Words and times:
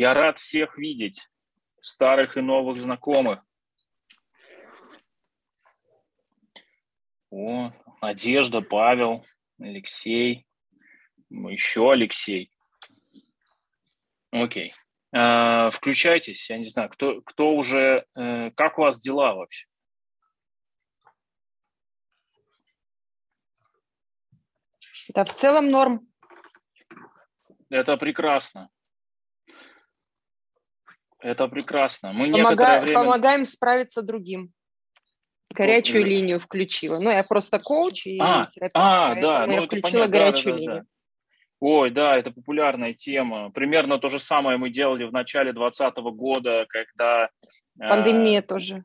Я 0.00 0.14
рад 0.14 0.38
всех 0.38 0.78
видеть, 0.78 1.28
старых 1.82 2.38
и 2.38 2.40
новых 2.40 2.78
знакомых. 2.78 3.44
О, 7.28 7.70
Надежда, 8.00 8.62
Павел, 8.62 9.26
Алексей, 9.58 10.46
еще 11.28 11.92
Алексей. 11.92 12.50
Окей. 14.30 14.72
А, 15.12 15.68
включайтесь, 15.68 16.48
я 16.48 16.56
не 16.56 16.64
знаю, 16.64 16.88
кто, 16.88 17.20
кто 17.20 17.54
уже, 17.54 18.06
э, 18.14 18.52
как 18.52 18.78
у 18.78 18.80
вас 18.80 19.02
дела 19.02 19.34
вообще? 19.34 19.66
Да, 25.08 25.26
в 25.26 25.34
целом 25.34 25.70
норм. 25.70 26.08
Это 27.68 27.98
прекрасно. 27.98 28.70
Это 31.20 31.48
прекрасно. 31.48 32.12
Мы 32.12 32.30
Помога... 32.30 32.80
время... 32.80 32.94
Помогаем 32.94 33.44
справиться 33.44 34.02
другим. 34.02 34.52
Горячую 35.52 36.02
вот, 36.02 36.08
линию 36.08 36.40
включила. 36.40 37.00
Ну, 37.00 37.10
я 37.10 37.24
просто 37.24 37.58
коуч 37.58 38.06
и 38.06 38.18
а, 38.20 38.44
терапевт, 38.44 38.72
а, 38.74 39.14
да, 39.16 39.46
ну, 39.46 39.52
я 39.54 39.62
включила 39.62 40.02
понятно, 40.02 40.12
горячую 40.12 40.44
да, 40.44 40.50
да, 40.52 40.58
линию. 40.58 40.76
Да. 40.76 40.84
Ой, 41.60 41.90
да, 41.90 42.16
это 42.16 42.30
популярная 42.30 42.94
тема. 42.94 43.50
Примерно 43.50 43.98
то 43.98 44.08
же 44.08 44.18
самое 44.18 44.56
мы 44.56 44.70
делали 44.70 45.04
в 45.04 45.12
начале 45.12 45.52
2020 45.52 45.96
года, 46.14 46.66
когда... 46.68 47.28
Э, 47.78 47.88
Пандемия 47.88 48.38
э, 48.38 48.42
тоже. 48.42 48.84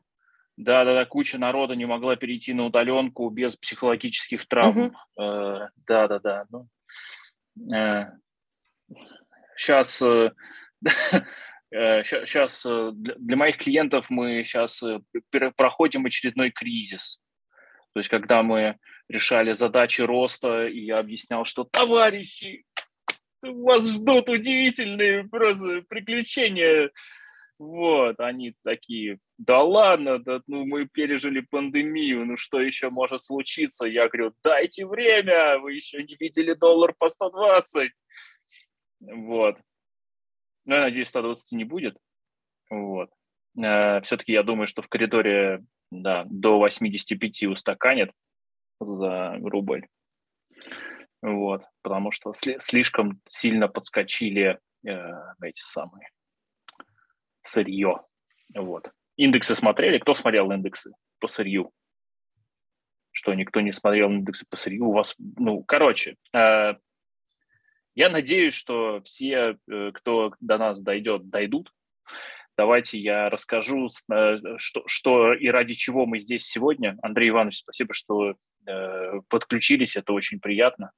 Да, 0.56 0.84
да, 0.84 0.94
да, 0.94 1.04
куча 1.06 1.38
народа 1.38 1.74
не 1.74 1.86
могла 1.86 2.16
перейти 2.16 2.52
на 2.52 2.66
удаленку 2.66 3.28
без 3.30 3.56
психологических 3.56 4.46
травм. 4.46 4.86
Угу. 4.86 5.22
Э, 5.22 5.68
да, 5.86 6.08
да, 6.08 6.18
да. 6.18 6.44
Ну, 6.50 6.68
э, 7.74 8.10
сейчас, 9.56 10.02
э, 10.02 10.32
сейчас 11.72 12.64
э, 12.64 12.90
для, 12.94 13.14
для 13.16 13.36
моих 13.36 13.56
клиентов 13.58 14.06
мы 14.08 14.44
сейчас 14.44 14.82
э, 14.82 15.00
проходим 15.56 16.06
очередной 16.06 16.50
кризис. 16.50 17.20
То 17.92 18.00
есть, 18.00 18.08
когда 18.08 18.42
мы 18.42 18.76
решали 19.08 19.52
задачи 19.52 20.02
роста, 20.02 20.66
и 20.66 20.80
я 20.80 20.98
объяснял, 20.98 21.44
что 21.44 21.64
товарищи, 21.64 22.64
вас 23.42 23.88
ждут 23.88 24.28
удивительные 24.28 25.24
просто 25.24 25.82
приключения. 25.88 26.90
Вот, 27.58 28.20
они 28.20 28.54
такие, 28.64 29.18
да 29.38 29.62
ладно, 29.62 30.18
да, 30.18 30.42
ну 30.46 30.66
мы 30.66 30.86
пережили 30.86 31.40
пандемию, 31.40 32.26
ну 32.26 32.36
что 32.36 32.60
еще 32.60 32.90
может 32.90 33.22
случиться? 33.22 33.86
Я 33.86 34.08
говорю, 34.08 34.34
дайте 34.44 34.86
время, 34.86 35.58
вы 35.58 35.72
еще 35.72 36.02
не 36.02 36.16
видели 36.20 36.52
доллар 36.52 36.94
по 36.98 37.08
120. 37.08 37.90
Вот. 39.00 39.56
Ну, 40.66 40.74
я 40.74 40.82
надеюсь, 40.82 41.08
120 41.08 41.52
не 41.52 41.64
будет. 41.64 41.96
Вот. 42.68 43.10
Э, 43.56 44.00
все-таки 44.02 44.32
я 44.32 44.42
думаю, 44.42 44.66
что 44.66 44.82
в 44.82 44.88
коридоре 44.88 45.64
да, 45.90 46.24
до 46.28 46.58
85 46.58 47.44
устаканит 47.44 48.10
за 48.80 49.38
рубль. 49.42 49.86
Вот, 51.22 51.64
потому 51.82 52.12
что 52.12 52.32
слишком 52.34 53.20
сильно 53.24 53.68
подскочили 53.68 54.58
э, 54.86 54.90
эти 55.42 55.62
самые 55.62 56.10
сырье. 57.40 58.02
Вот. 58.54 58.90
Индексы 59.16 59.54
смотрели? 59.54 59.98
Кто 59.98 60.14
смотрел 60.14 60.50
индексы 60.52 60.92
по 61.20 61.28
сырью? 61.28 61.72
Что, 63.12 63.32
никто 63.34 63.60
не 63.60 63.72
смотрел 63.72 64.10
индексы 64.10 64.44
по 64.48 64.56
сырью? 64.56 64.86
У 64.86 64.92
вас, 64.92 65.14
ну, 65.18 65.64
короче, 65.64 66.16
э, 66.34 66.74
я 67.96 68.10
надеюсь, 68.10 68.54
что 68.54 69.00
все, 69.04 69.58
э, 69.68 69.90
кто 69.92 70.34
до 70.38 70.58
нас 70.58 70.80
дойдет, 70.82 71.30
дойдут. 71.30 71.72
Давайте 72.56 72.98
я 72.98 73.30
расскажу, 73.30 73.88
э, 74.12 74.36
что, 74.58 74.82
что 74.86 75.32
и 75.32 75.48
ради 75.48 75.74
чего 75.74 76.04
мы 76.04 76.18
здесь 76.18 76.46
сегодня. 76.46 76.96
Андрей 77.02 77.30
Иванович, 77.30 77.60
спасибо, 77.60 77.94
что 77.94 78.34
э, 78.66 79.12
подключились, 79.28 79.96
это 79.96 80.12
очень 80.12 80.40
приятно. 80.40 80.92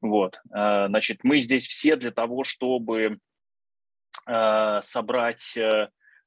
Вот, 0.00 0.40
значит, 0.44 1.20
мы 1.22 1.40
здесь 1.40 1.66
все 1.66 1.94
для 1.94 2.10
того, 2.10 2.42
чтобы 2.42 3.18
собрать 4.26 5.56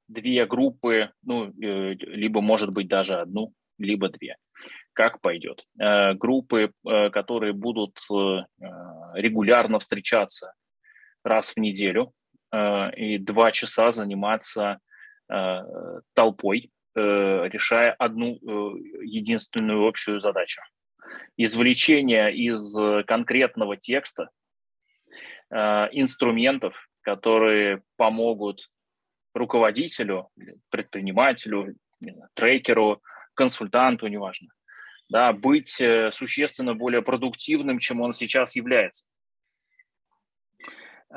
две 0.07 0.45
группы, 0.45 1.11
ну, 1.21 1.51
либо, 1.57 2.41
может 2.41 2.71
быть, 2.71 2.87
даже 2.87 3.15
одну, 3.15 3.53
либо 3.77 4.09
две 4.09 4.37
как 4.95 5.21
пойдет. 5.21 5.63
Э, 5.79 6.13
группы, 6.13 6.71
э, 6.87 7.09
которые 7.11 7.53
будут 7.53 7.99
э, 8.09 8.39
регулярно 9.13 9.77
встречаться 9.79 10.53
раз 11.23 11.51
в 11.51 11.57
неделю 11.57 12.13
и 12.95 13.17
два 13.17 13.51
часа 13.51 13.91
заниматься 13.91 14.79
толпой, 16.13 16.71
решая 16.95 17.91
одну 17.91 18.37
единственную 19.01 19.85
общую 19.85 20.21
задачу. 20.21 20.61
Извлечение 21.35 22.33
из 22.33 22.73
конкретного 23.05 23.75
текста 23.75 24.29
инструментов, 25.51 26.87
которые 27.01 27.81
помогут 27.97 28.69
руководителю, 29.33 30.29
предпринимателю, 30.69 31.75
трекеру, 32.35 33.01
консультанту, 33.33 34.07
неважно, 34.07 34.49
да, 35.09 35.33
быть 35.33 35.79
э, 35.79 36.11
существенно 36.11 36.73
более 36.73 37.01
продуктивным, 37.01 37.79
чем 37.79 38.01
он 38.01 38.13
сейчас 38.13 38.55
является. 38.55 39.05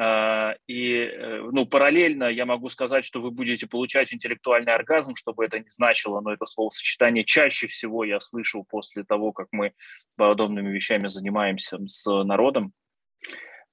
А, 0.01 0.55
и 0.69 0.93
э, 0.95 1.43
ну, 1.51 1.67
параллельно 1.67 2.25
я 2.25 2.47
могу 2.47 2.69
сказать, 2.69 3.05
что 3.05 3.21
вы 3.21 3.31
будете 3.31 3.67
получать 3.67 4.13
интеллектуальный 4.13 4.73
оргазм, 4.73 5.15
чтобы 5.17 5.45
это 5.45 5.59
не 5.59 5.71
значило, 5.71 6.21
но 6.21 6.33
это 6.33 6.45
словосочетание 6.45 7.25
чаще 7.25 7.67
всего 7.67 8.05
я 8.05 8.21
слышу 8.21 8.65
после 8.69 9.03
того, 9.03 9.33
как 9.33 9.49
мы 9.51 9.73
подобными 10.17 10.71
вещами 10.71 11.09
занимаемся 11.09 11.79
с 11.87 12.07
народом. 12.23 12.73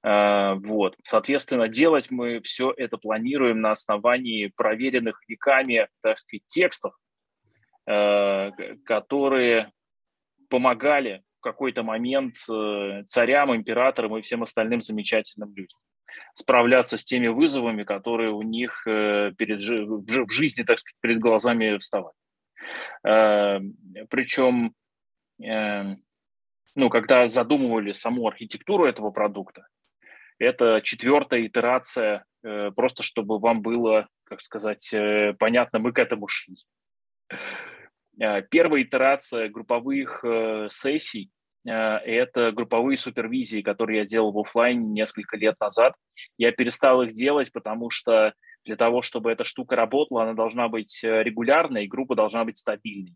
А, 0.02 0.54
вот. 0.54 0.96
Соответственно, 1.04 1.68
делать 1.68 2.10
мы 2.10 2.40
все 2.40 2.72
это 2.76 2.96
планируем 2.96 3.60
на 3.60 3.70
основании 3.70 4.52
проверенных 4.56 5.20
веками, 5.28 5.88
так 6.02 6.18
сказать, 6.18 6.46
текстов, 6.46 6.94
э, 7.86 8.50
которые 8.84 9.70
помогали 10.48 11.22
в 11.38 11.42
какой-то 11.42 11.82
момент 11.82 12.36
э, 12.50 13.02
царям, 13.06 13.54
императорам 13.54 14.16
и 14.16 14.22
всем 14.22 14.42
остальным 14.42 14.80
замечательным 14.80 15.54
людям 15.54 15.78
справляться 16.32 16.96
с 16.96 17.04
теми 17.04 17.28
вызовами, 17.28 17.84
которые 17.84 18.30
у 18.30 18.42
них 18.42 18.86
э, 18.86 19.32
перед, 19.36 19.60
в 19.60 20.30
жизни, 20.30 20.62
так 20.62 20.78
сказать, 20.78 20.96
перед 21.00 21.18
глазами 21.18 21.78
вставали. 21.78 22.14
Э, 23.04 23.60
Причем, 24.08 24.74
ну, 25.38 26.88
когда 26.88 27.26
задумывали 27.26 27.92
саму 27.92 28.26
архитектуру 28.26 28.86
этого 28.86 29.10
продукта, 29.10 29.66
это 30.38 30.80
четвертая 30.82 31.46
итерация, 31.46 32.24
просто 32.74 33.02
чтобы 33.02 33.38
вам 33.38 33.60
было, 33.60 34.08
как 34.24 34.40
сказать, 34.40 34.94
понятно, 35.38 35.78
мы 35.78 35.92
к 35.92 35.98
этому 35.98 36.26
шли. 36.26 36.56
Э, 38.20 38.42
первая 38.42 38.82
итерация 38.82 39.48
групповых 39.48 40.24
э, 40.24 40.68
сессий 40.70 41.30
э,– 41.66 41.70
это 41.70 42.52
групповые 42.52 42.96
супервизии, 42.96 43.62
которые 43.62 44.00
я 44.00 44.04
делал 44.04 44.32
в 44.32 44.38
офлайн 44.38 44.92
несколько 44.92 45.36
лет 45.36 45.56
назад. 45.60 45.94
Я 46.38 46.52
перестал 46.52 47.02
их 47.02 47.12
делать, 47.12 47.52
потому 47.52 47.90
что 47.90 48.32
для 48.64 48.76
того, 48.76 49.02
чтобы 49.02 49.30
эта 49.30 49.44
штука 49.44 49.76
работала, 49.76 50.24
она 50.24 50.32
должна 50.32 50.68
быть 50.68 51.00
регулярной, 51.02 51.84
и 51.84 51.88
группа 51.88 52.16
должна 52.16 52.44
быть 52.44 52.58
стабильной. 52.58 53.14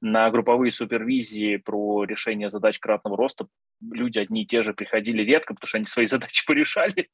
На 0.00 0.30
групповые 0.30 0.70
супервизии 0.70 1.56
про 1.56 2.04
решение 2.04 2.50
задач 2.50 2.78
кратного 2.78 3.16
роста 3.16 3.48
люди 3.80 4.20
одни 4.20 4.42
и 4.42 4.46
те 4.46 4.62
же 4.62 4.74
приходили 4.74 5.22
редко, 5.22 5.54
потому 5.54 5.66
что 5.66 5.78
они 5.78 5.86
свои 5.86 6.06
задачи 6.06 6.46
порешали 6.46 7.08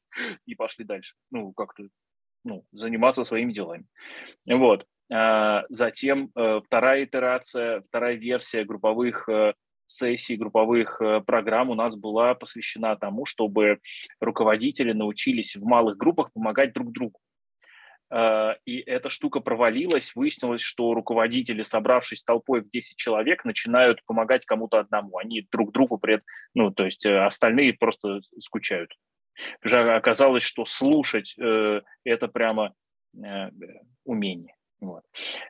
и 0.45 0.55
пошли 0.55 0.85
дальше. 0.85 1.15
Ну, 1.31 1.53
как-то 1.53 1.85
ну, 2.45 2.65
заниматься 2.73 3.25
своими 3.25 3.53
делами. 3.53 3.87
Вот. 4.47 4.87
А, 5.11 5.65
затем 5.71 6.31
э, 6.35 6.61
вторая 6.65 7.05
итерация, 7.05 7.81
вторая 7.81 8.15
версия 8.15 8.65
групповых 8.65 9.29
э, 9.29 9.55
сессий, 9.87 10.37
групповых 10.37 11.01
э, 11.01 11.21
программ 11.21 11.71
у 11.71 11.75
нас 11.75 11.97
была 11.97 12.35
посвящена 12.35 12.95
тому, 12.97 13.25
чтобы 13.25 13.79
руководители 14.21 14.93
научились 14.93 15.57
в 15.57 15.65
малых 15.65 15.97
группах 15.97 16.31
помогать 16.33 16.75
друг 16.75 16.93
другу. 16.93 17.19
А, 18.11 18.57
и 18.67 18.81
эта 18.81 19.09
штука 19.09 19.41
провалилась, 19.41 20.15
выяснилось, 20.15 20.61
что 20.61 20.93
руководители, 20.93 21.63
собравшись 21.63 22.23
толпой 22.23 22.61
в 22.61 22.69
10 22.69 22.99
человек, 22.99 23.47
начинают 23.47 24.05
помогать 24.05 24.45
кому-то 24.45 24.79
одному. 24.79 25.17
Они 25.17 25.47
друг 25.51 25.73
другу, 25.73 25.97
пред, 25.97 26.23
ну, 26.53 26.71
то 26.71 26.85
есть 26.85 27.07
остальные 27.07 27.75
просто 27.75 28.21
скучают. 28.39 28.95
Оказалось, 29.63 30.43
что 30.43 30.65
слушать– 30.65 31.37
это 32.05 32.29
прямо 32.29 32.75
умение. 34.05 34.58
Вот. 34.81 35.03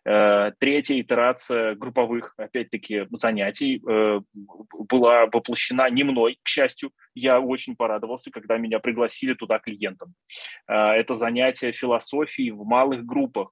Э, 0.06 0.52
третья 0.58 0.98
итерация 1.00 1.74
групповых, 1.74 2.32
опять-таки, 2.38 3.06
занятий 3.10 3.82
э, 3.86 4.20
была 4.88 5.26
воплощена 5.26 5.90
не 5.90 6.02
мной, 6.02 6.38
к 6.42 6.48
счастью. 6.48 6.92
Я 7.14 7.40
очень 7.40 7.76
порадовался, 7.76 8.30
когда 8.30 8.56
меня 8.56 8.78
пригласили 8.78 9.34
туда 9.34 9.58
клиентам. 9.58 10.14
Э, 10.66 10.92
это 10.92 11.14
занятие 11.14 11.72
философии 11.72 12.50
в 12.50 12.64
малых 12.64 13.04
группах 13.04 13.50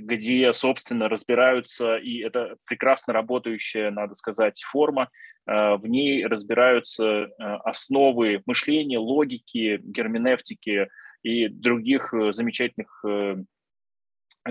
где, 0.00 0.52
собственно, 0.52 1.08
разбираются, 1.08 1.96
и 1.96 2.18
это 2.18 2.54
прекрасно 2.66 3.12
работающая, 3.12 3.90
надо 3.90 4.14
сказать, 4.14 4.62
форма, 4.62 5.10
в 5.44 5.80
ней 5.88 6.24
разбираются 6.24 7.30
основы 7.64 8.40
мышления, 8.46 8.98
логики, 8.98 9.80
герменевтики 9.82 10.86
и 11.24 11.48
других 11.48 12.14
замечательных 12.30 13.04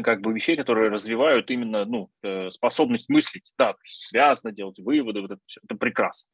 как 0.03 0.21
бы 0.21 0.33
вещей, 0.33 0.55
которые 0.55 0.89
развивают 0.89 1.49
именно 1.49 1.85
ну, 1.85 2.09
э, 2.23 2.49
способность 2.49 3.09
мыслить, 3.09 3.51
да, 3.57 3.75
связано 3.83 4.53
делать 4.53 4.79
выводы, 4.79 5.21
вот 5.21 5.31
это 5.31 5.41
все, 5.45 5.61
это 5.63 5.75
прекрасно. 5.75 6.31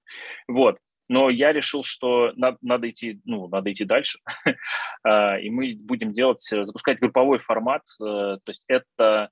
Вот. 0.48 0.78
Но 1.10 1.30
я 1.30 1.52
решил, 1.52 1.84
что 1.84 2.32
надо, 2.36 2.58
надо 2.62 2.90
идти, 2.90 3.20
ну, 3.26 3.48
надо 3.48 3.72
идти 3.72 3.86
дальше, 3.86 4.20
а, 5.04 5.38
и 5.38 5.50
мы 5.50 5.76
будем 5.78 6.12
делать, 6.12 6.48
э, 6.52 6.66
запускать 6.66 7.00
групповой 7.00 7.40
формат, 7.40 7.84
э, 8.02 8.04
то 8.06 8.50
есть 8.50 8.64
это 8.68 9.30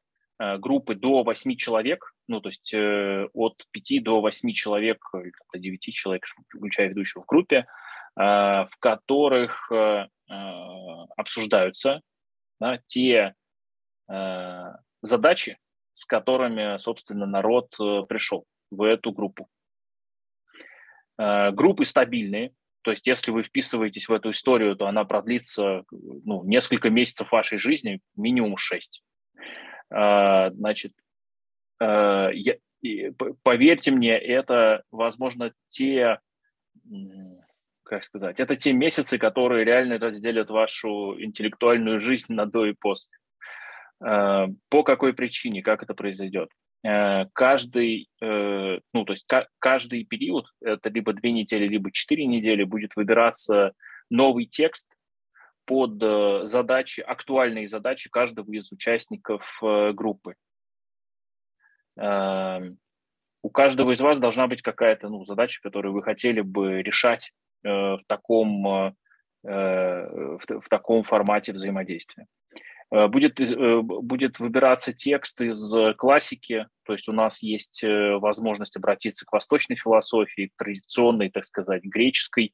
группы 0.57 0.95
до 0.95 1.21
8 1.21 1.55
человек, 1.55 2.15
ну, 2.27 2.41
то 2.41 2.49
есть 2.49 2.73
от 2.73 3.63
5 3.69 4.03
до 4.03 4.21
8 4.21 4.53
человек, 4.53 4.97
до 5.53 5.59
9 5.59 5.93
человек, 5.93 6.25
включая 6.49 6.87
ведущего 6.87 7.21
в 7.21 7.27
группе, 7.27 7.67
в 8.15 8.71
которых 8.79 9.71
обсуждаются 11.15 12.01
да, 12.61 12.79
те 12.85 13.33
задачи, 15.01 15.57
с 15.93 16.05
которыми, 16.05 16.77
собственно, 16.79 17.25
народ 17.25 17.73
э, 17.79 18.03
пришел 18.07 18.45
в 18.69 18.83
эту 18.83 19.11
группу. 19.11 19.49
Э, 21.17 21.51
группы 21.51 21.85
стабильные, 21.85 22.53
то 22.81 22.91
есть 22.91 23.07
если 23.07 23.31
вы 23.31 23.43
вписываетесь 23.43 24.07
в 24.07 24.13
эту 24.13 24.31
историю, 24.31 24.75
то 24.75 24.87
она 24.87 25.05
продлится 25.05 25.83
ну, 25.91 26.43
несколько 26.45 26.89
месяцев 26.89 27.31
вашей 27.31 27.59
жизни, 27.59 27.99
минимум 28.15 28.57
6. 28.57 29.03
Значит, 29.89 30.93
поверьте 31.77 32.61
мне, 33.91 34.17
это, 34.17 34.83
возможно, 34.89 35.53
те, 35.67 36.19
как 37.83 38.03
сказать, 38.03 38.39
это 38.39 38.55
те 38.55 38.73
месяцы, 38.73 39.17
которые 39.17 39.65
реально 39.65 39.99
разделят 39.99 40.49
вашу 40.49 41.21
интеллектуальную 41.21 41.99
жизнь 41.99 42.33
на 42.33 42.45
до 42.45 42.65
и 42.65 42.73
после. 42.73 43.17
Э, 44.03 44.47
по 44.69 44.83
какой 44.83 45.13
причине, 45.13 45.61
как 45.61 45.83
это 45.83 45.93
произойдет? 45.93 46.49
Э, 46.83 47.25
каждый, 47.33 48.09
э, 48.21 48.79
ну, 48.93 49.05
то 49.05 49.13
есть 49.13 49.27
каждый 49.59 50.05
период, 50.05 50.47
это 50.61 50.89
либо 50.89 51.13
две 51.13 51.31
недели, 51.31 51.67
либо 51.67 51.91
четыре 51.91 52.25
недели, 52.25 52.63
будет 52.63 52.95
выбираться 52.95 53.73
новый 54.09 54.45
текст 54.45 54.87
под 55.65 56.01
задачи, 56.49 57.01
актуальные 57.01 57.67
задачи 57.67 58.09
каждого 58.09 58.51
из 58.51 58.71
участников 58.71 59.59
группы. 59.61 60.35
У 61.95 63.49
каждого 63.53 63.91
из 63.93 64.01
вас 64.01 64.19
должна 64.19 64.47
быть 64.47 64.63
какая-то 64.63 65.07
ну, 65.07 65.23
задача, 65.23 65.61
которую 65.61 65.93
вы 65.93 66.03
хотели 66.03 66.41
бы 66.41 66.81
решать 66.81 67.31
в 67.63 68.01
таком, 68.07 68.95
в 69.43 70.63
таком 70.69 71.03
формате 71.03 71.53
взаимодействия. 71.53 72.25
Э, 72.91 73.07
будет, 73.07 73.39
э, 73.39 73.81
будет 73.81 74.39
выбираться 74.39 74.91
текст 74.91 75.39
из 75.41 75.73
классики, 75.97 76.67
то 76.83 76.93
есть 76.93 77.07
у 77.07 77.13
нас 77.13 77.41
есть 77.41 77.83
э, 77.83 78.17
возможность 78.17 78.75
обратиться 78.75 79.25
к 79.25 79.31
восточной 79.31 79.77
философии, 79.77 80.51
к 80.53 80.57
традиционной, 80.57 81.29
так 81.29 81.45
сказать, 81.45 81.83
греческой 81.83 82.53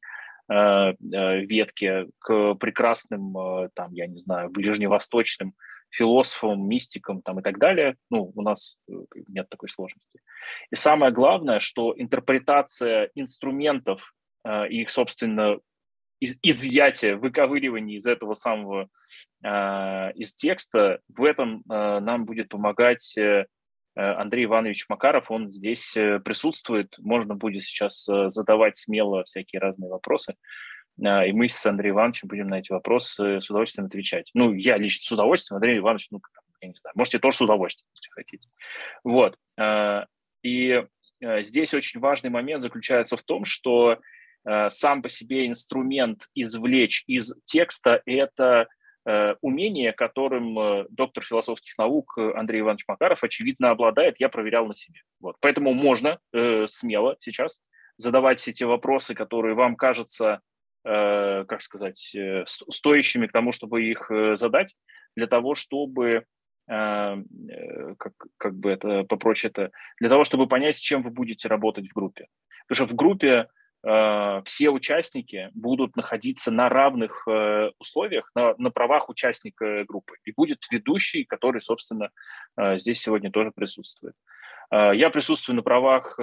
ветке, 0.50 2.08
к 2.20 2.54
прекрасным, 2.54 3.36
там, 3.74 3.92
я 3.92 4.08
не 4.08 4.18
знаю, 4.18 4.50
ближневосточным 4.50 5.56
философам, 5.90 6.70
мистикам 6.70 7.22
там, 7.22 7.42
и 7.42 7.44
так 7.44 7.58
далее. 7.58 7.98
Ну, 8.10 8.32
у 8.34 8.42
нас 8.42 8.78
нет 9.28 9.50
такой 9.50 9.68
сложности. 9.68 10.22
И 10.72 10.78
самое 10.78 11.12
главное, 11.12 11.60
что 11.60 11.94
интерпретация 11.98 13.10
инструментов 13.14 14.14
и 14.48 14.84
их, 14.84 14.90
собственно, 14.90 15.58
из, 16.20 16.38
изъятие, 16.42 17.16
выковыривание 17.16 17.98
из 17.98 18.06
этого 18.06 18.34
самого, 18.34 18.90
э, 19.44 20.12
из 20.16 20.36
текста, 20.36 21.00
в 21.08 21.24
этом 21.24 21.64
э, 21.70 22.00
нам 22.00 22.26
будет 22.26 22.50
помогать 22.50 23.18
э, 23.18 23.46
Андрей 23.96 24.46
Иванович 24.46 24.86
Макаров, 24.90 25.32
он 25.32 25.48
здесь 25.48 25.96
э, 25.96 26.20
присутствует, 26.20 26.96
можно 27.00 27.36
будет 27.36 27.64
сейчас 27.64 28.08
э, 28.10 28.30
задавать 28.30 28.78
смело 28.78 29.24
всякие 29.24 29.60
разные 29.60 29.90
вопросы, 29.90 30.36
э, 31.00 31.30
и 31.30 31.34
мы 31.34 31.48
с 31.48 31.66
Андреем 31.66 31.96
Ивановичем 31.96 32.28
будем 32.28 32.48
на 32.48 32.60
эти 32.60 32.72
вопросы 32.72 33.42
с 33.42 33.50
удовольствием 33.50 33.88
отвечать. 33.88 34.30
Ну, 34.34 34.54
я 34.54 34.78
лично 34.78 35.06
с 35.06 35.12
удовольствием, 35.12 35.58
Андрей 35.58 35.78
Иванович, 35.80 36.08
ну, 36.12 36.22
я 36.62 36.70
не 36.70 36.76
знаю, 36.76 36.94
можете 36.96 37.20
тоже 37.20 37.38
с 37.38 37.42
удовольствием, 37.42 37.88
если 37.96 38.10
хотите. 38.12 38.50
Вот. 39.04 39.38
Э, 39.60 40.06
и 40.44 40.84
э, 41.22 41.42
здесь 41.44 41.74
очень 41.74 42.00
важный 42.00 42.30
момент 42.30 42.64
заключается 42.64 43.18
в 43.18 43.24
том, 43.24 43.46
что 43.46 43.94
Э, 43.94 43.98
сам 44.70 45.02
по 45.02 45.10
себе 45.10 45.48
инструмент 45.48 46.30
извлечь 46.34 47.04
из 47.08 47.36
текста– 47.44 48.02
это 48.06 48.68
э, 49.06 49.36
умение, 49.42 49.94
которым 49.94 50.58
э, 50.58 50.86
доктор 50.90 51.24
философских 51.24 51.78
наук 51.78 52.18
Андрей 52.18 52.62
Иванович 52.62 52.86
Макаров, 52.88 53.24
очевидно, 53.24 53.72
обладает. 53.72 54.20
Я 54.20 54.30
проверял 54.30 54.66
на 54.68 54.74
себе. 54.74 55.02
Вот. 55.20 55.36
Поэтому 55.42 55.74
можно 55.74 56.20
э, 56.34 56.66
смело 56.68 57.18
сейчас 57.20 57.62
задавать 57.98 58.40
все 58.40 58.54
те 58.54 58.66
вопросы, 58.66 59.16
которые 59.16 59.56
вам 59.56 59.76
кажутся, 59.76 60.42
э, 60.86 61.46
как 61.46 61.62
сказать, 61.62 62.16
э, 62.16 62.44
стоящими 62.46 63.28
к 63.28 63.32
тому, 63.32 63.52
чтобы 63.52 63.84
их 63.84 64.10
э, 64.12 64.36
задать, 64.36 64.76
для 65.16 65.28
того, 65.28 65.56
чтобы 65.56 66.26
как, 66.70 68.14
как 68.36 68.54
бы 68.58 68.70
это 68.70 69.06
попроще 69.06 69.50
это, 69.56 69.72
для 70.02 70.10
того, 70.10 70.26
чтобы 70.26 70.50
понять, 70.50 70.76
с 70.76 70.80
чем 70.80 71.02
вы 71.02 71.12
будете 71.12 71.48
работать 71.48 71.88
в 71.88 71.94
группе. 71.94 72.28
Потому 72.68 72.88
что 72.88 72.94
в 72.94 72.98
группе 72.98 73.48
Э, 73.48 73.67
все 74.46 74.70
участники 74.70 75.50
будут 75.54 75.96
находиться 75.96 76.52
на 76.52 76.68
равных 76.68 77.28
э, 77.28 77.72
условиях, 77.80 78.30
на, 78.36 78.56
на 78.58 78.72
правах 78.72 79.08
участника 79.08 79.86
группы. 79.86 80.16
И 80.26 80.32
будет 80.32 80.66
ведущий, 80.72 81.24
который, 81.24 81.62
собственно, 81.62 82.10
э, 82.58 82.78
здесь 82.80 83.00
сегодня 83.00 83.32
тоже 83.32 83.52
присутствует. 83.52 84.16
Я 84.70 85.10
присутствую 85.12 85.56
на 85.56 85.62
правах 85.62 86.20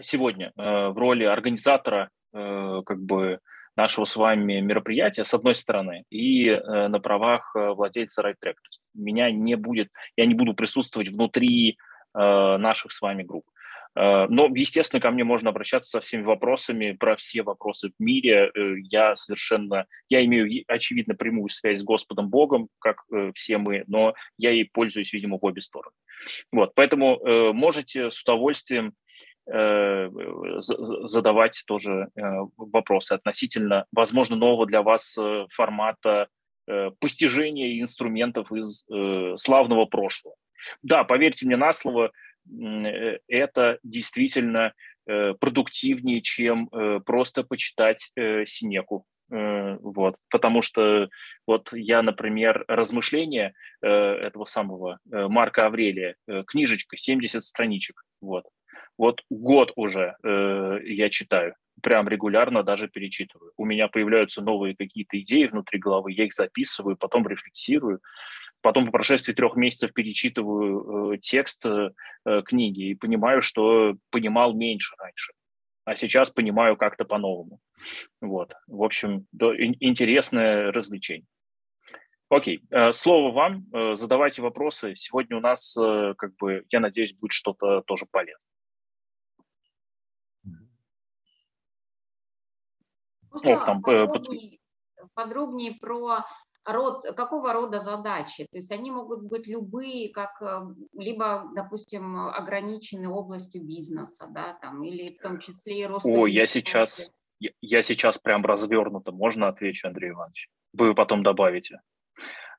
сегодня 0.00 0.52
в 0.54 0.96
роли 0.96 1.24
организатора 1.24 2.10
как 2.32 3.02
бы 3.02 3.40
нашего 3.74 4.04
с 4.04 4.14
вами 4.14 4.60
мероприятия, 4.60 5.24
с 5.24 5.34
одной 5.34 5.56
стороны, 5.56 6.04
и 6.10 6.48
на 6.54 7.00
правах 7.00 7.56
владельца 7.56 8.22
есть 8.22 8.82
меня 8.94 9.32
не 9.32 9.56
будет, 9.56 9.88
я 10.16 10.26
не 10.26 10.34
буду 10.34 10.54
присутствовать 10.54 11.08
внутри 11.08 11.76
наших 12.14 12.92
с 12.92 13.00
вами 13.00 13.24
групп. 13.24 13.46
Э, 13.96 14.26
но, 14.28 14.48
естественно, 14.54 15.00
ко 15.00 15.10
мне 15.10 15.24
можно 15.24 15.50
обращаться 15.50 15.90
со 15.90 16.00
всеми 16.00 16.22
вопросами 16.22 16.92
про 16.92 17.16
все 17.16 17.42
вопросы 17.42 17.90
в 17.90 18.02
мире. 18.02 18.50
Э, 18.54 18.74
я 18.90 19.16
совершенно, 19.16 19.86
я 20.08 20.24
имею, 20.24 20.64
очевидно, 20.68 21.14
прямую 21.14 21.48
связь 21.48 21.80
с 21.80 21.84
Господом 21.84 22.28
Богом, 22.28 22.68
как 22.78 23.02
э, 23.12 23.32
все 23.34 23.58
мы, 23.58 23.84
но 23.86 24.14
я 24.38 24.50
ей 24.50 24.68
пользуюсь, 24.72 25.12
видимо, 25.12 25.38
в 25.38 25.44
обе 25.44 25.60
стороны. 25.60 25.94
Вот, 26.52 26.74
поэтому 26.74 27.18
можете 27.54 28.10
с 28.10 28.22
удовольствием 28.22 28.92
задавать 29.46 31.62
тоже 31.66 32.08
вопросы 32.58 33.14
относительно, 33.14 33.86
возможно, 33.90 34.36
нового 34.36 34.66
для 34.66 34.82
вас 34.82 35.16
формата 35.48 36.28
постижения 37.00 37.80
инструментов 37.80 38.52
из 38.52 38.84
славного 39.42 39.86
прошлого. 39.86 40.36
Да, 40.82 41.04
поверьте 41.04 41.46
мне 41.46 41.56
на 41.56 41.72
слово, 41.72 42.12
это 43.28 43.78
действительно 43.82 44.72
э, 45.06 45.34
продуктивнее, 45.34 46.20
чем 46.20 46.68
э, 46.72 47.00
просто 47.04 47.44
почитать 47.44 48.12
Синеку. 48.16 49.04
Вот, 49.32 50.16
потому 50.28 50.60
что 50.60 51.08
вот 51.46 51.72
я, 51.72 52.02
например, 52.02 52.64
размышления 52.66 53.54
этого 53.80 54.44
самого 54.44 54.98
Марка 55.04 55.66
Аврелия, 55.66 56.16
книжечка, 56.48 56.96
70 56.96 57.44
страничек, 57.44 58.02
вот, 58.20 58.46
вот 58.98 59.22
год 59.30 59.70
уже 59.76 60.16
я 60.24 61.10
читаю, 61.10 61.54
прям 61.80 62.08
регулярно 62.08 62.62
даже 62.62 62.88
перечитываю. 62.88 63.52
У 63.56 63.64
меня 63.64 63.88
появляются 63.88 64.42
новые 64.42 64.76
какие-то 64.76 65.18
идеи 65.20 65.46
внутри 65.46 65.78
головы, 65.78 66.12
я 66.12 66.24
их 66.24 66.32
записываю, 66.32 66.96
потом 66.96 67.26
рефлексирую, 67.26 68.00
потом 68.60 68.86
по 68.86 68.92
прошествии 68.92 69.32
трех 69.32 69.56
месяцев 69.56 69.92
перечитываю 69.92 71.14
э, 71.14 71.18
текст 71.18 71.64
э, 71.66 71.90
э, 72.24 72.42
книги 72.42 72.90
и 72.90 72.94
понимаю, 72.94 73.42
что 73.42 73.94
понимал 74.10 74.54
меньше 74.54 74.94
раньше, 74.98 75.32
а 75.84 75.96
сейчас 75.96 76.30
понимаю 76.30 76.76
как-то 76.76 77.04
по-новому. 77.04 77.60
Вот, 78.20 78.54
в 78.66 78.82
общем, 78.82 79.26
до, 79.32 79.54
интересное 79.56 80.72
развлечение. 80.72 81.26
Окей, 82.30 82.62
э, 82.70 82.92
слово 82.92 83.32
вам, 83.32 83.66
э, 83.72 83.96
задавайте 83.96 84.40
вопросы. 84.40 84.94
Сегодня 84.94 85.36
у 85.36 85.40
нас, 85.40 85.76
э, 85.76 86.14
как 86.16 86.36
бы, 86.36 86.64
я 86.70 86.78
надеюсь, 86.78 87.12
будет 87.12 87.32
что-то 87.32 87.82
тоже 87.82 88.06
полезное. 88.08 88.52
Можно 93.32 93.50
Ох, 93.50 93.66
там, 93.66 93.82
подробнее, 93.82 94.58
подробнее 95.14 95.74
про 95.80 96.24
род, 96.64 97.04
какого 97.16 97.52
рода 97.52 97.80
задачи? 97.80 98.46
То 98.50 98.56
есть 98.56 98.70
они 98.72 98.90
могут 98.90 99.22
быть 99.22 99.46
любые, 99.46 100.10
как 100.10 100.42
либо, 100.92 101.50
допустим, 101.54 102.16
ограничены 102.16 103.08
областью 103.08 103.62
бизнеса, 103.62 104.26
да, 104.30 104.54
там, 104.60 104.82
или 104.82 105.14
в 105.14 105.22
том 105.22 105.38
числе 105.38 105.80
и 105.80 105.86
рост. 105.86 106.06
О, 106.06 106.26
я 106.26 106.46
сейчас, 106.46 107.12
я, 107.38 107.50
я 107.60 107.82
сейчас 107.82 108.18
прям 108.18 108.44
развернуто, 108.44 109.12
можно 109.12 109.48
отвечу, 109.48 109.88
Андрей 109.88 110.10
Иванович? 110.10 110.48
Вы 110.72 110.94
потом 110.94 111.22
добавите. 111.22 111.80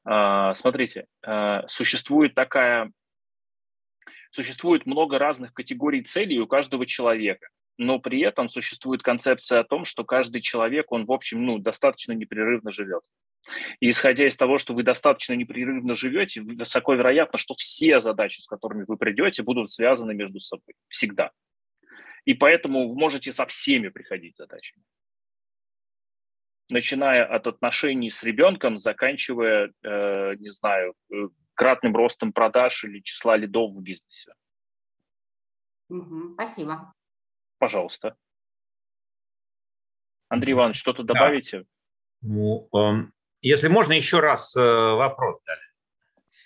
А, 0.03 0.53
смотрите, 0.55 1.05
а, 1.23 1.67
существует 1.67 2.33
такая, 2.33 2.91
существует 4.31 4.85
много 4.85 5.19
разных 5.19 5.53
категорий 5.53 6.03
целей 6.03 6.39
у 6.39 6.47
каждого 6.47 6.85
человека, 6.85 7.49
но 7.77 7.99
при 7.99 8.21
этом 8.21 8.49
существует 8.49 9.03
концепция 9.03 9.59
о 9.59 9.63
том, 9.63 9.85
что 9.85 10.03
каждый 10.03 10.41
человек, 10.41 10.91
он, 10.91 11.05
в 11.05 11.11
общем, 11.11 11.43
ну, 11.43 11.59
достаточно 11.59 12.13
непрерывно 12.13 12.71
живет. 12.71 13.03
И 13.79 13.89
исходя 13.89 14.27
из 14.27 14.37
того, 14.37 14.57
что 14.57 14.73
вы 14.73 14.83
достаточно 14.83 15.33
непрерывно 15.33 15.95
живете, 15.95 16.41
высоко 16.41 16.93
вероятно, 16.93 17.37
что 17.37 17.53
все 17.53 18.01
задачи, 18.01 18.41
с 18.41 18.47
которыми 18.47 18.85
вы 18.87 18.97
придете, 18.97 19.43
будут 19.43 19.69
связаны 19.69 20.13
между 20.13 20.39
собой 20.39 20.75
всегда. 20.87 21.31
И 22.25 22.33
поэтому 22.33 22.89
вы 22.89 22.95
можете 22.95 23.31
со 23.31 23.45
всеми 23.45 23.89
приходить 23.89 24.37
задачами 24.37 24.83
начиная 26.71 27.25
от 27.25 27.47
отношений 27.47 28.09
с 28.09 28.23
ребенком, 28.23 28.77
заканчивая, 28.77 29.71
э, 29.83 30.35
не 30.35 30.49
знаю, 30.49 30.95
э, 31.11 31.27
кратным 31.53 31.95
ростом 31.95 32.33
продаж 32.33 32.83
или 32.83 32.99
числа 33.01 33.37
лидов 33.37 33.71
в 33.75 33.83
бизнесе. 33.83 34.33
Угу, 35.89 36.33
спасибо. 36.33 36.93
Пожалуйста. 37.59 38.15
Андрей 40.29 40.53
Иванович, 40.53 40.79
что-то 40.79 41.03
да. 41.03 41.13
добавите? 41.13 41.65
Ну, 42.21 42.69
э, 42.73 43.11
если 43.41 43.67
можно, 43.67 43.93
еще 43.93 44.19
раз 44.19 44.55
э, 44.55 44.61
вопрос 44.61 45.41
дали. 45.45 45.59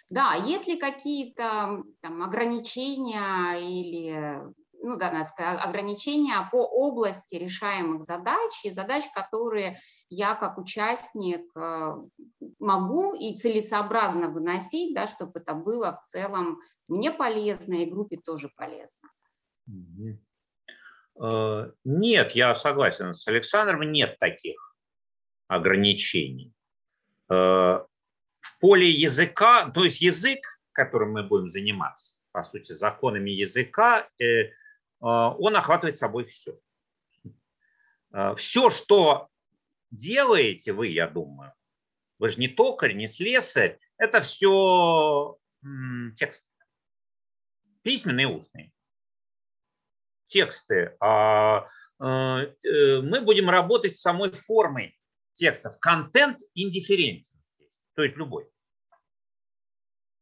Да, 0.09 0.33
если 0.35 0.77
какие-то 0.77 1.83
там 2.01 2.23
ограничения 2.23 3.55
или 3.59 4.41
ну 4.85 4.97
да, 4.97 5.11
надо 5.11 5.25
сказать, 5.25 5.59
ограничения 5.63 6.47
по 6.51 6.63
области 6.63 7.35
решаемых 7.35 8.03
задач 8.03 8.51
и 8.63 8.69
задач, 8.69 9.03
которые 9.15 9.79
я 10.09 10.35
как 10.35 10.59
участник 10.59 11.41
э, 11.57 11.95
могу 12.59 13.15
и 13.15 13.35
целесообразно 13.35 14.29
выносить, 14.29 14.93
да, 14.93 15.07
чтобы 15.07 15.39
это 15.39 15.55
было 15.55 15.95
в 15.95 16.01
целом 16.05 16.59
мне 16.87 17.11
полезно 17.11 17.73
и 17.73 17.89
группе 17.89 18.17
тоже 18.17 18.49
полезно. 18.55 19.09
Э, 21.19 21.71
нет, 21.83 22.33
я 22.33 22.53
согласен 22.53 23.13
с 23.13 23.27
Александром, 23.27 23.91
нет 23.91 24.19
таких 24.19 24.75
ограничений. 25.47 26.53
Э, 27.29 27.85
в 28.39 28.59
поле 28.59 28.89
языка, 28.89 29.69
то 29.71 29.83
есть 29.83 30.01
язык, 30.01 30.59
которым 30.71 31.13
мы 31.13 31.23
будем 31.23 31.49
заниматься, 31.49 32.17
по 32.31 32.43
сути, 32.43 32.73
законами 32.73 33.31
языка, 33.31 34.07
а, 35.01 35.31
он 35.31 35.55
охватывает 35.55 35.97
собой 35.97 36.25
все. 36.25 36.59
Все, 38.37 38.69
что 38.69 39.29
делаете 39.91 40.73
вы, 40.73 40.87
я 40.87 41.07
думаю, 41.07 41.53
вы 42.19 42.29
же 42.29 42.39
не 42.39 42.47
токарь, 42.47 42.93
не 42.93 43.07
слесарь, 43.07 43.79
это 43.97 44.21
все 44.21 45.37
текст. 46.15 46.45
Письменные 47.81 48.29
и 48.29 48.33
устные. 48.33 48.71
Тексты. 50.27 50.95
А, 50.99 51.67
э, 51.99 53.01
мы 53.01 53.21
будем 53.21 53.49
работать 53.49 53.95
с 53.95 54.01
самой 54.01 54.31
формой 54.31 54.97
текстов. 55.35 55.77
Контент 55.79 56.39
индифферентен 56.53 57.39
здесь, 57.43 57.81
то 57.95 58.03
есть 58.03 58.17
любой. 58.17 58.47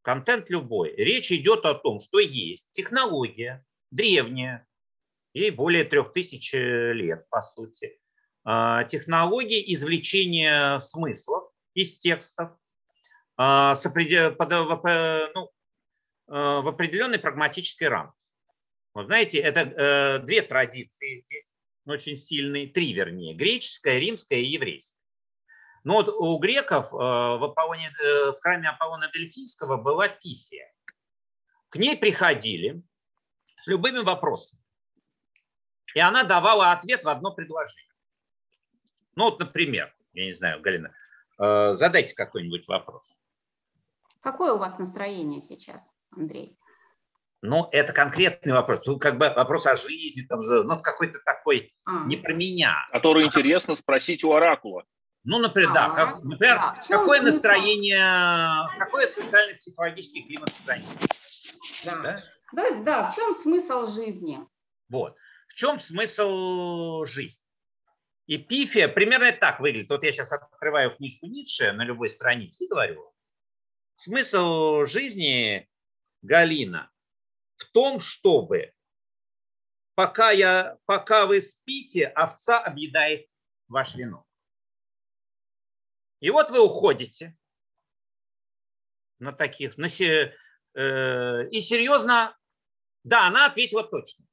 Контент 0.02 0.50
любой. 0.50 0.94
Речь 0.96 1.32
идет 1.32 1.66
о 1.66 1.76
том, 1.76 2.00
что 2.02 2.20
есть 2.20 2.72
технология, 2.72 3.66
древняя, 3.90 4.68
ей 5.34 5.50
более 5.52 5.86
трех 5.86 6.12
тысяч 6.12 6.54
э, 6.54 6.94
лет, 6.94 7.28
по 7.30 7.42
сути. 7.42 8.00
А, 8.44 8.84
технологии 8.84 9.74
извлечения 9.74 10.80
смыслов 10.80 11.50
из 11.74 11.98
текстов 12.00 12.52
а, 13.38 13.72
определ... 13.72 14.36
ну, 15.34 15.52
а, 16.28 16.62
в 16.62 16.68
определенной 16.68 17.20
прагматической 17.20 17.88
рамке. 17.88 18.18
Вот 18.94 19.08
знаете, 19.08 19.40
это 19.40 19.62
э, 19.62 20.20
две 20.20 20.44
традиции 20.44 21.16
здесь, 21.16 21.56
очень 21.86 22.16
сильные, 22.16 22.68
три 22.68 22.94
вернее, 22.94 23.34
греческая, 23.34 23.98
римская 23.98 24.40
и 24.40 24.46
еврейская. 24.46 25.03
Но 25.84 25.96
вот 25.96 26.08
у 26.08 26.38
греков 26.38 26.94
э, 26.94 26.96
в, 26.96 27.44
Аполлоне, 27.44 27.94
в 28.00 28.38
храме 28.42 28.70
Аполлона 28.70 29.10
Дельфийского 29.14 29.78
была 29.78 30.08
Пифия. 30.08 30.72
К 31.70 31.76
ней 31.76 31.98
приходили 31.98 32.82
с 33.58 33.68
любыми 33.68 34.00
вопросами. 34.00 34.62
И 35.96 36.00
она 36.00 36.24
давала 36.24 36.72
ответ 36.72 37.04
в 37.04 37.10
одно 37.10 37.34
предложение. 37.34 37.92
Ну 39.16 39.26
вот, 39.26 39.40
например, 39.40 39.94
я 40.14 40.26
не 40.26 40.34
знаю, 40.34 40.62
Галина, 40.62 40.94
э, 41.40 41.76
задайте 41.76 42.16
какой-нибудь 42.16 42.68
вопрос. 42.68 43.04
Какое 44.22 44.54
у 44.54 44.58
вас 44.58 44.80
настроение 44.80 45.42
сейчас, 45.42 45.94
Андрей? 46.12 46.58
Ну, 47.42 47.68
это 47.74 47.92
конкретный 47.92 48.54
вопрос. 48.54 48.86
Ну, 48.86 48.98
как 48.98 49.18
бы 49.18 49.30
вопрос 49.30 49.66
о 49.66 49.76
жизни, 49.76 50.22
там, 50.22 50.42
ну, 50.42 50.80
какой-то 50.80 51.20
такой 51.26 51.76
а. 51.84 52.06
не 52.06 52.16
про 52.16 52.34
меня. 52.34 52.88
Который 52.94 53.26
а 53.26 53.28
интересно 53.28 53.76
спросить 53.76 54.24
у 54.24 54.32
оракула. 54.32 54.86
Ну, 55.24 55.40
например, 55.40 55.72
а, 55.72 55.74
да. 55.74 55.90
Как, 55.90 56.24
например, 56.24 56.56
да. 56.56 56.76
какое 56.88 57.20
смысл? 57.20 57.36
настроение, 57.36 58.68
какой 58.78 59.08
социально-психологический 59.08 60.24
климат 60.24 60.50
в 60.50 60.54
стране? 60.54 60.86
Да. 61.86 61.96
Да? 62.02 62.18
Да, 62.54 62.84
да, 62.84 63.06
в 63.06 63.16
чем 63.16 63.34
смысл 63.34 63.86
жизни? 63.86 64.40
Вот. 64.90 65.16
В 65.48 65.54
чем 65.54 65.80
смысл 65.80 67.06
жизни? 67.06 67.46
И 68.26 68.38
пифия 68.38 68.88
примерно 68.88 69.32
так 69.32 69.60
выглядит. 69.60 69.90
Вот 69.90 70.04
я 70.04 70.12
сейчас 70.12 70.32
открываю 70.32 70.96
книжку 70.96 71.26
Ницше 71.28 71.72
на 71.74 71.84
любой 71.84 72.10
странице 72.10 72.66
и 72.66 72.68
говорю. 72.68 73.14
Смысл 73.96 74.86
жизни, 74.86 75.70
Галина, 76.22 76.92
в 77.56 77.66
том, 77.72 78.00
чтобы 78.00 78.74
пока, 79.96 80.32
я, 80.32 80.78
пока 80.86 81.26
вы 81.26 81.42
спите, 81.42 82.08
овца 82.08 82.60
объедает 82.60 83.28
ваш 83.68 83.96
венок. 83.96 84.26
И 86.24 86.30
вот 86.30 86.52
вы 86.52 86.62
уходите 86.62 87.36
на 89.20 89.34
таких, 89.34 89.78
на, 89.78 89.88
э, 89.88 91.50
и 91.50 91.60
серьезно, 91.60 92.38
да, 93.04 93.28
она 93.28 93.46
ответила 93.46 93.84
точно. 93.84 94.26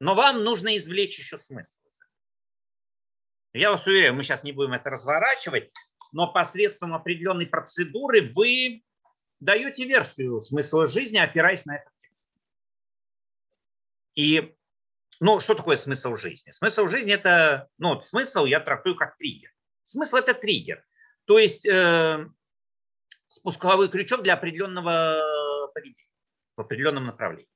Но 0.00 0.14
вам 0.14 0.44
нужно 0.44 0.76
извлечь 0.76 1.18
еще 1.18 1.38
смысл. 1.38 1.80
Я 3.54 3.70
вас 3.70 3.86
уверяю, 3.86 4.12
мы 4.12 4.22
сейчас 4.22 4.44
не 4.44 4.52
будем 4.52 4.74
это 4.74 4.90
разворачивать, 4.90 5.72
но 6.12 6.30
посредством 6.30 6.92
определенной 6.92 7.46
процедуры 7.46 8.30
вы 8.34 8.84
даете 9.40 9.86
версию 9.86 10.40
смысла 10.40 10.86
жизни, 10.86 11.16
опираясь 11.16 11.64
на 11.64 11.76
этот 11.76 11.96
текст. 11.96 12.34
И 14.14 14.54
ну, 15.20 15.40
что 15.40 15.54
такое 15.54 15.78
смысл 15.78 16.16
жизни? 16.16 16.50
Смысл 16.50 16.88
жизни 16.88 17.14
это, 17.14 17.70
ну, 17.78 17.98
смысл 18.02 18.44
я 18.44 18.60
трактую 18.60 18.94
как 18.94 19.16
триггер. 19.16 19.55
Смысл 19.86 20.16
это 20.16 20.34
триггер. 20.34 20.84
То 21.26 21.38
есть 21.38 21.64
э, 21.64 22.26
спусковой 23.28 23.88
крючок 23.88 24.22
для 24.22 24.34
определенного 24.34 25.22
поведения 25.72 26.10
в 26.56 26.60
определенном 26.60 27.06
направлении. 27.06 27.48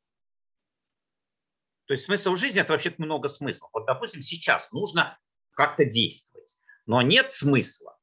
То 1.87 1.95
есть 1.95 2.05
смысл 2.05 2.37
жизни– 2.37 2.61
это 2.61 2.73
вообще 2.73 2.95
много 2.99 3.27
смыслов. 3.27 3.71
Вот, 3.73 3.87
допустим, 3.87 4.23
сейчас 4.23 4.71
нужно 4.71 5.19
как-то 5.53 5.85
действовать, 5.85 6.55
но 6.87 7.03
нет 7.03 7.33
смысла. 7.33 7.99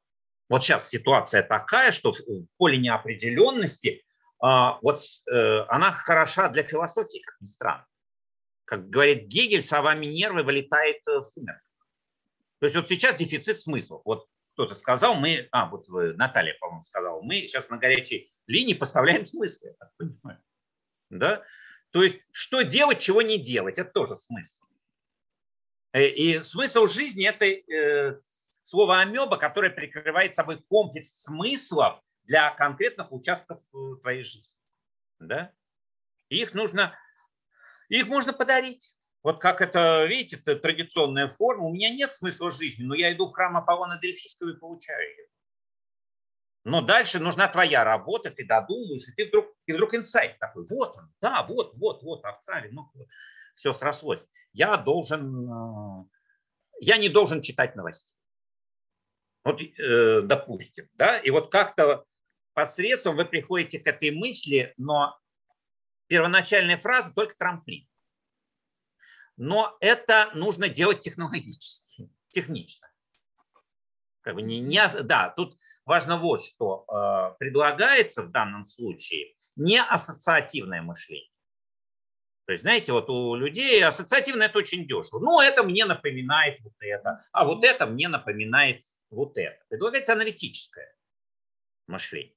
Вот 0.50 0.62
сейчас 0.62 0.90
ситуация 0.90 1.42
такая, 1.42 1.94
что 1.94 2.12
в 2.12 2.48
поле 2.58 2.78
неопределенности 2.78 4.04
а, 4.40 4.78
вот 4.82 5.00
э, 5.32 5.60
она 5.70 5.92
хороша 5.92 6.50
для 6.50 6.64
философии, 6.64 7.22
как 7.26 7.40
ни 7.40 7.46
странно. 7.46 7.86
Как 8.66 8.90
говорит 8.90 9.28
Гегель, 9.28 9.62
сова 9.62 9.96
Минервы 9.96 10.44
вылетает 10.44 10.98
в 11.06 11.24
сумерках. 11.24 11.67
То 12.60 12.66
есть 12.66 12.76
вот 12.76 12.90
сейчас 12.90 13.18
дефицит 13.18 13.60
смыслов. 13.60 14.02
Вот 14.06 14.28
кто-то 14.54 14.74
сказал, 14.74 15.16
мы, 15.16 15.48
а, 15.52 15.70
вот 15.70 15.88
вы, 15.88 16.14
Наталья, 16.14 16.56
по-моему, 16.60 16.82
сказала, 16.82 17.22
мы 17.22 17.42
сейчас 17.42 17.70
на 17.70 17.78
горячей 17.78 18.28
линии 18.48 18.74
поставляем 18.74 19.26
смыслы, 19.26 19.70
я 19.70 19.74
так 19.76 19.92
понимаю. 19.98 20.42
Да? 21.12 21.44
То 21.92 22.04
есть, 22.04 22.20
что 22.32 22.64
делать, 22.64 23.00
чего 23.00 23.22
не 23.22 23.38
делать, 23.38 23.78
это 23.78 23.92
тоже 23.92 24.16
смысл. 24.16 24.66
Э, 25.94 26.08
и 26.08 26.42
смысл 26.42 26.88
жизни– 26.88 27.28
это 27.28 27.46
э, 27.46 28.20
слово 28.64 29.00
амеба, 29.02 29.38
которое 29.38 29.70
прикрывает 29.70 30.34
собой 30.34 30.62
комплекс 30.68 31.22
смыслов 31.22 32.02
для 32.24 32.50
конкретных 32.52 33.12
участков 33.12 33.60
э, 33.74 34.02
твоей 34.02 34.24
жизни. 34.24 34.58
Да? 35.20 35.54
их 36.30 36.54
нужно, 36.54 36.94
их 37.90 38.08
можно 38.08 38.34
подарить. 38.34 38.97
Вот 39.28 39.42
как 39.42 39.60
это, 39.60 40.06
видите, 40.06 40.38
это 40.38 40.56
традиционная 40.56 41.28
форма. 41.28 41.66
У 41.66 41.74
меня 41.74 41.90
нет 41.90 42.14
смысла 42.14 42.50
жизни, 42.50 42.86
но 42.86 42.96
я 42.96 43.12
иду 43.12 43.28
в 43.28 43.34
храм 43.34 43.58
Аполлона 43.58 44.00
Дельфийского 44.00 44.52
и 44.52 44.58
получаю 44.58 45.06
ее. 45.06 45.26
Но 46.64 46.80
дальше 46.80 47.20
нужна 47.20 47.50
твоя 47.50 47.84
работа, 47.84 48.32
ты 48.32 48.46
додумаешь, 48.46 49.06
и 49.06 49.12
ты 49.12 49.28
вдруг, 49.28 49.54
и 49.66 49.74
вдруг 49.74 49.96
инсайт 49.96 50.40
такой, 50.40 50.66
вот 50.70 50.96
он, 50.96 51.14
да, 51.20 51.44
вот, 51.44 51.74
вот, 51.76 52.04
вот, 52.04 52.24
овца, 52.24 52.64
ну, 52.72 52.90
все 53.56 53.74
срослось. 53.74 54.24
Я 54.54 54.78
должен, 54.78 55.44
э, 55.52 56.06
я 56.80 56.96
не 56.96 57.10
должен 57.10 57.42
читать 57.42 57.76
новости. 57.76 58.10
Вот, 59.44 59.62
э, 59.62 60.22
допустим, 60.22 60.88
да, 60.94 61.20
и 61.20 61.32
вот 61.32 61.52
как-то 61.52 62.06
посредством 62.54 63.18
вы 63.18 63.26
приходите 63.26 63.80
к 63.80 63.88
этой 63.88 64.12
мысли, 64.12 64.74
но 64.78 65.20
первоначальная 66.08 66.78
фраза 66.78 67.14
только 67.14 67.36
трамплин. 67.36 67.86
Но 69.38 69.78
это 69.80 70.32
нужно 70.34 70.68
делать 70.68 71.02
технологически, 71.02 72.10
технично. 72.30 72.88
Как 74.22 74.36
бы 74.36 74.42
не, 74.42 74.60
не, 74.60 74.86
да, 75.04 75.30
тут 75.30 75.58
важно 75.86 76.18
вот 76.18 76.44
что. 76.44 76.86
Э, 76.92 77.38
предлагается 77.38 78.24
в 78.24 78.32
данном 78.32 78.66
случае 78.66 79.36
не 79.56 79.82
ассоциативное 79.82 80.82
мышление. 80.82 81.32
То 82.46 82.54
есть, 82.54 82.62
знаете, 82.62 82.94
вот 82.94 83.10
у 83.10 83.36
людей 83.36 83.84
ассоциативное 83.84 84.48
это 84.48 84.60
очень 84.60 84.88
дешево. 84.88 85.20
Ну, 85.20 85.40
это 85.40 85.64
мне 85.64 85.86
напоминает 85.86 86.60
вот 86.62 86.74
это, 86.80 87.24
а 87.32 87.46
вот 87.46 87.64
это 87.64 87.86
мне 87.86 88.08
напоминает 88.08 88.84
вот 89.10 89.38
это. 89.38 89.58
Предлагается 89.70 90.14
аналитическое 90.14 90.96
мышление. 91.88 92.36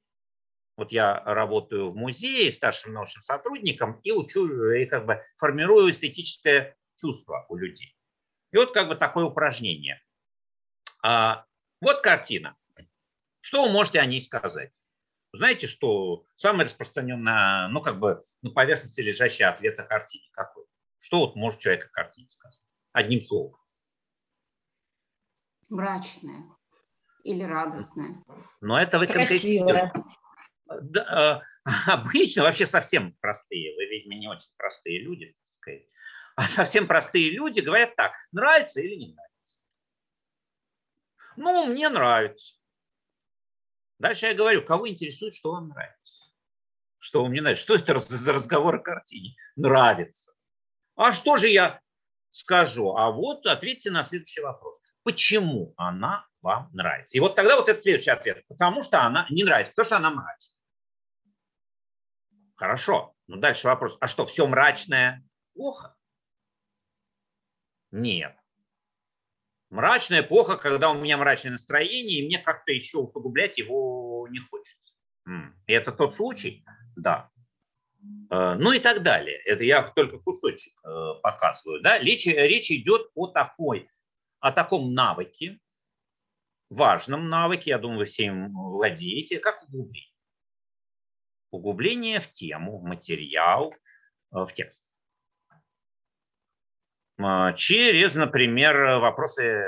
Вот 0.76 0.92
я 0.92 1.22
работаю 1.24 1.90
в 1.90 1.96
музее 1.96 2.50
старшим 2.50 2.92
научным 2.92 3.22
сотрудником 3.22 4.00
и 4.02 4.12
учу, 4.12 4.70
и 4.72 4.86
как 4.86 5.06
бы 5.06 5.22
формирую 5.36 5.90
эстетическое 5.90 6.76
чувство 7.00 7.46
у 7.48 7.56
людей. 7.56 7.96
И 8.52 8.56
вот 8.56 8.72
как 8.72 8.88
бы 8.88 8.96
такое 8.96 9.24
упражнение. 9.24 10.02
А, 11.02 11.46
вот 11.80 12.00
картина. 12.00 12.56
Что 13.40 13.64
вы 13.64 13.72
можете 13.72 14.00
о 14.00 14.06
ней 14.06 14.20
сказать? 14.20 14.72
Знаете, 15.32 15.66
что 15.66 16.24
самый 16.34 16.66
распространенный, 16.66 17.68
ну, 17.68 17.80
как 17.80 17.98
бы 17.98 18.22
на 18.42 18.50
поверхности 18.50 19.00
лежащий 19.00 19.44
ответ 19.44 19.78
о 19.78 19.84
картине 19.84 20.28
какой? 20.32 20.64
Что 20.98 21.20
вот 21.20 21.36
может 21.36 21.60
человек 21.60 21.86
о 21.86 21.88
картине 21.88 22.28
сказать? 22.28 22.58
Одним 22.92 23.20
словом. 23.20 23.56
Мрачная 25.68 26.44
или 27.22 27.44
радостная. 27.44 28.22
Но 28.60 28.78
это 28.78 28.98
вы 28.98 29.06
Красивая. 29.06 29.92
Да, 30.66 31.42
обычно 31.86 32.42
вообще 32.42 32.66
совсем 32.66 33.14
простые, 33.20 33.74
вы, 33.76 33.86
видимо, 33.86 34.14
не 34.14 34.28
очень 34.28 34.50
простые 34.56 35.00
люди, 35.00 35.26
так 35.26 35.48
сказать. 35.48 35.86
А 36.40 36.48
совсем 36.48 36.86
простые 36.86 37.28
люди 37.32 37.60
говорят 37.60 37.94
так, 37.96 38.14
нравится 38.32 38.80
или 38.80 38.94
не 38.94 39.12
нравится. 39.12 39.58
Ну, 41.36 41.66
мне 41.66 41.90
нравится. 41.90 42.56
Дальше 43.98 44.24
я 44.24 44.32
говорю, 44.32 44.64
кого 44.64 44.88
интересует, 44.88 45.34
что 45.34 45.52
вам 45.52 45.68
нравится? 45.68 46.32
Что 46.98 47.24
вам 47.24 47.34
не 47.34 47.42
нравится? 47.42 47.62
Что 47.62 47.74
это 47.74 47.98
за 47.98 48.32
разговор 48.32 48.76
о 48.76 48.78
картине? 48.78 49.36
Нравится. 49.56 50.32
А 50.96 51.12
что 51.12 51.36
же 51.36 51.48
я 51.48 51.82
скажу? 52.30 52.96
А 52.96 53.10
вот 53.10 53.44
ответьте 53.44 53.90
на 53.90 54.02
следующий 54.02 54.40
вопрос. 54.40 54.80
Почему 55.02 55.74
она 55.76 56.26
вам 56.40 56.70
нравится? 56.72 57.18
И 57.18 57.20
вот 57.20 57.34
тогда 57.34 57.56
вот 57.56 57.68
это 57.68 57.78
следующий 57.78 58.12
ответ. 58.12 58.46
Потому 58.48 58.82
что 58.82 59.02
она 59.02 59.26
не 59.28 59.44
нравится, 59.44 59.72
потому 59.72 59.84
что 59.84 59.96
она 59.98 60.10
мрачная. 60.10 60.56
Хорошо. 62.56 63.14
Ну 63.26 63.36
дальше 63.36 63.66
вопрос. 63.66 63.98
А 64.00 64.08
что, 64.08 64.24
все 64.24 64.46
мрачное 64.46 65.22
плохо? 65.52 65.94
Нет. 67.90 68.36
Мрачная 69.70 70.22
плохо, 70.22 70.56
когда 70.56 70.90
у 70.90 70.98
меня 70.98 71.16
мрачное 71.16 71.52
настроение, 71.52 72.20
и 72.20 72.26
мне 72.26 72.38
как-то 72.38 72.72
еще 72.72 72.98
усугублять 72.98 73.58
его 73.58 74.26
не 74.28 74.40
хочется. 74.40 74.92
И 75.66 75.72
это 75.72 75.92
тот 75.92 76.14
случай? 76.14 76.64
Да. 76.96 77.30
Э, 78.30 78.54
ну 78.58 78.72
и 78.72 78.80
так 78.80 79.02
далее. 79.02 79.38
Это 79.44 79.64
я 79.64 79.82
только 79.82 80.18
кусочек 80.18 80.74
э, 80.84 81.14
показываю. 81.22 81.82
Да? 81.82 81.98
Речь, 81.98 82.26
речь 82.26 82.70
идет 82.70 83.10
о 83.14 83.28
такой, 83.28 83.88
о 84.40 84.50
таком 84.50 84.94
навыке, 84.94 85.60
важном 86.68 87.28
навыке, 87.28 87.70
я 87.70 87.78
думаю, 87.78 88.00
вы 88.00 88.04
всем 88.06 88.52
владеете, 88.52 89.38
как 89.38 89.62
углубление. 89.64 90.10
Углубление 91.50 92.20
в 92.20 92.30
тему, 92.30 92.78
в 92.78 92.84
материал, 92.84 93.72
э, 94.32 94.44
в 94.44 94.52
текст. 94.52 94.89
А, 97.22 97.52
через, 97.52 98.14
например, 98.14 99.00
вопросы, 99.00 99.64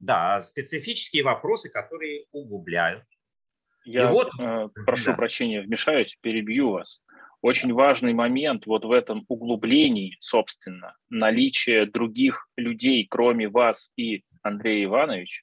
да, 0.00 0.42
специфические 0.42 1.24
вопросы, 1.24 1.70
которые 1.70 2.24
углубляют. 2.32 3.04
Я 3.84 4.08
вот, 4.08 4.30
э, 4.38 4.68
прошу 4.84 5.12
да. 5.12 5.14
прощения, 5.14 5.62
вмешаюсь, 5.62 6.16
перебью 6.20 6.72
вас. 6.72 7.02
Очень 7.40 7.72
важный 7.72 8.12
момент 8.12 8.66
вот 8.66 8.84
в 8.84 8.90
этом 8.90 9.24
углублении, 9.28 10.16
собственно, 10.20 10.96
наличие 11.08 11.86
других 11.86 12.48
людей, 12.56 13.06
кроме 13.08 13.48
вас 13.48 13.92
и 13.96 14.24
Андрея 14.42 14.84
Ивановича, 14.84 15.42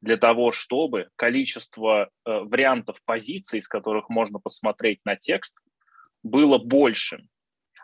для 0.00 0.16
того, 0.16 0.52
чтобы 0.52 1.08
количество 1.16 2.04
э, 2.04 2.08
вариантов 2.24 2.98
позиций, 3.04 3.60
из 3.60 3.68
которых 3.68 4.10
можно 4.10 4.38
посмотреть 4.38 5.00
на 5.04 5.16
текст, 5.16 5.56
было 6.22 6.58
большим. 6.58 7.28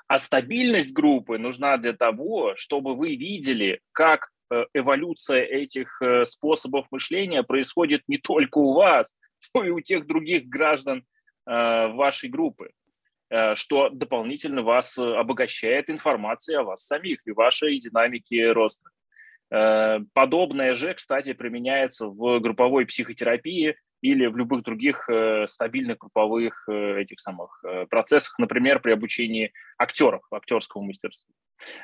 А 0.06 0.18
стабильность 0.18 0.92
группы 0.92 1.38
нужна 1.38 1.76
для 1.78 1.94
того, 1.94 2.54
чтобы 2.56 2.94
вы 2.94 3.16
видели, 3.16 3.80
как 3.92 4.28
э, 4.50 4.66
эволюция 4.74 5.42
этих 5.42 6.00
э, 6.02 6.26
способов 6.26 6.86
мышления 6.90 7.42
происходит 7.42 8.02
не 8.06 8.18
только 8.18 8.58
у 8.58 8.74
вас, 8.74 9.16
но 9.54 9.64
и 9.64 9.70
у 9.70 9.80
тех 9.80 10.06
других 10.06 10.46
граждан 10.46 11.04
э, 11.46 11.88
вашей 11.88 12.28
группы, 12.28 12.70
что 13.54 13.88
дополнительно 13.88 14.62
вас 14.62 14.96
обогащает 14.96 15.90
информация 15.90 16.60
о 16.60 16.64
вас 16.64 16.86
самих 16.86 17.26
и 17.26 17.32
вашей 17.32 17.80
динамике 17.80 18.52
роста. 18.52 18.90
Подобное 20.12 20.74
же, 20.74 20.94
кстати, 20.94 21.32
применяется 21.32 22.06
в 22.06 22.38
групповой 22.38 22.86
психотерапии 22.86 23.76
или 24.04 24.26
в 24.26 24.36
любых 24.36 24.64
других 24.64 25.08
э, 25.08 25.46
стабильных 25.48 25.96
групповых 25.96 26.68
э, 26.68 27.00
этих 27.00 27.20
самых 27.20 27.64
э, 27.64 27.86
процессах, 27.86 28.38
например, 28.38 28.80
при 28.80 28.92
обучении 28.92 29.50
актеров, 29.78 30.20
актерского 30.30 30.82
мастерства. 30.82 31.32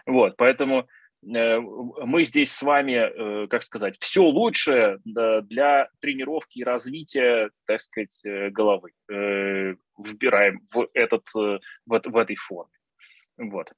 Вот, 0.05 0.37
поэтому 0.37 0.87
мы 1.23 2.25
здесь 2.25 2.51
с 2.51 2.63
вами, 2.63 3.47
как 3.49 3.63
сказать, 3.63 3.97
все 4.01 4.23
лучшее 4.23 4.99
для 5.05 5.91
тренировки 6.01 6.61
и 6.61 6.65
развития, 6.65 7.51
так 7.67 7.83
сказать, 7.83 8.23
головы 8.53 8.93
вбираем 9.07 10.61
в, 10.75 10.89
этот, 10.95 11.27
в, 11.35 11.61
в 11.87 12.17
этой 12.17 12.37
форме. 12.37 12.73
Вот. 13.37 13.71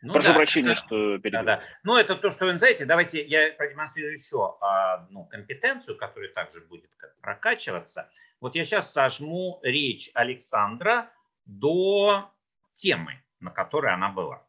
Ну, 0.00 0.12
Прошу 0.12 0.28
да, 0.28 0.34
прощения, 0.34 0.68
да, 0.68 0.74
что 0.76 1.18
перебил. 1.18 1.40
Да, 1.40 1.42
да. 1.42 1.62
Ну, 1.82 1.96
это 1.96 2.14
то, 2.14 2.30
что 2.30 2.46
вы 2.46 2.56
знаете. 2.56 2.84
Давайте 2.84 3.24
я 3.24 3.52
продемонстрирую 3.52 4.14
еще 4.14 4.56
одну 4.60 5.24
компетенцию, 5.24 5.96
которая 5.96 6.30
также 6.32 6.60
будет 6.60 6.90
прокачиваться. 7.20 8.10
Вот 8.40 8.54
я 8.54 8.64
сейчас 8.64 8.92
сожму 8.92 9.58
речь 9.62 10.10
Александра 10.14 11.10
до 11.46 12.30
темы, 12.72 13.22
на 13.40 13.50
которой 13.50 13.92
она 13.92 14.08
была. 14.10 14.46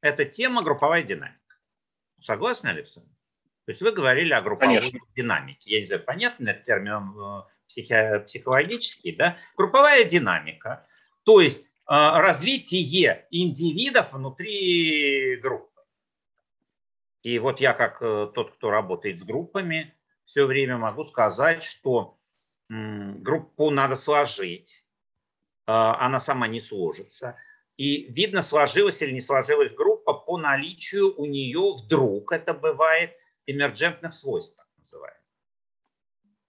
Это 0.00 0.24
тема 0.24 0.62
групповая 0.62 1.02
динамика. 1.02 1.38
Согласны, 2.20 2.68
Александр? 2.68 3.08
То 3.64 3.70
есть 3.70 3.80
вы 3.82 3.92
говорили 3.92 4.32
о 4.32 4.40
групповой 4.42 4.78
Конечно. 4.78 4.98
динамике. 5.14 5.70
Я 5.70 5.78
не 5.80 5.86
знаю, 5.86 6.02
понятно 6.02 6.48
этот 6.48 6.64
термин 6.64 7.14
э, 7.16 7.42
психи- 7.68 8.24
психологический, 8.26 9.12
да? 9.12 9.36
Групповая 9.56 10.04
динамика. 10.04 10.84
То 11.22 11.40
есть 11.40 11.62
развитие 11.86 13.26
индивидов 13.30 14.12
внутри 14.12 15.36
группы. 15.36 15.80
И 17.22 17.38
вот 17.38 17.60
я 17.60 17.72
как 17.72 18.02
э, 18.02 18.30
тот, 18.34 18.52
кто 18.52 18.70
работает 18.70 19.20
с 19.20 19.22
группами, 19.22 19.94
все 20.24 20.46
время 20.46 20.76
могу 20.78 21.04
сказать, 21.04 21.62
что 21.62 22.18
группу 22.68 23.70
надо 23.70 23.96
сложить, 23.96 24.86
а, 25.66 26.04
она 26.04 26.20
сама 26.20 26.48
не 26.48 26.60
сложится. 26.60 27.36
И 27.76 28.12
видно, 28.12 28.42
сложилась 28.42 29.02
или 29.02 29.12
не 29.12 29.20
сложилась 29.20 29.74
группа 29.74 30.14
по 30.14 30.38
наличию 30.38 31.14
у 31.18 31.26
нее 31.26 31.74
вдруг, 31.76 32.32
это 32.32 32.54
бывает, 32.54 33.12
эмерджентных 33.46 34.14
свойств, 34.14 34.56
так 34.56 34.66
называемых. 34.78 35.20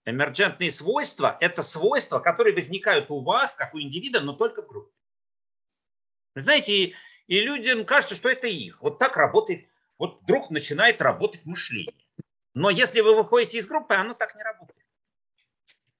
Эмерджентные 0.05 0.69
свойства– 0.69 1.37
это 1.39 1.63
свойства, 1.63 2.19
которые 2.19 2.53
возникают 2.53 3.09
у 3.09 3.21
вас, 3.21 3.53
как 3.53 3.73
у 3.73 3.79
индивида, 3.79 4.19
но 4.19 4.33
только 4.33 4.61
в 4.61 4.67
группе. 4.67 4.91
Знаете, 6.35 6.73
и, 6.73 6.95
и 7.27 7.41
людям 7.41 7.85
кажется, 7.85 8.15
что 8.15 8.29
это 8.29 8.47
их. 8.47 8.81
Вот 8.81 8.99
так 8.99 9.17
работает, 9.17 9.67
вот 9.97 10.21
вдруг 10.21 10.49
начинает 10.49 11.01
работать 11.01 11.45
мышление. 11.45 11.93
Но 12.53 12.69
если 12.69 13.01
вы 13.01 13.15
выходите 13.15 13.57
из 13.57 13.67
группы, 13.67 13.95
оно 13.95 14.13
так 14.13 14.35
не 14.35 14.43
работает. 14.43 14.85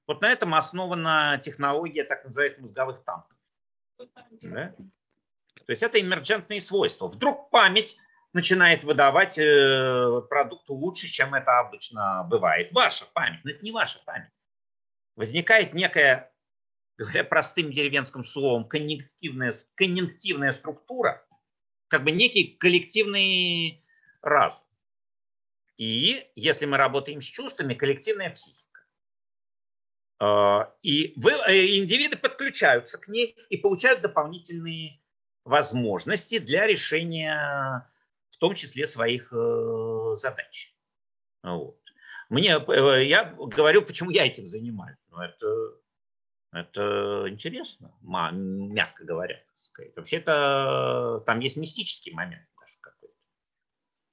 Вот 0.05 0.21
на 0.21 0.31
этом 0.31 0.53
основана 0.53 1.39
технология 1.41 2.03
так 2.03 2.25
называемых 2.25 2.59
мозговых 2.59 3.03
танков. 3.03 3.37
Да? 4.41 4.75
То 5.65 5.71
есть 5.71 5.81
это 5.81 5.99
эмерджентные 5.99 6.59
свойства. 6.59 7.07
Вдруг 7.07 7.49
память 7.49 7.97
начинает 8.33 8.83
выдавать 8.83 9.37
э, 9.37 10.21
продукт 10.29 10.69
лучше, 10.69 11.07
чем 11.07 11.33
это 11.33 11.59
обычно 11.59 12.25
бывает. 12.29 12.71
Ваша 12.73 13.05
память, 13.13 13.39
но 13.43 13.51
это 13.51 13.63
не 13.63 13.71
ваша 13.71 13.99
память. 14.05 14.31
Возникает 15.15 15.73
некая, 15.73 16.32
говоря 16.97 17.23
простым 17.23 17.71
деревенским 17.71 18.23
словом, 18.25 18.67
конъюнктивная, 18.67 19.53
конъюнктивная 19.75 20.51
структура, 20.51 21.25
как 21.87 22.03
бы 22.03 22.11
некий 22.11 22.55
коллективный 22.59 23.83
разум. 24.21 24.65
И 25.77 26.29
если 26.35 26.65
мы 26.65 26.77
работаем 26.77 27.21
с 27.21 27.25
чувствами, 27.25 27.73
коллективная 27.73 28.29
психика. 28.29 28.81
А, 30.19 30.73
и 30.83 31.13
вы, 31.17 31.31
э, 31.31 31.77
индивиды 31.77 32.15
подключаются 32.15 32.97
к 32.97 33.07
ней 33.07 33.35
и 33.49 33.57
получают 33.57 34.01
дополнительные 34.01 35.01
возможности 35.43 36.37
для 36.37 36.67
решения 36.67 37.89
в 38.29 38.37
том 38.37 38.55
числе 38.55 38.87
своих 38.87 39.33
э, 39.33 40.15
задач. 40.15 40.75
Вот. 41.43 41.79
Мне, 42.29 42.55
э, 42.55 43.03
я 43.05 43.25
говорю, 43.25 43.81
почему 43.83 44.09
я 44.09 44.25
этим 44.25 44.45
занимаюсь. 44.45 44.97
Ну, 45.09 45.19
это, 45.19 45.45
это 46.53 47.25
интересно, 47.27 47.93
мягко 48.01 49.03
говоря. 49.03 49.37
Так 49.37 49.57
сказать. 49.57 49.95
Вообще 49.95 50.17
это 50.17 51.23
там 51.25 51.39
есть 51.39 51.57
мистический 51.57 52.13
момент 52.13 52.47
даже 52.59 52.77
какой-то. 52.79 53.15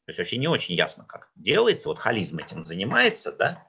То 0.06 0.10
есть 0.10 0.18
вообще 0.18 0.38
не 0.38 0.48
очень 0.48 0.74
ясно, 0.74 1.04
как 1.04 1.30
делается. 1.34 1.88
Вот 1.88 1.98
холизм 1.98 2.38
этим 2.38 2.64
занимается, 2.64 3.32
да? 3.32 3.68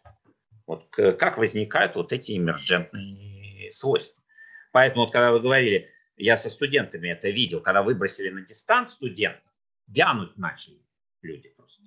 Вот 0.66 0.88
как 0.90 1.38
возникают 1.38 1.96
вот 1.96 2.14
эти 2.14 2.38
эмерджентные 2.38 3.72
свойства. 3.72 4.24
Поэтому 4.72 5.06
вот 5.06 5.12
когда 5.12 5.32
вы 5.32 5.42
говорили, 5.42 5.90
я 6.16 6.38
со 6.38 6.50
студентами 6.50 7.10
это 7.10 7.30
видел, 7.30 7.62
когда 7.62 7.84
выбросили 7.84 8.30
на 8.30 8.42
дистант 8.42 8.90
студента, 8.90 9.44
вянуть 9.88 10.38
начали 10.38 10.82
люди 11.22 11.50
просто. 11.50 11.82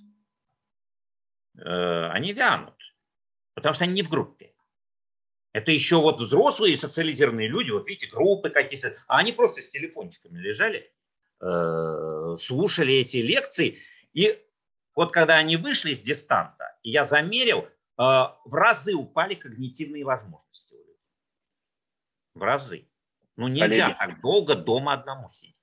Э, 1.57 2.09
они 2.11 2.33
вянут, 2.33 2.75
потому 3.55 3.75
что 3.75 3.85
они 3.85 3.95
не 3.95 4.03
в 4.03 4.11
группе. 4.11 4.54
Это 5.55 5.71
еще 5.71 6.01
вот 6.01 6.21
взрослые 6.21 6.77
социализированные 6.77 7.47
люди, 7.47 7.71
вот 7.71 7.87
видите, 7.87 8.09
группы 8.09 8.51
какие-то, 8.51 8.97
а 9.07 9.19
они 9.19 9.31
просто 9.31 9.63
с 9.63 9.69
телефончиками 9.69 10.37
лежали, 10.37 10.93
э, 11.41 12.37
слушали 12.37 12.95
эти 12.95 13.19
лекции. 13.19 13.79
И 14.15 14.37
вот 14.97 15.13
когда 15.13 15.37
они 15.37 15.57
вышли 15.57 15.95
с 15.95 16.01
дистанта, 16.01 16.77
я 16.83 17.05
замерил, 17.05 17.61
э, 17.61 17.69
в 17.97 18.53
разы 18.53 18.95
упали 18.95 19.35
когнитивные 19.35 20.05
возможности. 20.05 20.77
В 22.35 22.43
разы. 22.43 22.89
Ну 23.37 23.47
нельзя 23.47 23.95
Коллеги. 23.95 23.97
так 23.99 24.21
долго 24.21 24.57
дома 24.57 24.93
одному 24.93 25.29
сидеть. 25.29 25.55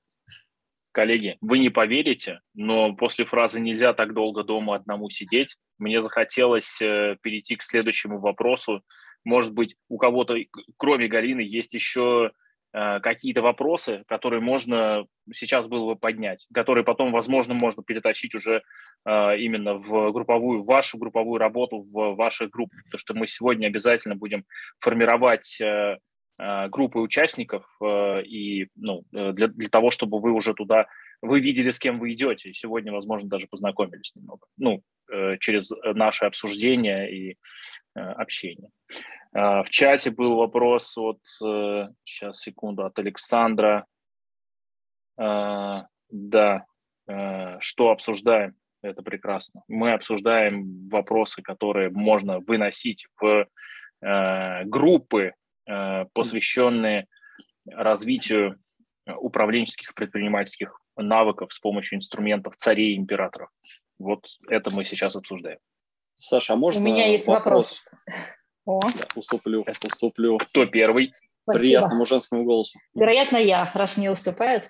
Коллеги, 0.93 1.37
вы 1.41 1.59
не 1.59 1.69
поверите, 1.69 2.41
но 2.53 2.93
после 2.95 3.25
фразы 3.25 3.61
«нельзя 3.61 3.93
так 3.93 4.13
долго 4.13 4.43
дома 4.43 4.75
одному 4.75 5.09
сидеть» 5.09 5.57
мне 5.77 6.01
захотелось 6.01 6.81
э, 6.81 7.17
перейти 7.21 7.55
к 7.55 7.63
следующему 7.63 8.19
вопросу. 8.19 8.83
Может 9.23 9.53
быть, 9.53 9.75
у 9.89 9.97
кого-то, 9.97 10.35
кроме 10.77 11.07
Галины, 11.07 11.41
есть 11.41 11.73
еще 11.73 12.31
э, 12.73 12.99
какие-то 12.99 13.41
вопросы, 13.41 14.03
которые 14.07 14.41
можно 14.41 15.05
сейчас 15.33 15.67
было 15.67 15.93
бы 15.93 15.99
поднять, 15.99 16.47
которые 16.53 16.83
потом, 16.83 17.11
возможно, 17.11 17.53
можно 17.53 17.83
перетащить 17.83 18.35
уже 18.35 18.63
э, 19.05 19.37
именно 19.37 19.75
в 19.75 20.11
групповую, 20.11 20.63
в 20.63 20.67
вашу 20.67 20.97
групповую 20.97 21.39
работу, 21.39 21.81
в 21.81 22.15
ваших 22.15 22.49
группах, 22.49 22.83
потому 22.85 22.99
что 22.99 23.13
мы 23.13 23.27
сегодня 23.27 23.67
обязательно 23.67 24.15
будем 24.15 24.45
формировать 24.79 25.59
Э, 26.41 26.69
группы 26.69 26.97
участников 26.97 27.63
и 28.25 28.67
ну, 28.75 29.03
для, 29.11 29.47
для 29.47 29.69
того, 29.69 29.91
чтобы 29.91 30.19
вы 30.19 30.31
уже 30.31 30.55
туда, 30.55 30.87
вы 31.21 31.39
видели, 31.39 31.69
с 31.69 31.77
кем 31.77 31.99
вы 31.99 32.13
идете. 32.13 32.51
Сегодня, 32.53 32.91
возможно, 32.91 33.29
даже 33.29 33.45
познакомились 33.47 34.15
немного, 34.15 34.47
ну, 34.57 34.81
через 35.39 35.71
наше 35.83 36.25
обсуждение 36.25 37.13
и 37.15 37.37
общение. 37.93 38.69
В 39.33 39.65
чате 39.69 40.11
был 40.11 40.35
вопрос 40.35 40.97
от, 40.97 41.19
сейчас, 42.03 42.39
секунду, 42.39 42.83
от 42.83 42.99
Александра. 42.99 43.85
Да, 45.17 46.65
что 47.59 47.89
обсуждаем? 47.91 48.55
Это 48.81 49.01
прекрасно. 49.03 49.63
Мы 49.67 49.93
обсуждаем 49.93 50.89
вопросы, 50.89 51.41
которые 51.41 51.89
можно 51.89 52.39
выносить 52.39 53.07
в 53.21 53.47
группы 54.01 55.33
Э, 55.71 56.05
посвященные 56.13 57.07
развитию 57.65 58.59
управленческих 59.05 59.93
предпринимательских 59.93 60.79
навыков 60.97 61.53
с 61.53 61.59
помощью 61.59 61.97
инструментов 61.97 62.55
царей 62.55 62.93
и 62.93 62.97
императоров. 62.97 63.49
Вот 63.99 64.25
это 64.49 64.71
мы 64.71 64.83
сейчас 64.83 65.15
обсуждаем. 65.15 65.59
Саша, 66.21 66.53
а 66.53 66.55
можно 66.55 66.81
У 66.81 66.83
меня 66.83 67.07
есть 67.07 67.27
вопрос. 67.27 67.81
вопрос? 68.65 68.85
Да, 68.95 69.05
уступлю, 69.15 69.65
уступлю. 69.67 70.37
Кто 70.37 70.65
первый? 70.67 71.11
Спасибо. 71.43 71.59
Приятному 71.59 72.05
женскому 72.05 72.45
голосу. 72.45 72.79
Вероятно, 72.93 73.37
я, 73.37 73.71
раз 73.73 73.97
мне 73.97 74.11
уступают 74.11 74.69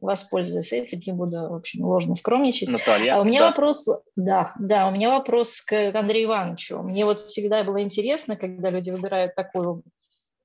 воспользуюсь 0.00 0.72
этим, 0.72 1.00
не 1.04 1.12
буду, 1.12 1.48
в 1.48 1.54
общем, 1.54 1.84
ложно 1.84 2.14
скромничать. 2.14 2.68
Наталья, 2.68 3.16
а 3.16 3.20
у 3.20 3.24
меня 3.24 3.40
да. 3.40 3.46
вопрос, 3.48 3.86
да, 4.16 4.52
да, 4.58 4.88
у 4.88 4.92
меня 4.92 5.10
вопрос 5.10 5.60
к 5.62 5.92
Андрею 5.94 6.26
Ивановичу. 6.28 6.78
Мне 6.78 7.04
вот 7.04 7.26
всегда 7.26 7.64
было 7.64 7.82
интересно, 7.82 8.36
когда 8.36 8.70
люди 8.70 8.90
выбирают 8.90 9.34
такую 9.34 9.82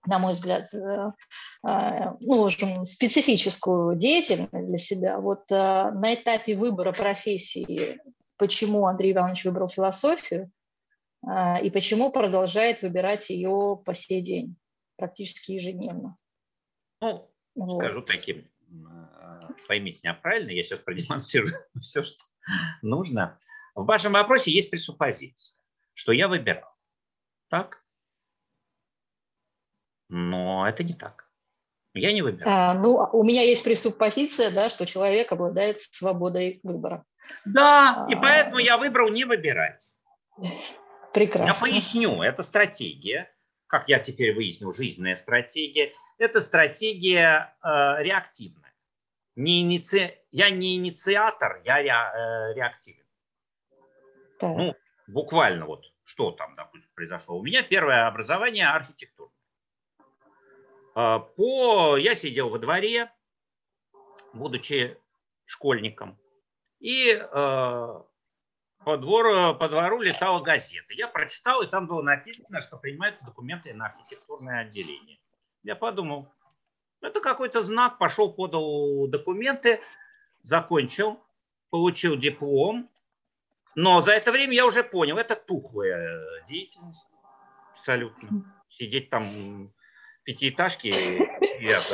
на 0.05 0.17
мой 0.17 0.33
взгляд, 0.33 0.73
э, 0.73 1.11
э, 1.67 2.11
ну, 2.21 2.41
в 2.41 2.45
общем, 2.45 2.85
специфическую 2.85 3.97
деятельность 3.97 4.67
для 4.67 4.77
себя. 4.77 5.19
Вот 5.19 5.51
э, 5.51 5.55
на 5.55 6.13
этапе 6.13 6.55
выбора 6.55 6.93
профессии, 6.93 7.99
почему 8.39 8.87
Андрей 8.87 9.11
Иванович 9.11 9.45
выбрал 9.45 9.69
философию 9.69 10.51
и 11.61 11.69
почему 11.71 12.11
продолжает 12.11 12.81
выбирать 12.81 13.29
ее 13.29 13.79
по 13.85 13.93
сей 13.93 14.21
день, 14.21 14.55
практически 14.95 15.51
ежедневно. 15.51 16.17
Ну, 17.01 17.29
вот. 17.55 17.79
скажу 17.79 18.01
таким, 18.01 18.49
поймите 19.67 19.99
меня 20.03 20.13
правильно, 20.13 20.51
я 20.51 20.63
сейчас 20.63 20.79
продемонстрирую 20.79 21.53
все, 21.79 22.03
что 22.03 22.23
нужно. 22.81 23.37
В 23.75 23.85
вашем 23.85 24.13
вопросе 24.13 24.51
есть 24.51 24.71
пресуппозиция, 24.71 25.59
что 25.93 26.13
я 26.13 26.27
выбирал. 26.27 26.73
Так? 27.49 27.83
Но 30.07 30.67
это 30.67 30.83
не 30.83 30.93
так. 30.93 31.28
Я 31.93 32.13
не 32.13 32.21
выбираю. 32.21 32.51
А, 32.51 32.73
ну, 32.73 33.09
у 33.13 33.23
меня 33.23 33.41
есть 33.43 33.63
пресуппозиция, 33.63 34.51
да, 34.51 34.69
что 34.69 34.85
человек 34.85 35.31
обладает 35.31 35.81
свободой 35.81 36.59
выбора. 36.63 37.03
Да, 37.45 38.05
а... 38.05 38.11
и 38.11 38.15
поэтому 38.15 38.59
я 38.59 38.77
выбрал 38.77 39.09
не 39.09 39.25
выбирать. 39.25 39.91
Прекрасно. 41.13 41.47
Я 41.47 41.53
поясню, 41.55 42.21
это 42.21 42.43
стратегия, 42.43 43.33
как 43.67 43.89
я 43.89 43.99
теперь 43.99 44.35
выяснил, 44.35 44.71
жизненная 44.71 45.15
стратегия. 45.15 45.93
Это 46.17 46.41
стратегия 46.41 47.55
э, 47.63 48.03
реактивная. 48.03 48.73
Не 49.35 49.61
иници... 49.61 50.15
Я 50.31 50.49
не 50.49 50.75
инициатор, 50.75 51.61
я 51.65 51.77
ре... 51.77 51.89
э, 51.89 52.53
реактивен. 52.53 53.05
Так. 54.39 54.55
Ну, 54.55 54.75
буквально 55.07 55.65
вот, 55.65 55.85
что 56.03 56.31
там, 56.31 56.55
допустим, 56.55 56.89
произошло. 56.93 57.37
У 57.37 57.43
меня 57.43 57.63
первое 57.63 58.05
образование 58.05 58.67
архитектура. 58.67 59.31
А, 61.01 61.19
по... 61.19 61.95
Я 61.95 62.13
сидел 62.13 62.49
во 62.49 62.59
дворе, 62.59 63.09
будучи 64.33 64.97
школьником, 65.45 66.19
и 66.81 67.11
э, 67.13 67.23
по, 67.31 68.97
двору, 68.97 69.55
по 69.55 69.69
двору 69.69 70.01
летала 70.01 70.41
газета. 70.41 70.91
Я 70.93 71.07
прочитал, 71.07 71.61
и 71.61 71.69
там 71.69 71.87
было 71.87 72.01
написано, 72.01 72.61
что 72.61 72.75
принимаются 72.75 73.23
документы 73.23 73.73
на 73.73 73.85
архитектурное 73.85 74.63
отделение. 74.63 75.19
Я 75.63 75.77
подумал, 75.77 76.33
это 76.99 77.21
какой-то 77.21 77.61
знак, 77.61 77.97
пошел, 77.97 78.33
подал 78.33 79.07
документы, 79.07 79.79
закончил, 80.43 81.23
получил 81.69 82.17
диплом. 82.17 82.89
Но 83.73 84.01
за 84.01 84.11
это 84.11 84.33
время 84.33 84.53
я 84.53 84.65
уже 84.65 84.83
понял, 84.83 85.17
это 85.17 85.37
тухлая 85.37 86.45
деятельность 86.49 87.07
абсолютно. 87.71 88.53
Сидеть 88.67 89.09
там 89.09 89.71
пятиэтажки 90.23 90.91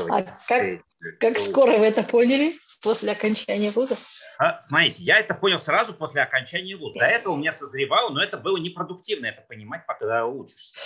А 0.10 0.22
как, 0.48 0.82
как 1.20 1.40
скоро 1.40 1.78
вы 1.78 1.86
это 1.88 2.04
поняли 2.04 2.60
после 2.82 3.12
окончания 3.12 3.72
вуза? 3.72 3.98
А, 4.38 4.60
смотрите, 4.60 5.04
я 5.04 5.20
это 5.20 5.34
понял 5.34 5.60
сразу 5.60 5.94
после 5.94 6.22
окончания 6.22 6.76
вуза. 6.76 7.00
До 7.00 7.06
этого 7.06 7.34
у 7.34 7.38
меня 7.38 7.52
созревало, 7.52 8.10
но 8.10 8.22
это 8.22 8.38
было 8.38 8.58
непродуктивно 8.58 9.28
это 9.28 9.42
понимать, 9.42 9.86
пока 9.86 10.26
учишься. 10.26 10.78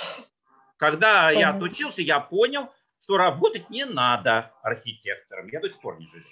Когда 0.78 1.26
Понятно. 1.26 1.40
я 1.40 1.50
отучился, 1.50 2.02
я 2.02 2.20
понял, 2.20 2.72
что 3.02 3.18
работать 3.18 3.70
не 3.70 3.86
надо 3.86 4.54
архитектором. 4.64 5.48
Я 5.50 5.60
до 5.60 5.70
сих 5.70 5.82
пор 5.82 6.00
не 6.00 6.06
жалею. 6.06 6.26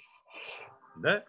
Да? 0.96 1.24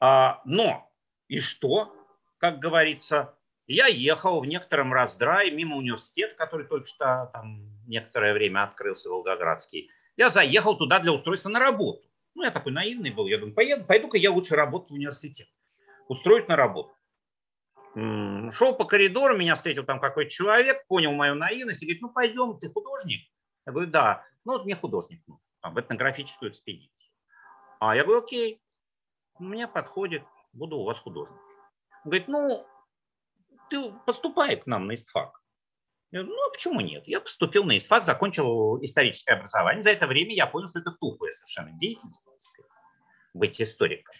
А, 0.00 0.40
но 0.44 0.90
и 1.28 1.40
что, 1.40 1.94
как 2.38 2.58
говорится, 2.58 3.34
Я 3.70 3.86
ехал 3.86 4.40
в 4.40 4.46
некотором 4.46 4.94
раздрае 4.94 5.50
мимо 5.50 5.76
университета, 5.76 6.34
который 6.34 6.66
только 6.66 6.86
что 6.86 7.30
там 7.34 7.77
некоторое 7.88 8.32
время 8.32 8.62
открылся, 8.62 9.10
Волгоградский. 9.10 9.90
Я 10.16 10.28
заехал 10.28 10.76
туда 10.76 11.00
для 11.00 11.12
устройства 11.12 11.48
на 11.48 11.58
работу. 11.58 12.02
Ну, 12.34 12.44
я 12.44 12.50
такой 12.50 12.72
наивный 12.72 13.10
был. 13.10 13.26
Я 13.26 13.38
думаю, 13.38 13.54
поеду, 13.54 13.84
пойду-ка 13.84 14.16
я 14.16 14.30
лучше 14.30 14.54
работать 14.54 14.90
в 14.90 14.94
университет. 14.94 15.48
Устроюсь 16.08 16.46
на 16.46 16.56
работу. 16.56 16.94
Шел 18.52 18.76
по 18.76 18.84
коридору, 18.84 19.36
меня 19.36 19.56
встретил 19.56 19.84
там 19.84 19.98
какой-то 19.98 20.30
человек, 20.30 20.86
понял 20.86 21.12
мою 21.12 21.34
наивность 21.34 21.82
и 21.82 21.86
говорит, 21.86 22.02
ну 22.02 22.10
пойдем, 22.10 22.58
ты 22.58 22.70
художник? 22.70 23.28
Я 23.66 23.72
говорю, 23.72 23.90
да. 23.90 24.24
Ну 24.44 24.52
вот 24.52 24.64
мне 24.64 24.76
художник 24.76 25.26
нужен, 25.26 25.42
там, 25.60 25.78
этнографическую 25.78 26.50
экспедицию. 26.52 27.10
А 27.80 27.96
я 27.96 28.04
говорю, 28.04 28.22
окей, 28.22 28.62
мне 29.38 29.66
подходит, 29.66 30.22
буду 30.52 30.78
у 30.78 30.84
вас 30.84 30.98
художник. 30.98 31.38
Он 32.04 32.10
говорит, 32.10 32.28
ну, 32.28 32.66
ты 33.70 33.92
поступай 34.06 34.56
к 34.56 34.66
нам 34.66 34.86
на 34.86 34.94
ИСТФАК. 34.94 35.37
Я 36.10 36.20
говорю, 36.20 36.36
ну 36.36 36.48
а 36.48 36.52
почему 36.52 36.80
нет? 36.80 37.06
Я 37.06 37.20
поступил 37.20 37.64
на 37.64 37.76
ИСТФАК, 37.76 38.02
закончил 38.02 38.82
историческое 38.82 39.34
образование. 39.34 39.82
За 39.82 39.90
это 39.90 40.06
время 40.06 40.34
я 40.34 40.46
понял, 40.46 40.68
что 40.68 40.78
это 40.78 40.92
тухлая 40.92 41.32
совершенно 41.32 41.72
деятельность 41.78 42.26
быть 43.34 43.60
историком. 43.60 44.14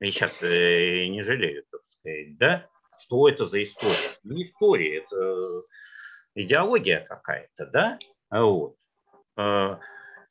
И 0.00 0.06
сейчас 0.06 0.42
э, 0.42 1.06
не 1.06 1.22
жалею, 1.22 1.64
так 1.70 1.82
сказать, 1.86 2.38
да? 2.38 2.66
Что 2.98 3.28
это 3.28 3.44
за 3.44 3.62
история? 3.62 4.18
Не 4.24 4.44
история, 4.44 4.98
это 4.98 5.62
идеология 6.34 7.04
какая-то, 7.06 7.66
да? 7.66 7.98
Вот. 8.30 8.76
Э, 9.36 9.76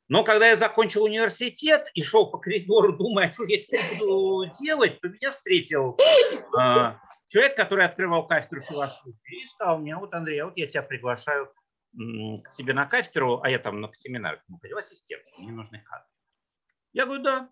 но 0.08 0.24
когда 0.24 0.48
я 0.48 0.56
закончил 0.56 1.04
университет 1.04 1.88
и 1.94 2.02
шел 2.02 2.30
по 2.30 2.38
коридору, 2.38 2.96
думая, 2.96 3.28
а 3.28 3.30
что 3.30 3.44
я 3.44 3.60
теперь 3.60 3.80
буду 3.98 4.50
делать, 4.60 5.00
то 5.00 5.08
меня 5.08 5.30
встретил 5.30 5.96
э, 5.96 6.94
человек, 7.30 7.56
который 7.56 7.84
открывал 7.84 8.26
кафедру 8.26 8.60
философии, 8.60 9.16
и 9.24 9.46
сказал 9.46 9.78
мне, 9.78 9.96
вот, 9.96 10.12
Андрей, 10.12 10.40
а 10.40 10.46
вот 10.46 10.56
я 10.56 10.66
тебя 10.66 10.82
приглашаю 10.82 11.52
к 11.92 12.52
себе 12.52 12.74
на 12.74 12.86
кафедру, 12.86 13.40
а 13.42 13.48
я 13.48 13.58
там 13.58 13.80
на 13.80 13.92
семинар, 13.94 14.42
ну, 14.48 14.58
ассистент, 14.76 15.24
мне 15.38 15.52
нужны 15.52 15.80
кадры. 15.80 16.08
Я 16.92 17.06
говорю, 17.06 17.22
да. 17.22 17.50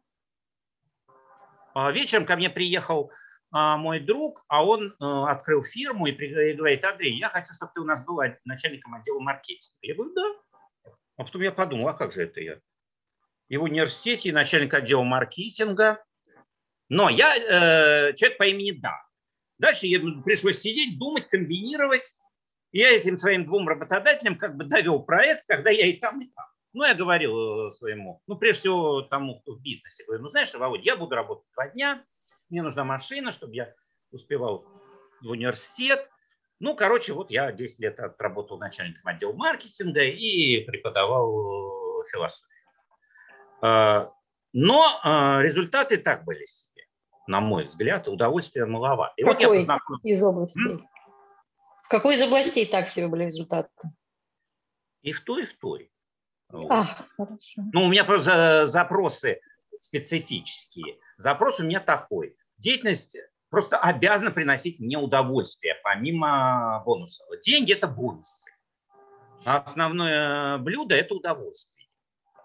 А 1.75 1.93
вечером 1.93 2.27
ко 2.27 2.37
мне 2.37 2.51
приехал 2.51 3.13
а, 3.51 3.77
мой 3.77 4.01
друг, 4.01 4.45
а 4.49 4.65
он 4.65 4.97
а, 4.99 5.31
открыл 5.31 5.63
фирму 5.63 6.07
и, 6.07 6.11
и 6.11 6.55
говорит, 6.55 6.85
Андрей, 6.85 7.17
я 7.17 7.29
хочу, 7.29 7.53
чтобы 7.55 7.71
ты 7.75 7.81
у 7.81 7.85
нас 7.85 8.05
был 8.05 8.21
начальником 8.45 8.95
отдела 8.95 9.21
маркетинга. 9.21 9.79
Я 9.83 9.95
говорю, 9.95 10.13
да. 10.15 10.93
А 11.17 11.25
потом 11.25 11.43
я 11.43 11.53
подумал, 11.53 11.89
а 11.89 11.95
как 11.95 12.13
же 12.13 12.23
это 12.23 12.41
я? 12.41 12.61
И 13.49 13.57
в 13.57 13.63
университете, 13.63 14.33
начальник 14.33 14.75
отдела 14.75 15.03
маркетинга. 15.03 16.05
Но 16.89 17.09
я 17.09 17.37
э, 17.37 18.15
человек 18.15 18.39
по 18.39 18.47
имени 18.47 18.73
Да. 18.73 19.08
Дальше 19.59 19.87
я, 19.87 20.01
пришлось 20.25 20.61
сидеть, 20.61 20.99
думать, 20.99 21.29
комбинировать. 21.29 22.15
И 22.71 22.79
я 22.79 22.91
этим 22.91 23.19
своим 23.19 23.47
двум 23.47 23.67
работодателям 23.69 24.37
как 24.37 24.57
бы 24.57 24.65
довел 24.65 25.03
проект, 25.03 25.45
когда 25.47 25.71
я 25.71 25.87
и 25.87 25.95
там, 25.95 26.21
и 26.21 26.27
там. 26.27 26.47
Ну, 26.75 26.85
я 26.85 26.95
говорил 26.95 27.69
э, 27.69 27.73
своему, 27.73 28.23
ну, 28.27 28.37
прежде 28.37 28.61
всего 28.61 29.03
тому, 29.03 29.41
кто 29.41 29.55
в 29.55 29.63
бизнесе, 29.63 30.05
говорю, 30.05 30.23
ну, 30.25 30.29
знаешь, 30.29 30.53
Володя, 30.53 30.85
я 30.85 30.97
буду 30.97 31.15
работать 31.15 31.47
два 31.55 31.69
дня, 31.69 32.05
мне 32.51 32.63
нужна 32.63 32.85
машина, 32.85 33.33
чтобы 33.33 33.55
я 33.55 33.73
успевал 34.11 34.67
в 35.23 35.31
университет. 35.31 36.09
Ну, 36.61 36.77
короче, 36.77 37.15
вот 37.15 37.31
я 37.31 37.53
10 37.53 37.79
лет 37.79 37.99
отработал 37.99 38.59
начальником 38.59 39.07
отдела 39.07 39.33
маркетинга 39.33 40.03
и 40.03 40.61
преподавал 40.65 42.03
э, 42.03 42.09
философию. 42.11 42.49
А, 43.61 44.13
но 44.53 45.01
а, 45.03 45.43
результаты 45.43 45.99
так 45.99 46.25
были 46.25 46.45
на 47.29 47.41
мой 47.41 47.65
взгляд, 47.65 48.09
удовольствия 48.09 48.65
маловато. 48.65 49.13
И 49.17 49.23
Какой 49.23 49.35
вот 49.35 49.41
я 49.41 49.49
познакомился... 49.49 50.09
из 50.09 50.23
областей? 50.23 50.73
М? 50.73 50.89
Какой 51.91 52.15
из 52.15 52.23
областей 52.23 52.67
так 52.67 52.89
себе 52.89 53.09
были 53.09 53.25
результаты? 53.25 53.71
И 55.03 55.13
в 55.13 55.23
той, 55.23 55.43
и 55.43 55.47
в 55.47 55.57
той. 55.59 55.93
А, 56.51 57.07
хорошо. 57.17 57.63
Ну, 57.73 57.85
у 57.85 57.89
меня 57.89 58.05
просто 58.05 58.67
запросы 58.67 59.41
специфические. 59.81 60.99
Запрос 61.19 61.61
у 61.61 61.65
меня 61.65 61.81
такой. 61.81 62.37
Деятельность 62.57 63.19
просто 63.51 63.79
обязана 63.79 64.31
приносить 64.31 64.81
мне 64.81 64.97
удовольствие, 64.97 65.77
помимо 65.85 66.83
бонусов. 66.85 67.27
Деньги– 67.45 67.73
это 67.75 67.87
бонусы. 67.87 68.51
А 69.45 69.59
основное 69.59 70.59
блюдо– 70.59 70.95
это 70.97 71.15
удовольствие. 71.15 71.89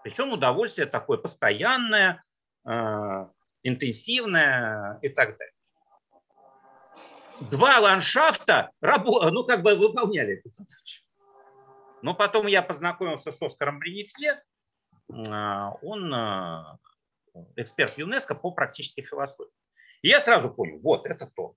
Причем 0.02 0.32
удовольствие 0.32 0.86
такое 0.86 1.16
постоянное, 1.16 2.22
интенсивное 3.64 4.98
и 5.02 5.08
так 5.08 5.36
далее. 5.36 5.54
Два 7.50 7.80
ландшафта 7.80 8.70
ну, 8.80 9.44
как 9.44 9.62
бы 9.62 9.74
выполняли 9.74 10.38
эту 10.38 10.50
задачу. 10.50 11.02
Но 12.02 12.14
потом 12.14 12.46
я 12.46 12.62
познакомился 12.62 13.32
с 13.32 13.42
Оскаром 13.42 13.80
Бринифье. 13.80 14.42
А, 15.30 15.72
он 15.82 16.14
а, 16.14 16.78
эксперт 17.56 17.98
ЮНЕСКО 17.98 18.34
по 18.34 18.52
практической 18.52 19.02
философии. 19.02 19.52
И 20.02 20.08
я 20.08 20.20
сразу 20.20 20.52
понял, 20.52 20.78
вот, 20.80 21.06
это 21.06 21.30
то. 21.34 21.54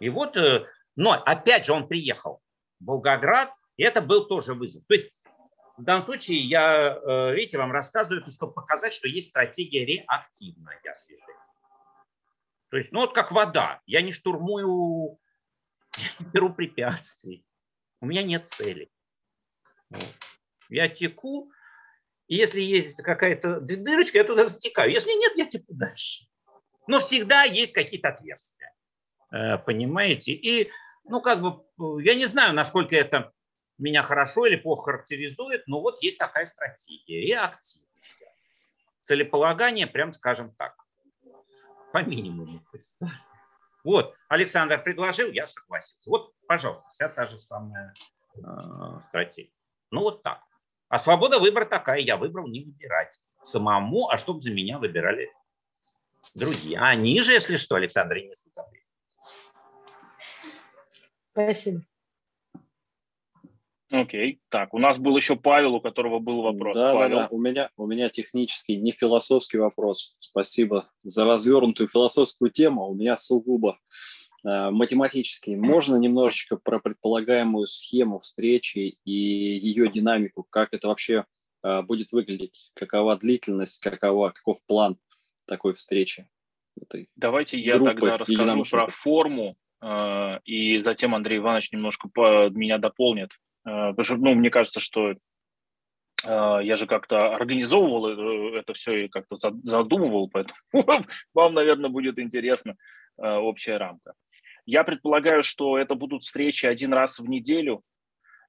И 0.00 0.10
вот, 0.10 0.36
э, 0.36 0.66
но 0.96 1.12
опять 1.12 1.64
же 1.64 1.72
он 1.72 1.88
приехал 1.88 2.42
в 2.78 2.86
Волгоград, 2.86 3.50
и 3.76 3.82
это 3.82 4.02
был 4.02 4.26
тоже 4.26 4.54
вызов. 4.54 4.84
То 4.86 4.94
есть 4.94 5.10
в 5.76 5.82
данном 5.82 6.02
случае 6.02 6.38
я, 6.38 6.96
э, 6.96 7.34
видите, 7.34 7.58
вам 7.58 7.70
рассказываю, 7.70 8.24
чтобы 8.30 8.52
показать, 8.52 8.94
что 8.94 9.08
есть 9.08 9.28
стратегия 9.28 9.84
реактивная 9.84 10.80
движения. 10.80 11.26
То 12.70 12.78
есть, 12.78 12.92
ну 12.92 13.00
вот 13.00 13.14
как 13.14 13.30
вода. 13.30 13.80
Я 13.86 14.00
не 14.00 14.10
штурмую, 14.10 15.18
я 15.96 16.08
не 16.18 16.26
беру 16.26 16.52
препятствий. 16.52 17.44
У 18.00 18.06
меня 18.06 18.22
нет 18.22 18.48
цели. 18.48 18.90
Я 20.68 20.88
теку, 20.88 21.50
и 22.26 22.34
если 22.34 22.60
есть 22.60 23.02
какая-то 23.02 23.60
дырочка, 23.60 24.18
я 24.18 24.24
туда 24.24 24.46
затекаю. 24.46 24.90
Если 24.90 25.10
нет, 25.10 25.36
я 25.36 25.46
теку 25.46 25.74
дальше. 25.74 26.24
Но 26.86 27.00
всегда 27.00 27.44
есть 27.44 27.72
какие-то 27.72 28.08
отверстия. 28.08 28.74
Э, 29.30 29.58
понимаете? 29.58 30.32
И, 30.32 30.70
ну, 31.04 31.20
как 31.20 31.40
бы, 31.40 32.02
я 32.02 32.14
не 32.14 32.26
знаю, 32.26 32.54
насколько 32.54 32.96
это 32.96 33.32
меня 33.78 34.02
хорошо 34.02 34.46
или 34.46 34.56
плохо 34.56 34.92
характеризует, 34.92 35.66
но 35.66 35.80
вот 35.80 36.02
есть 36.02 36.18
такая 36.18 36.44
стратегия. 36.46 37.24
И 37.24 37.32
активная. 37.32 37.86
Целеполагание, 39.02 39.86
прям 39.86 40.12
скажем 40.12 40.52
так, 40.54 40.74
по 41.92 42.02
минимуму. 42.02 42.60
Вот, 43.84 44.16
Александр 44.28 44.82
предложил, 44.82 45.30
я 45.30 45.46
согласился. 45.46 46.10
Вот, 46.10 46.34
пожалуйста, 46.48 46.88
вся 46.90 47.08
та 47.08 47.26
же 47.26 47.38
самая 47.38 47.94
э, 48.34 48.40
стратегия. 49.00 49.52
Ну 49.92 50.00
вот 50.00 50.24
так. 50.24 50.40
А 50.88 50.98
свобода 50.98 51.38
выбора 51.38 51.66
такая, 51.66 52.00
я 52.00 52.16
выбрал 52.16 52.48
не 52.48 52.64
выбирать 52.64 53.20
самому, 53.42 54.08
а 54.08 54.16
чтобы 54.16 54.42
за 54.42 54.50
меня 54.50 54.78
выбирали 54.78 55.32
другие. 56.34 56.78
А 56.78 56.88
они 56.88 57.22
же, 57.22 57.32
если 57.32 57.56
что, 57.56 57.76
Александр, 57.76 58.16
не 58.16 58.32
ответственность. 58.32 58.96
Спасибо. 61.32 61.82
Окей. 64.02 64.40
Так, 64.48 64.74
у 64.74 64.78
нас 64.78 64.98
был 64.98 65.16
еще 65.16 65.36
Павел, 65.36 65.74
у 65.74 65.80
которого 65.80 66.18
был 66.18 66.42
вопрос. 66.42 66.76
Да, 66.76 66.94
Павел. 66.94 67.16
да, 67.16 67.22
да. 67.22 67.28
У 67.30 67.38
меня, 67.38 67.70
у 67.76 67.86
меня 67.86 68.08
технический, 68.08 68.76
не 68.76 68.92
философский 68.92 69.58
вопрос. 69.58 70.12
Спасибо 70.16 70.88
за 70.98 71.24
развернутую 71.24 71.88
философскую 71.88 72.50
тему. 72.50 72.88
У 72.88 72.94
меня 72.94 73.16
сугубо 73.16 73.78
Э, 74.46 74.70
математически 74.70 75.50
можно 75.50 75.96
немножечко 75.96 76.56
про 76.56 76.78
предполагаемую 76.78 77.66
схему 77.66 78.20
встречи 78.20 78.98
и 79.04 79.12
ее 79.12 79.90
динамику, 79.90 80.46
как 80.48 80.72
это 80.72 80.88
вообще 80.88 81.24
э, 81.64 81.82
будет 81.82 82.12
выглядеть, 82.12 82.70
какова 82.74 83.16
длительность, 83.16 83.80
какова, 83.80 84.30
каков 84.30 84.64
план 84.66 84.98
такой 85.46 85.74
встречи? 85.74 86.28
Этой 86.80 87.08
Давайте 87.16 87.58
я 87.58 87.78
тогда 87.78 88.18
расскажу 88.18 88.64
про 88.70 88.86
форму, 88.88 89.56
э, 89.80 90.38
и 90.44 90.78
затем 90.78 91.14
Андрей 91.14 91.38
Иванович 91.38 91.72
немножко 91.72 92.08
меня 92.50 92.78
дополнит. 92.78 93.32
Потому 93.66 94.04
что, 94.04 94.16
ну, 94.16 94.34
мне 94.34 94.50
кажется, 94.50 94.78
что 94.78 95.14
я 96.24 96.76
же 96.76 96.86
как-то 96.86 97.34
организовывал 97.34 98.54
это 98.54 98.72
все 98.72 99.04
и 99.04 99.08
как-то 99.08 99.36
задумывал, 99.36 100.30
поэтому 100.30 100.56
вам, 101.34 101.54
наверное, 101.54 101.90
будет 101.90 102.18
интересна 102.18 102.76
общая 103.18 103.76
рамка. 103.76 104.14
Я 104.66 104.82
предполагаю, 104.82 105.44
что 105.44 105.78
это 105.78 105.94
будут 105.94 106.24
встречи 106.24 106.66
один 106.66 106.92
раз 106.92 107.20
в 107.20 107.28
неделю. 107.28 107.82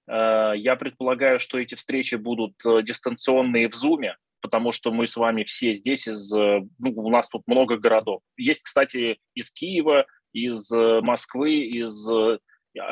Э, 0.07 0.53
я 0.55 0.75
предполагаю, 0.75 1.39
что 1.39 1.59
эти 1.59 1.75
встречи 1.75 2.15
будут 2.15 2.53
э, 2.65 2.81
дистанционные 2.81 3.69
в 3.69 3.73
Zoom, 3.73 4.13
потому 4.41 4.71
что 4.71 4.91
мы 4.91 5.05
с 5.05 5.15
вами 5.15 5.43
все 5.43 5.73
здесь 5.73 6.07
из... 6.07 6.33
Э, 6.33 6.61
ну, 6.79 6.91
у 6.95 7.09
нас 7.11 7.29
тут 7.29 7.43
много 7.45 7.77
городов. 7.77 8.21
Есть, 8.35 8.63
кстати, 8.63 9.19
из 9.35 9.51
Киева, 9.51 10.07
из 10.33 10.69
Москвы, 10.71 11.55
из 11.55 12.09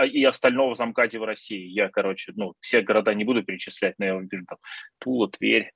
и 0.08 0.24
остального 0.24 0.76
замкаде 0.76 1.20
в 1.20 1.24
России. 1.24 1.68
Я, 1.68 1.90
короче, 1.90 2.34
ну, 2.36 2.54
все 2.60 2.82
города 2.82 3.14
не 3.14 3.24
буду 3.24 3.44
перечислять, 3.44 3.96
но 3.98 4.06
я 4.06 4.16
вам 4.16 4.28
вижу 4.28 4.46
там 4.46 4.58
Тула, 5.00 5.30
Тверь, 5.30 5.72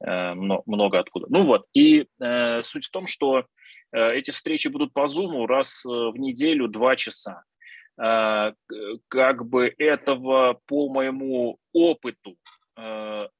много 0.00 0.98
откуда. 0.98 1.26
Ну 1.30 1.44
вот, 1.44 1.66
и 1.72 2.06
э, 2.20 2.60
суть 2.60 2.84
в 2.84 2.90
том, 2.90 3.06
что 3.06 3.46
Э, 3.92 4.12
эти 4.12 4.30
встречи 4.30 4.68
будут 4.68 4.92
по 4.92 5.06
Zoom 5.06 5.46
раз 5.46 5.84
э, 5.84 5.88
в 5.88 6.16
неделю, 6.16 6.68
два 6.68 6.96
часа. 6.96 7.42
как 9.08 9.46
бы 9.46 9.74
этого 9.78 10.60
по 10.66 10.90
моему 10.90 11.58
опыту 11.72 12.36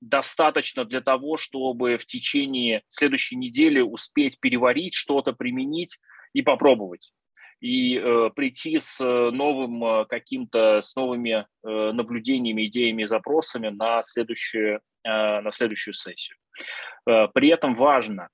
достаточно 0.01 0.87
для 0.87 1.03
того, 1.03 1.37
чтобы 1.37 1.99
в 1.99 2.07
течение 2.07 2.81
следующей 2.89 3.37
недели 3.37 3.81
успеть 3.83 4.41
переварить 4.41 4.95
что-то, 4.95 5.35
применить 5.35 5.99
и 6.33 6.41
попробовать 6.41 7.13
и 7.67 7.99
э, 7.99 8.31
прийти 8.35 8.79
с 8.79 9.01
новым 9.01 9.85
э, 9.85 10.05
каким-то, 10.07 10.81
с 10.83 10.95
новыми 10.95 11.47
э, 11.65 11.93
наблюдениями, 11.93 12.67
идеями 12.67 13.05
запросами 13.05 13.71
на 13.71 14.05
следующую, 14.05 14.81
э, 15.05 15.41
на 15.41 15.51
следующую 15.51 15.95
сессию. 15.95 16.37
Э, 17.09 17.27
при 17.35 17.49
этом 17.49 17.75
важно 17.75 18.29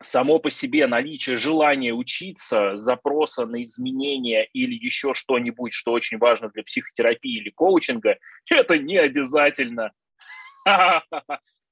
само 0.00 0.38
по 0.38 0.48
себе 0.48 0.86
наличие 0.86 1.36
желания 1.38 1.92
учиться, 1.92 2.76
запроса 2.76 3.46
на 3.46 3.64
изменения 3.64 4.44
или 4.52 4.74
еще 4.74 5.12
что-нибудь, 5.14 5.72
что 5.72 5.90
очень 5.90 6.18
важно 6.18 6.50
для 6.50 6.62
психотерапии 6.62 7.38
или 7.38 7.50
коучинга, 7.50 8.16
это 8.48 8.78
не 8.78 8.96
обязательно 8.96 9.90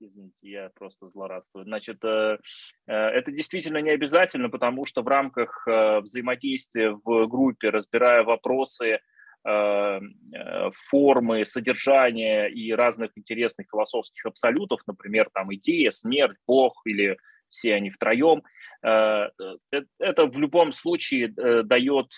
Извините, 0.03 0.49
я 0.49 0.71
просто 0.75 1.09
злорадствую. 1.09 1.67
Значит, 1.67 2.03
э, 2.05 2.39
э, 2.87 2.93
это 2.93 3.31
действительно 3.31 3.79
не 3.79 3.91
обязательно, 3.91 4.49
потому 4.49 4.87
что 4.87 5.03
в 5.03 5.09
рамках 5.09 5.67
э, 5.69 6.01
взаимодействия 6.01 6.99
в 7.05 7.27
группе, 7.27 7.71
разбирая 7.71 8.25
вопросы, 8.25 9.01
формы, 9.43 11.47
содержания 11.47 12.49
и 12.49 12.73
разных 12.73 13.17
интересных 13.17 13.69
философских 13.71 14.27
абсолютов, 14.27 14.83
например, 14.87 15.31
там 15.33 15.55
идея, 15.55 15.93
смерть, 15.93 16.37
Бог 16.47 16.83
или 16.85 17.17
все 17.49 17.77
они 17.77 17.89
втроем, 17.89 18.43
это 18.83 20.27
в 20.27 20.39
любом 20.39 20.73
случае 20.73 21.29
дает 21.29 22.13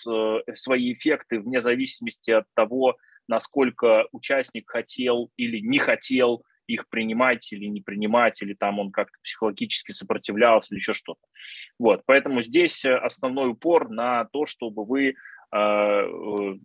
свои 0.55 0.91
эффекты 0.91 1.39
вне 1.39 1.61
зависимости 1.61 2.31
от 2.31 2.43
того, 2.55 2.97
насколько 3.29 4.05
участник 4.11 4.69
хотел 4.69 5.31
или 5.37 5.59
не 5.59 5.79
хотел 5.79 6.43
их 6.67 6.87
принимать 6.89 7.51
или 7.51 7.65
не 7.65 7.81
принимать, 7.81 8.41
или 8.41 8.53
там 8.53 8.79
он 8.79 8.91
как-то 8.91 9.17
психологически 9.23 9.91
сопротивлялся 9.91 10.73
или 10.73 10.79
еще 10.79 10.93
что-то. 10.93 11.21
Вот, 11.79 12.03
поэтому 12.05 12.41
здесь 12.41 12.85
э, 12.85 12.95
основной 12.95 13.49
упор 13.49 13.89
на 13.89 14.25
то, 14.25 14.45
чтобы 14.45 14.85
вы 14.85 15.09
э, 15.09 15.13
э, 15.55 16.05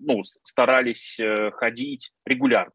ну, 0.00 0.24
старались 0.42 1.18
ходить 1.52 2.12
регулярно. 2.24 2.72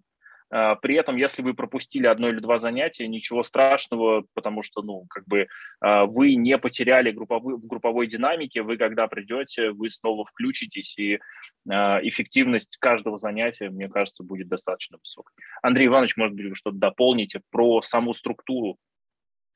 А, 0.54 0.76
при 0.76 0.96
этом, 0.96 1.18
если 1.18 1.42
вы 1.42 1.56
пропустили 1.56 2.06
одно 2.06 2.30
или 2.30 2.40
два 2.40 2.60
занятия, 2.60 3.08
ничего 3.08 3.42
страшного, 3.42 4.24
потому 4.36 4.62
что, 4.62 4.84
ну, 4.84 5.08
как 5.10 5.26
бы 5.26 5.48
а, 5.82 6.06
вы 6.06 6.36
не 6.36 6.60
потеряли 6.60 7.10
групповой, 7.10 7.56
в 7.56 7.66
групповой 7.66 8.06
динамике, 8.06 8.62
вы 8.62 8.78
когда 8.78 9.08
придете, 9.08 9.72
вы 9.72 9.90
снова 9.90 10.26
включитесь, 10.26 10.96
и 11.00 11.20
а, 11.68 12.00
эффективность 12.04 12.78
каждого 12.78 13.18
занятия, 13.18 13.72
мне 13.72 13.90
кажется, 13.90 14.24
будет 14.24 14.48
достаточно 14.48 15.00
высокой. 15.00 15.34
Андрей 15.64 15.88
Иванович, 15.88 16.18
может 16.18 16.36
быть, 16.36 16.46
вы 16.46 16.56
что-то 16.56 16.78
дополните 16.78 17.42
про 17.50 17.82
саму 17.82 18.14
структуру? 18.14 18.78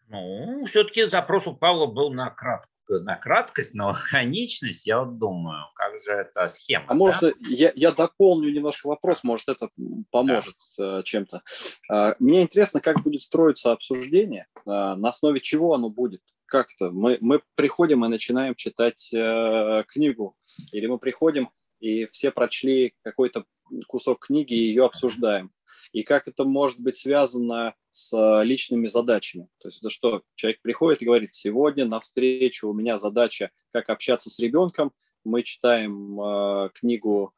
Ну, 0.07 0.65
все-таки 0.65 1.03
запрос 1.03 1.45
у 1.45 1.55
Павла 1.55 1.85
был 1.85 2.11
на 2.11 2.31
кратко 2.31 2.71
на 2.89 3.15
краткость, 3.15 3.73
на 3.73 3.87
лаконичность, 3.87 4.85
я 4.87 5.03
вот 5.03 5.17
думаю, 5.17 5.65
как 5.75 5.99
же 5.99 6.11
эта 6.11 6.47
схема. 6.47 6.85
А 6.85 6.89
да? 6.89 6.95
может, 6.95 7.35
я, 7.39 7.71
я 7.75 7.91
дополню 7.91 8.51
немножко 8.51 8.87
вопрос, 8.87 9.23
может, 9.23 9.49
это 9.49 9.69
поможет 10.11 10.55
да. 10.77 10.99
Э, 10.99 11.03
чем-то. 11.03 11.41
А, 11.89 12.15
мне 12.19 12.43
интересно, 12.43 12.79
как 12.79 13.01
будет 13.03 13.21
строиться 13.21 13.71
обсуждение, 13.71 14.47
а, 14.65 14.95
на 14.95 15.09
основе 15.09 15.39
чего 15.39 15.73
оно 15.73 15.89
будет. 15.89 16.21
Как-то 16.45 16.91
мы, 16.91 17.17
мы 17.19 17.41
приходим 17.55 18.05
и 18.05 18.07
начинаем 18.07 18.55
читать 18.55 19.09
э, 19.13 19.83
книгу, 19.87 20.35
или 20.71 20.87
мы 20.87 20.97
приходим 20.97 21.49
и 21.79 22.07
все 22.07 22.31
прочли 22.31 22.93
какой-то 23.03 23.43
кусок 23.87 24.25
книги 24.27 24.53
и 24.53 24.67
ее 24.67 24.85
обсуждаем 24.85 25.51
и 25.91 26.03
как 26.03 26.27
это 26.27 26.43
может 26.43 26.79
быть 26.79 26.97
связано 26.97 27.75
с 27.89 28.13
э, 28.17 28.43
личными 28.43 28.87
задачами. 28.87 29.47
То 29.59 29.67
есть 29.67 29.79
это 29.79 29.89
что, 29.89 30.23
человек 30.35 30.61
приходит 30.61 31.01
и 31.01 31.05
говорит, 31.05 31.33
сегодня 31.33 31.85
на 31.85 31.99
встречу 31.99 32.69
у 32.69 32.73
меня 32.73 32.97
задача, 32.97 33.51
как 33.71 33.89
общаться 33.89 34.29
с 34.29 34.39
ребенком, 34.39 34.91
мы 35.23 35.43
читаем 35.43 36.19
э, 36.19 36.69
книгу 36.73 37.33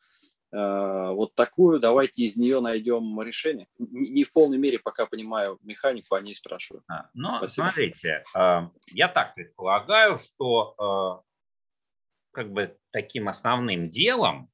э, 0.52 1.12
вот 1.12 1.36
такую, 1.36 1.80
давайте 1.80 2.24
из 2.24 2.38
нее 2.38 2.60
найдем 2.60 3.22
решение. 3.22 3.68
Не 3.78 4.24
в 4.24 4.32
полной 4.32 4.58
мере 4.58 4.80
пока 4.80 5.06
понимаю 5.06 5.60
механику, 5.62 6.16
они 6.16 6.34
спрашивают. 6.34 6.84
А, 6.88 7.10
но 7.14 7.38
Спасибо. 7.40 7.66
смотрите, 7.66 8.24
э, 8.36 8.62
я 8.88 9.08
так 9.08 9.36
предполагаю, 9.36 10.18
что 10.18 11.24
э, 11.24 11.30
как 12.32 12.52
бы 12.52 12.78
таким 12.92 13.28
основным 13.28 13.90
делом 13.90 14.50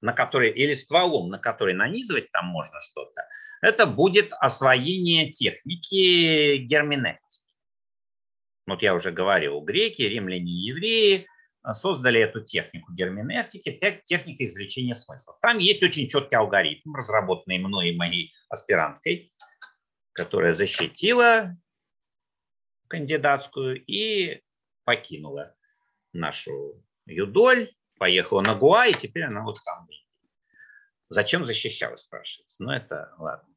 на 0.00 0.12
который, 0.12 0.50
или 0.50 0.74
стволом, 0.74 1.28
на 1.28 1.38
который 1.38 1.74
нанизывать 1.74 2.30
там 2.32 2.46
можно 2.46 2.80
что-то, 2.80 3.22
это 3.60 3.86
будет 3.86 4.32
освоение 4.32 5.30
техники 5.30 6.58
герменевтики. 6.58 7.56
Вот 8.66 8.82
я 8.82 8.94
уже 8.94 9.10
говорил, 9.10 9.60
греки, 9.60 10.02
римляне 10.02 10.52
и 10.52 10.66
евреи 10.68 11.26
создали 11.72 12.20
эту 12.20 12.42
технику 12.42 12.92
герменевтики, 12.92 13.70
техника 14.04 14.44
извлечения 14.44 14.94
смыслов. 14.94 15.38
Там 15.40 15.58
есть 15.58 15.82
очень 15.82 16.08
четкий 16.08 16.36
алгоритм, 16.36 16.94
разработанный 16.94 17.58
мной 17.58 17.90
и 17.90 17.96
моей 17.96 18.32
аспиранткой, 18.48 19.32
которая 20.12 20.54
защитила 20.54 21.56
кандидатскую 22.88 23.82
и 23.84 24.42
покинула 24.84 25.54
нашу 26.12 26.82
юдоль 27.06 27.72
поехала 27.98 28.40
на 28.40 28.54
Гуа, 28.54 28.86
и 28.86 28.94
теперь 28.94 29.24
она 29.24 29.42
вот 29.42 29.58
там. 29.64 29.88
Зачем 31.10 31.46
защищалась, 31.46 32.02
спрашивается. 32.02 32.56
Ну, 32.62 32.70
это 32.70 33.14
ладно. 33.18 33.48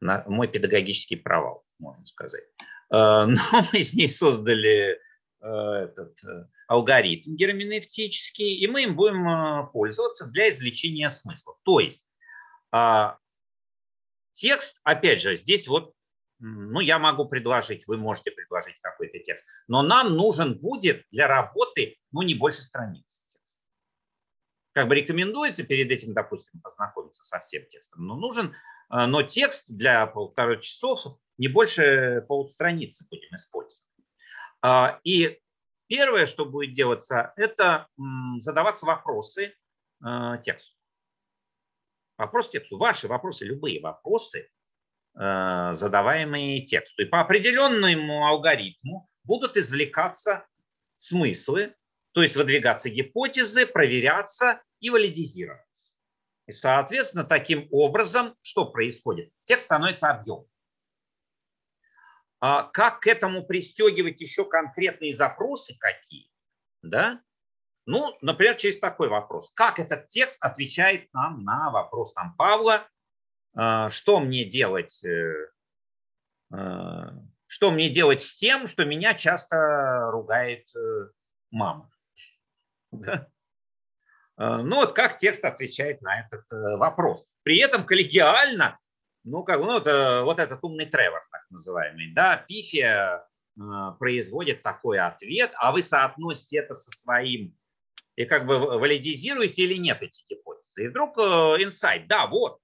На, 0.00 0.24
мой 0.26 0.48
педагогический 0.48 1.16
провал, 1.16 1.64
можно 1.78 2.04
сказать. 2.06 2.44
Э, 2.90 3.26
но 3.26 3.66
мы 3.72 3.82
с 3.82 3.94
ней 3.94 4.08
создали 4.08 4.98
э, 5.40 5.46
этот 5.46 6.22
э, 6.24 6.46
алгоритм 6.66 7.36
герменевтический, 7.36 8.56
и 8.56 8.66
мы 8.66 8.84
им 8.84 8.96
будем 8.96 9.70
пользоваться 9.70 10.26
для 10.26 10.50
извлечения 10.50 11.10
смысла. 11.10 11.56
То 11.64 11.80
есть 11.80 12.06
а, 12.70 13.18
текст, 14.34 14.80
опять 14.82 15.20
же, 15.20 15.36
здесь 15.36 15.68
вот, 15.68 15.92
ну, 16.40 16.80
я 16.80 16.98
могу 16.98 17.26
предложить, 17.26 17.86
вы 17.86 17.98
можете 17.98 18.30
предложить 18.30 18.80
какой-то 18.80 19.18
текст, 19.18 19.46
но 19.68 19.82
нам 19.82 20.16
нужен 20.16 20.58
будет 20.58 21.04
для 21.10 21.28
работы, 21.28 21.96
ну, 22.10 22.22
не 22.22 22.34
больше 22.34 22.62
страниц 22.62 23.23
как 24.74 24.88
бы 24.88 24.96
рекомендуется 24.96 25.64
перед 25.64 25.90
этим, 25.90 26.12
допустим, 26.12 26.60
познакомиться 26.60 27.22
со 27.22 27.38
всем 27.38 27.64
текстом, 27.66 28.06
но 28.06 28.16
нужен, 28.16 28.54
э, 28.92 29.06
но 29.06 29.22
текст 29.22 29.70
для 29.70 30.06
полутора 30.06 30.56
часов 30.56 31.16
не 31.38 31.48
больше 31.48 32.24
полустраницы 32.28 33.06
будем 33.08 33.34
использовать. 33.34 33.88
А, 34.62 35.00
и 35.04 35.40
первое, 35.86 36.26
что 36.26 36.44
будет 36.44 36.74
делаться, 36.74 37.32
это 37.36 37.88
задаваться 38.40 38.84
вопросы 38.84 39.54
э, 40.04 40.38
тексту. 40.42 40.76
Вопрос 42.18 42.50
тексту. 42.50 42.76
Ваши 42.76 43.08
вопросы, 43.08 43.44
любые 43.44 43.80
вопросы, 43.80 44.48
задаваемые 45.16 46.64
тексту. 46.64 47.02
И 47.02 47.06
по 47.06 47.20
определенному 47.20 48.24
алгоритму 48.26 49.06
будут 49.24 49.56
извлекаться 49.56 50.46
смыслы, 50.96 51.74
то 52.14 52.22
есть 52.22 52.36
выдвигаться 52.36 52.90
гипотезы, 52.90 53.66
проверяться 53.66 54.62
и 54.78 54.88
валидизироваться. 54.88 55.96
И, 56.46 56.52
соответственно, 56.52 57.24
таким 57.24 57.66
образом, 57.72 58.36
что 58.40 58.66
происходит? 58.66 59.32
Текст 59.42 59.64
становится 59.64 60.10
объемным. 60.10 60.48
А 62.38 62.62
как 62.62 63.00
к 63.00 63.08
этому 63.08 63.44
пристегивать 63.44 64.20
еще 64.20 64.44
конкретные 64.44 65.14
запросы 65.14 65.76
какие? 65.76 66.30
Да? 66.82 67.20
Ну, 67.84 68.16
например, 68.20 68.54
через 68.54 68.78
такой 68.78 69.08
вопрос. 69.08 69.50
Как 69.52 69.80
этот 69.80 70.06
текст 70.06 70.38
отвечает 70.40 71.12
нам 71.12 71.42
на 71.42 71.70
вопрос 71.70 72.12
там, 72.12 72.36
Павла, 72.36 72.88
а, 73.56 73.90
что 73.90 74.20
мне 74.20 74.44
делать, 74.44 75.04
э, 75.04 75.48
э, 76.52 77.10
что 77.46 77.70
мне 77.72 77.88
делать 77.88 78.22
с 78.22 78.36
тем, 78.36 78.68
что 78.68 78.84
меня 78.84 79.14
часто 79.14 80.10
ругает 80.12 80.68
э, 80.76 81.10
мама? 81.50 81.90
Э, 84.36 84.56
ну 84.62 84.76
вот 84.76 84.92
как 84.92 85.16
текст 85.16 85.44
отвечает 85.44 86.02
на 86.02 86.20
этот 86.20 86.50
э, 86.52 86.76
вопрос. 86.76 87.24
При 87.42 87.58
этом 87.58 87.84
коллегиально, 87.84 88.76
ну 89.22 89.44
как 89.44 89.60
ну, 89.60 89.66
вот, 89.66 89.86
вот 89.86 90.38
этот 90.38 90.62
умный 90.62 90.86
Тревор, 90.86 91.22
так 91.30 91.42
называемый, 91.50 92.12
да, 92.12 92.36
Пифия 92.36 93.26
э, 93.56 93.60
производит 93.98 94.62
такой 94.62 94.98
ответ, 94.98 95.52
а 95.56 95.72
вы 95.72 95.82
соотносите 95.82 96.58
это 96.58 96.74
со 96.74 96.90
своим 96.90 97.56
и 98.16 98.26
как 98.26 98.46
бы 98.46 98.58
валидизируете 98.58 99.64
или 99.64 99.74
нет 99.74 100.00
эти 100.02 100.24
гипотезы. 100.28 100.84
И 100.84 100.88
вдруг 100.88 101.18
инсайт, 101.18 102.06
да, 102.06 102.28
вот, 102.28 102.60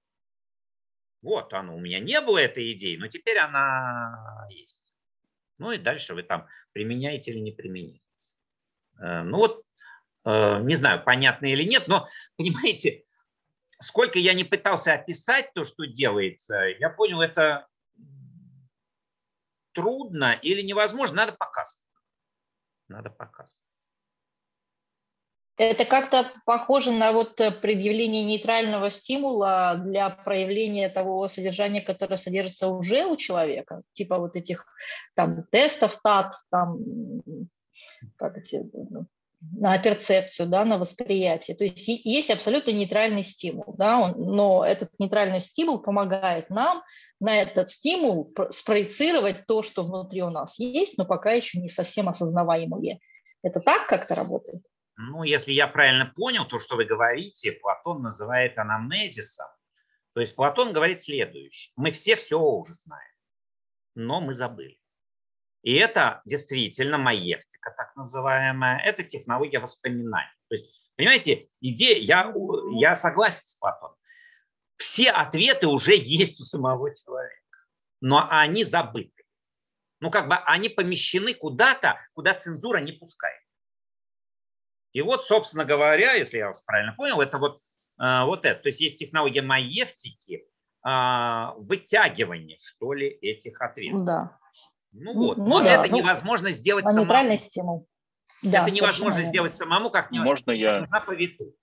вот 1.21 1.53
оно, 1.53 1.75
у 1.75 1.79
меня 1.79 1.99
не 1.99 2.21
было 2.21 2.37
этой 2.37 2.71
идеи, 2.71 2.95
но 2.95 3.07
теперь 3.07 3.37
она 3.37 4.47
есть. 4.49 4.93
Ну 5.57 5.73
и 5.73 5.77
дальше 5.77 6.13
вы 6.13 6.23
там 6.23 6.47
применяете 6.71 7.31
или 7.31 7.39
не 7.39 7.51
применяете. 7.51 8.01
Ну 8.97 9.37
вот 9.37 9.65
Не 10.25 10.75
знаю, 10.75 11.03
понятно 11.03 11.47
или 11.47 11.63
нет, 11.63 11.87
но, 11.87 12.07
понимаете, 12.37 13.03
сколько 13.79 14.19
я 14.19 14.33
не 14.33 14.43
пытался 14.43 14.93
описать 14.93 15.53
то, 15.53 15.65
что 15.65 15.85
делается, 15.85 16.65
я 16.79 16.89
понял, 16.89 17.21
это 17.21 17.67
трудно 19.73 20.33
или 20.33 20.61
невозможно, 20.61 21.17
надо 21.17 21.33
показывать. 21.33 21.85
Надо 22.87 23.09
показывать. 23.09 23.65
Это 25.57 25.85
как-то 25.85 26.31
похоже 26.45 26.91
на 26.91 27.11
вот 27.11 27.35
предъявление 27.35 28.23
нейтрального 28.25 28.89
стимула 28.89 29.75
для 29.77 30.09
проявления 30.09 30.89
того 30.89 31.27
содержания, 31.27 31.81
которое 31.81 32.17
содержится 32.17 32.67
уже 32.67 33.05
у 33.05 33.15
человека, 33.15 33.83
типа 33.93 34.17
вот 34.17 34.35
этих 34.35 34.65
там 35.13 35.45
тестов 35.51 36.01
ТАТ, 36.01 36.33
там 36.49 36.79
как 38.17 38.37
эти, 38.37 38.59
ну, 38.73 39.05
на 39.41 39.77
перцепцию, 39.79 40.47
да, 40.47 40.63
на 40.65 40.77
восприятие. 40.77 41.57
То 41.57 41.63
есть 41.63 41.87
есть 41.87 42.29
абсолютно 42.29 42.71
нейтральный 42.71 43.23
стимул, 43.23 43.73
да, 43.77 43.99
он, 43.99 44.13
но 44.17 44.63
этот 44.63 44.91
нейтральный 44.99 45.41
стимул 45.41 45.79
помогает 45.79 46.49
нам 46.49 46.83
на 47.19 47.41
этот 47.41 47.69
стимул 47.69 48.33
спроецировать 48.51 49.45
то, 49.47 49.63
что 49.63 49.83
внутри 49.83 50.23
у 50.23 50.29
нас 50.29 50.57
есть, 50.57 50.97
но 50.97 51.05
пока 51.05 51.31
еще 51.31 51.59
не 51.59 51.69
совсем 51.69 52.09
осознаваемое. 52.09 52.99
Это 53.43 53.59
так 53.59 53.87
как-то 53.87 54.15
работает? 54.15 54.61
Ну, 54.97 55.23
если 55.23 55.51
я 55.51 55.67
правильно 55.67 56.11
понял 56.15 56.47
то, 56.47 56.59
что 56.59 56.75
вы 56.75 56.85
говорите, 56.85 57.53
Платон 57.53 58.01
называет 58.01 58.57
анамнезисом. 58.57 59.47
То 60.13 60.21
есть 60.21 60.35
Платон 60.35 60.73
говорит 60.73 61.01
следующее. 61.01 61.71
Мы 61.75 61.91
все 61.91 62.15
все 62.15 62.39
уже 62.39 62.73
знаем, 62.75 63.13
но 63.95 64.19
мы 64.19 64.33
забыли. 64.33 64.80
И 65.63 65.75
это 65.75 66.21
действительно 66.25 66.97
маевтика, 66.97 67.71
так 67.71 67.95
называемая, 67.95 68.79
это 68.79 69.03
технология 69.03 69.59
воспоминаний. 69.59 70.31
То 70.49 70.55
есть, 70.55 70.73
понимаете, 70.95 71.45
идея, 71.59 71.99
я, 71.99 72.33
я 72.79 72.95
согласен 72.95 73.43
с 73.45 73.55
Платоном. 73.55 73.95
Все 74.77 75.11
ответы 75.11 75.67
уже 75.67 75.95
есть 75.95 76.41
у 76.41 76.43
самого 76.43 76.95
человека, 76.95 77.57
но 78.01 78.27
они 78.29 78.63
забыты. 78.63 79.23
Ну, 79.99 80.09
как 80.09 80.27
бы 80.27 80.35
они 80.35 80.69
помещены 80.69 81.35
куда-то, 81.35 81.99
куда 82.13 82.33
цензура 82.33 82.79
не 82.79 82.93
пускает. 82.93 83.39
И 84.93 85.01
вот, 85.03 85.23
собственно 85.23 85.63
говоря, 85.63 86.13
если 86.13 86.39
я 86.39 86.47
вас 86.47 86.61
правильно 86.61 86.93
понял, 86.93 87.21
это 87.21 87.37
вот, 87.37 87.61
э, 88.01 88.23
вот 88.25 88.45
это. 88.45 88.59
То 88.59 88.69
есть 88.69 88.81
есть 88.81 88.97
технология 88.97 89.43
маевтики, 89.43 90.47
а, 90.83 91.53
вытягивания, 91.57 92.57
что 92.59 92.93
ли, 92.93 93.07
этих 93.07 93.61
ответов. 93.61 94.03
Да. 94.03 94.39
Ну 94.93 95.13
вот, 95.13 95.37
ну, 95.37 95.45
но 95.45 95.63
да, 95.63 95.83
это 95.83 95.91
ну, 95.91 95.99
невозможно 95.99 96.51
сделать 96.51 96.85
самому. 96.85 97.37
Стимул. 97.37 97.87
Да, 98.43 98.63
это 98.63 98.71
невозможно 98.71 99.23
сделать 99.23 99.55
самому, 99.55 99.89
как 99.89 100.11
не 100.11 100.19
можно 100.19 100.51
я 100.51 100.83
по 101.05 101.13
виту. 101.13 101.53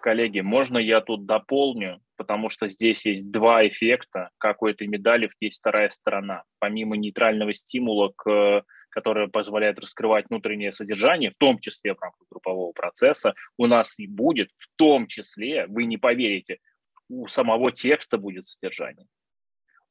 Коллеги, 0.00 0.40
можно 0.40 0.78
я 0.78 1.00
тут 1.00 1.26
дополню, 1.26 2.00
потому 2.16 2.50
что 2.50 2.68
здесь 2.68 3.04
есть 3.06 3.30
два 3.30 3.66
эффекта, 3.66 4.30
как 4.38 4.62
у 4.62 4.66
этой 4.66 4.86
медали 4.86 5.30
есть 5.40 5.58
вторая 5.58 5.90
сторона. 5.90 6.44
Помимо 6.58 6.96
нейтрального 6.96 7.52
стимула, 7.52 8.12
к, 8.14 8.64
который 8.90 9.28
позволяет 9.28 9.78
раскрывать 9.78 10.26
внутреннее 10.28 10.72
содержание, 10.72 11.30
в 11.30 11.38
том 11.38 11.58
числе 11.58 11.94
в 11.94 12.00
рамках 12.00 12.28
группового 12.30 12.72
процесса, 12.72 13.34
у 13.56 13.66
нас 13.66 13.98
и 13.98 14.06
будет, 14.06 14.50
в 14.56 14.68
том 14.76 15.06
числе, 15.08 15.66
вы 15.66 15.84
не 15.86 15.96
поверите, 15.96 16.58
у 17.08 17.26
самого 17.26 17.72
текста 17.72 18.18
будет 18.18 18.46
содержание. 18.46 19.06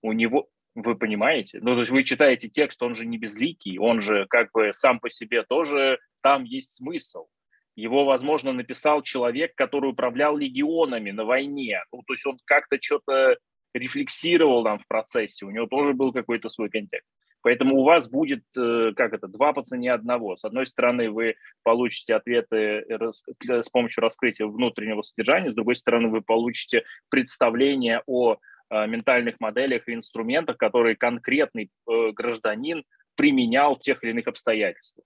У 0.01 0.13
него, 0.13 0.47
вы 0.75 0.95
понимаете? 0.95 1.59
Ну, 1.61 1.73
то 1.75 1.81
есть 1.81 1.91
вы 1.91 2.03
читаете 2.03 2.49
текст, 2.49 2.81
он 2.81 2.95
же 2.95 3.05
не 3.05 3.17
безликий, 3.17 3.77
он 3.77 4.01
же 4.01 4.25
как 4.29 4.51
бы 4.51 4.71
сам 4.73 4.99
по 4.99 5.09
себе 5.09 5.43
тоже, 5.43 5.99
там 6.21 6.43
есть 6.43 6.73
смысл. 6.73 7.27
Его, 7.75 8.05
возможно, 8.05 8.53
написал 8.53 9.01
человек, 9.01 9.55
который 9.55 9.91
управлял 9.91 10.37
легионами 10.37 11.11
на 11.11 11.25
войне. 11.25 11.83
Ну, 11.91 12.01
то 12.05 12.13
есть 12.13 12.25
он 12.25 12.37
как-то 12.45 12.77
что-то 12.79 13.37
рефлексировал 13.73 14.63
там 14.63 14.79
в 14.79 14.87
процессе, 14.87 15.45
у 15.45 15.51
него 15.51 15.65
тоже 15.65 15.93
был 15.93 16.13
какой-то 16.13 16.49
свой 16.49 16.69
контекст. 16.69 17.09
Поэтому 17.41 17.81
у 17.81 17.83
вас 17.83 18.09
будет, 18.09 18.43
э, 18.55 18.93
как 18.95 19.11
это, 19.11 19.27
два 19.27 19.51
по 19.51 19.63
цене 19.63 19.91
одного. 19.91 20.37
С 20.37 20.45
одной 20.45 20.65
стороны, 20.65 21.09
вы 21.09 21.35
получите 21.63 22.15
ответы 22.15 22.85
с 22.87 23.69
помощью 23.69 24.01
раскрытия 24.01 24.47
внутреннего 24.47 25.01
содержания, 25.01 25.51
с 25.51 25.55
другой 25.55 25.75
стороны, 25.75 26.07
вы 26.07 26.21
получите 26.21 26.83
представление 27.09 28.01
о 28.05 28.33
Э, 28.33 28.52
ментальных 28.87 29.39
моделях 29.39 29.87
и 29.87 29.93
инструментах, 29.93 30.57
которые 30.57 30.95
конкретный 30.95 31.69
э, 31.87 32.11
гражданин 32.11 32.83
применял 33.15 33.75
в 33.75 33.81
тех 33.81 34.03
или 34.03 34.11
иных 34.11 34.27
обстоятельствах. 34.27 35.05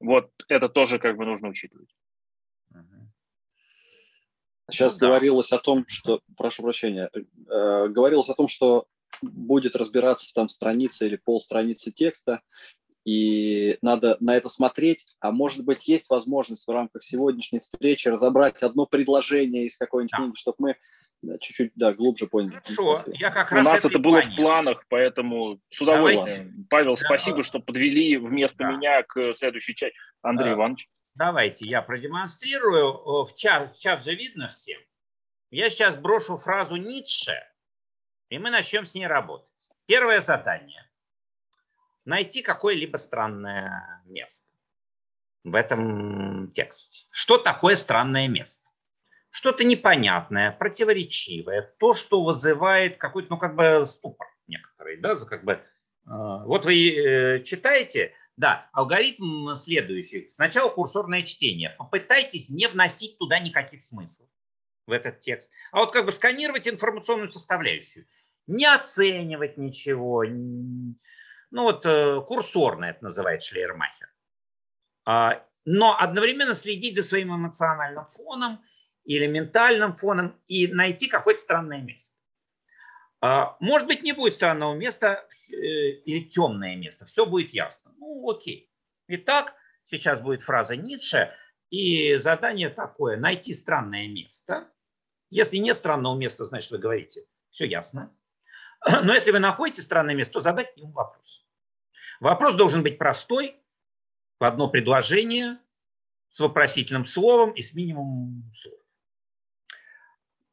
Вот 0.00 0.30
это 0.48 0.68
тоже 0.68 0.98
как 0.98 1.16
бы 1.16 1.24
нужно 1.24 1.48
учитывать. 1.48 1.88
Сейчас 4.70 4.94
ну, 4.94 5.00
да. 5.00 5.06
говорилось 5.08 5.52
о 5.52 5.58
том, 5.58 5.84
что, 5.86 6.20
прошу 6.36 6.62
прощения, 6.62 7.10
э, 7.14 7.88
говорилось 7.88 8.30
о 8.30 8.34
том, 8.34 8.48
что 8.48 8.86
будет 9.20 9.76
разбираться 9.76 10.32
там 10.34 10.48
страница 10.48 11.04
или 11.04 11.16
полстраницы 11.16 11.92
текста, 11.92 12.40
и 13.04 13.76
надо 13.82 14.16
на 14.20 14.36
это 14.36 14.48
смотреть. 14.48 15.04
А 15.20 15.30
может 15.30 15.64
быть, 15.64 15.86
есть 15.86 16.08
возможность 16.08 16.66
в 16.66 16.70
рамках 16.70 17.04
сегодняшней 17.04 17.60
встречи 17.60 18.08
разобрать 18.08 18.62
одно 18.62 18.86
предложение 18.86 19.66
из 19.66 19.76
какой-нибудь 19.76 20.12
да. 20.12 20.16
книги, 20.18 20.36
чтобы 20.36 20.56
мы 20.58 20.76
чуть-чуть, 21.40 21.72
да, 21.74 21.92
глубже 21.92 22.26
поняли. 22.26 22.60
Хорошо, 22.64 23.02
я 23.06 23.30
как 23.30 23.52
раз 23.52 23.66
У 23.66 23.70
нас 23.70 23.84
это 23.84 23.98
было 23.98 24.22
в 24.22 24.36
планах, 24.36 24.84
поэтому 24.88 25.60
с 25.70 25.80
удовольствием. 25.80 26.48
Давайте. 26.48 26.66
Павел, 26.70 26.96
да. 26.96 27.04
спасибо, 27.04 27.44
что 27.44 27.60
подвели 27.60 28.16
вместо 28.16 28.64
да. 28.64 28.72
меня 28.72 29.02
к 29.02 29.34
следующей 29.34 29.74
части. 29.74 29.96
Андрей 30.22 30.50
да. 30.50 30.54
Иванович. 30.54 30.88
Давайте 31.14 31.66
я 31.66 31.82
продемонстрирую. 31.82 33.24
В 33.24 33.34
чат, 33.36 33.74
в 33.74 33.80
чат 33.80 34.02
же 34.04 34.14
видно 34.14 34.48
всем. 34.48 34.80
Я 35.50 35.70
сейчас 35.70 35.96
брошу 35.96 36.36
фразу 36.36 36.76
Ницше, 36.76 37.36
и 38.28 38.38
мы 38.38 38.50
начнем 38.50 38.86
с 38.86 38.94
ней 38.94 39.06
работать. 39.06 39.70
Первое 39.86 40.20
задание. 40.20 40.90
Найти 42.04 42.42
какое-либо 42.42 42.96
странное 42.96 44.02
место 44.06 44.54
в 45.44 45.54
этом 45.54 46.50
тексте. 46.52 47.06
Что 47.10 47.38
такое 47.38 47.76
странное 47.76 48.28
место? 48.28 48.63
Что-то 49.34 49.64
непонятное, 49.64 50.52
противоречивое, 50.52 51.74
то, 51.80 51.92
что 51.92 52.22
вызывает 52.22 52.98
какой-то, 52.98 53.30
ну, 53.30 53.36
как 53.36 53.56
бы 53.56 53.84
ступор 53.84 54.28
некоторый, 54.46 54.96
да, 54.96 55.16
за 55.16 55.26
как 55.26 55.44
бы, 55.44 55.54
э, 55.54 55.60
вот 56.06 56.64
вы 56.64 56.90
э, 56.90 57.42
читаете, 57.42 58.14
да, 58.36 58.70
алгоритм 58.72 59.56
следующий. 59.56 60.30
Сначала 60.30 60.70
курсорное 60.70 61.24
чтение. 61.24 61.74
Попытайтесь 61.78 62.48
не 62.48 62.68
вносить 62.68 63.18
туда 63.18 63.40
никаких 63.40 63.82
смыслов 63.82 64.28
в 64.86 64.92
этот 64.92 65.18
текст. 65.18 65.50
А 65.72 65.80
вот 65.80 65.92
как 65.92 66.06
бы 66.06 66.12
сканировать 66.12 66.68
информационную 66.68 67.28
составляющую. 67.28 68.06
Не 68.46 68.66
оценивать 68.66 69.56
ничего. 69.56 70.22
Ну 70.24 70.94
вот 71.50 71.84
э, 71.86 72.20
курсорное 72.20 72.90
это 72.90 73.02
называет 73.02 73.42
Шлейермахер. 73.42 74.08
А, 75.06 75.44
но 75.64 75.98
одновременно 75.98 76.54
следить 76.54 76.94
за 76.94 77.02
своим 77.02 77.34
эмоциональным 77.34 78.06
фоном– 78.06 78.62
или 79.04 79.26
ментальным 79.26 79.96
фоном 79.96 80.40
и 80.46 80.66
найти 80.68 81.08
какое-то 81.08 81.40
странное 81.40 81.80
место. 81.80 82.16
А, 83.20 83.56
может 83.60 83.86
быть, 83.86 84.02
не 84.02 84.12
будет 84.12 84.34
странного 84.34 84.74
места 84.74 85.26
э, 85.50 85.56
или 85.56 86.28
темное 86.28 86.76
место, 86.76 87.06
все 87.06 87.24
будет 87.24 87.54
ясно. 87.54 87.92
Ну, 87.96 88.30
окей. 88.30 88.70
Итак, 89.08 89.54
сейчас 89.86 90.20
будет 90.20 90.42
фраза 90.42 90.76
Ницше, 90.76 91.32
и 91.70 92.16
задание 92.16 92.70
такое– 92.70 93.16
найти 93.18 93.52
странное 93.52 94.08
место. 94.08 94.70
Если 95.30 95.56
нет 95.56 95.76
странного 95.76 96.16
места, 96.16 96.44
значит, 96.44 96.70
вы 96.70 96.78
говорите, 96.78 97.24
все 97.50 97.64
ясно. 97.64 98.14
Но 98.86 99.14
если 99.14 99.30
вы 99.30 99.38
находите 99.38 99.82
странное 99.82 100.14
место, 100.14 100.34
то 100.34 100.40
задать 100.40 100.72
к 100.72 100.76
нему 100.76 100.92
вопрос. 100.92 101.46
Вопрос 102.20 102.54
должен 102.54 102.82
быть 102.82 102.98
простой, 102.98 103.56
в 104.38 104.44
одно 104.44 104.68
предложение, 104.68 105.58
с 106.28 106.40
вопросительным 106.40 107.06
словом 107.06 107.52
и 107.52 107.62
с 107.62 107.74
минимумом 107.74 108.50
слов. 108.54 108.83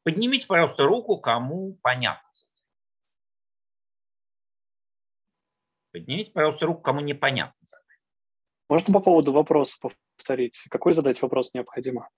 Поднимите, 0.04 0.46
пожалуйста, 0.46 0.84
руку, 0.84 1.18
кому 1.18 1.78
понятно. 1.82 2.28
Поднимите, 5.92 6.32
пожалуйста, 6.32 6.66
руку, 6.66 6.80
кому 6.82 7.00
непонятно. 7.00 7.54
Можно 8.68 8.94
по 8.94 9.00
поводу 9.00 9.32
вопроса 9.32 9.76
повторить? 10.16 10.64
Какой 10.70 10.94
задать 10.94 11.20
вопрос 11.20 11.52
необходимо? 11.52 12.08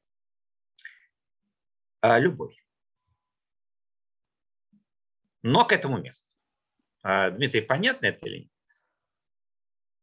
А, 2.00 2.18
любой. 2.18 2.56
Но 5.42 5.64
к 5.64 5.72
этому 5.72 5.98
месту. 5.98 6.26
А, 7.02 7.30
Дмитрий, 7.30 7.60
понятно 7.60 8.06
это 8.06 8.26
или 8.26 8.38
нет? 8.38 8.50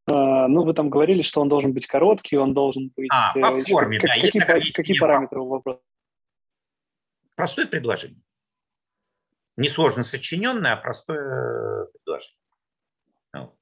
А, 0.07 0.47
ну, 0.47 0.63
вы 0.63 0.73
там 0.73 0.89
говорили, 0.89 1.21
что 1.21 1.41
он 1.41 1.47
должен 1.47 1.73
быть 1.73 1.87
короткий, 1.87 2.37
он 2.37 2.53
должен 2.53 2.91
быть... 2.95 3.09
А, 3.11 3.33
по 3.33 3.57
э, 3.57 3.61
форме, 3.61 3.99
как, 3.99 4.09
да. 4.09 4.21
Какие, 4.21 4.71
какие 4.71 4.99
параметры 4.99 5.39
у 5.39 5.47
вопроса? 5.47 5.81
Простое 7.41 7.65
предложение. 7.65 8.21
Несложно 9.57 10.03
сочиненное, 10.03 10.73
а 10.73 10.77
простое 10.77 11.87
предложение. 11.87 12.37
Ну, 13.33 13.57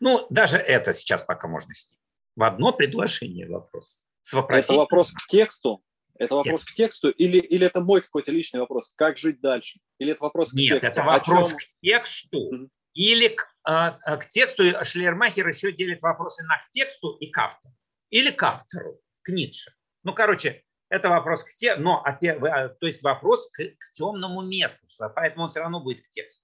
ну, 0.00 0.26
даже 0.30 0.56
это 0.56 0.94
сейчас 0.94 1.20
пока 1.20 1.46
можно 1.46 1.74
снять. 1.74 2.00
В 2.36 2.42
одно 2.42 2.72
предложение 2.72 3.46
вопрос. 3.46 4.02
С 4.22 4.32
это 4.32 4.72
вопрос 4.72 5.12
к 5.12 5.26
тексту? 5.26 5.84
Это 6.14 6.36
вопрос 6.36 6.62
Текст. 6.62 6.72
к 6.72 6.74
тексту 6.76 7.10
или, 7.10 7.36
или 7.36 7.66
это 7.66 7.82
мой 7.82 8.00
какой-то 8.00 8.32
личный 8.32 8.60
вопрос? 8.60 8.94
Как 8.96 9.18
жить 9.18 9.42
дальше? 9.42 9.78
Или 9.98 10.12
это 10.12 10.24
вопрос 10.24 10.54
Нет, 10.54 10.78
к 10.78 10.80
тексту? 10.80 10.86
это 10.86 11.06
вопрос 11.06 11.52
к 11.52 11.60
тексту. 11.82 12.54
Mm-hmm. 12.54 12.68
Или 12.94 13.28
к, 13.28 13.54
а, 13.62 14.16
к 14.16 14.26
тексту. 14.28 14.64
Шлермахер 14.84 15.46
еще 15.46 15.70
делит 15.70 16.00
вопросы 16.00 16.44
на 16.44 16.56
к 16.56 16.70
тексту 16.70 17.18
и 17.18 17.30
к 17.30 17.36
автору. 17.36 17.74
Или 18.08 18.30
к 18.30 18.42
автору, 18.42 19.02
к 19.20 19.28
Ницше. 19.28 19.74
Ну, 20.02 20.14
короче, 20.14 20.64
это 20.88 21.10
вопрос 21.10 21.44
к 21.44 21.54
тексту, 21.54 21.82
но, 21.82 22.02
а, 22.04 22.68
то 22.68 22.86
есть 22.86 23.02
вопрос 23.02 23.50
к, 23.50 23.58
к 23.58 23.92
темному 23.92 24.42
месту, 24.42 24.86
поэтому 25.14 25.44
он 25.44 25.48
все 25.48 25.60
равно 25.60 25.80
будет 25.80 26.02
к 26.02 26.10
тексту. 26.10 26.42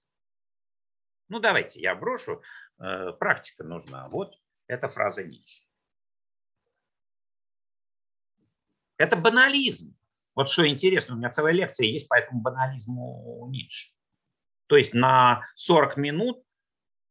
Ну, 1.27 1.39
давайте 1.39 1.79
я 1.79 1.95
брошу. 1.95 2.43
Э, 2.79 3.11
практика 3.13 3.63
нужна. 3.63 4.07
Вот 4.09 4.35
эта 4.67 4.89
фраза 4.89 5.23
Ницше. 5.23 5.63
Это 8.97 9.15
банализм. 9.15 9.97
Вот 10.35 10.49
что 10.49 10.67
интересно, 10.67 11.15
у 11.15 11.17
меня 11.17 11.31
целая 11.31 11.53
лекция 11.53 11.87
есть 11.87 12.07
по 12.07 12.15
этому 12.15 12.41
банализму 12.41 13.47
Ницше. 13.49 13.91
То 14.67 14.77
есть 14.77 14.93
на 14.93 15.43
40 15.55 15.97
минут 15.97 16.43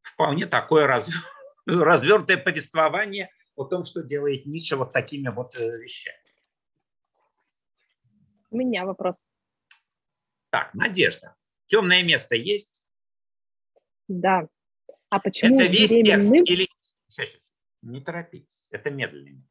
вполне 0.02 0.46
такое 0.46 0.86
раз, 0.86 1.08
развернутое 1.66 2.36
повествование 2.36 3.30
о 3.56 3.64
том, 3.64 3.84
что 3.84 4.02
делает 4.02 4.46
Ницше 4.46 4.76
вот 4.76 4.92
такими 4.92 5.28
вот 5.28 5.56
э, 5.56 5.78
вещами. 5.78 6.23
У 8.54 8.56
меня 8.56 8.86
вопрос. 8.86 9.26
Так, 10.50 10.72
Надежда, 10.74 11.34
темное 11.66 12.04
место 12.04 12.36
есть? 12.36 12.84
Да. 14.06 14.46
А 15.08 15.18
почему 15.18 15.56
Это 15.56 15.64
весь 15.64 15.90
беременным... 15.90 16.44
текст 16.44 16.50
или... 16.50 16.68
Сейчас, 17.08 17.30
сейчас, 17.30 17.52
не 17.82 18.00
торопитесь, 18.00 18.68
это 18.70 18.92
медленно. 18.92 19.44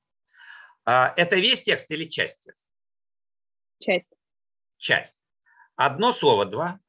А, 0.85 1.13
это 1.17 1.35
весь 1.35 1.63
текст 1.63 1.91
или 1.91 2.05
часть 2.05 2.43
текста? 2.43 2.71
Часть. 3.79 4.07
Часть. 4.77 5.21
Одно 5.75 6.13
слово, 6.13 6.45
два? 6.45 6.79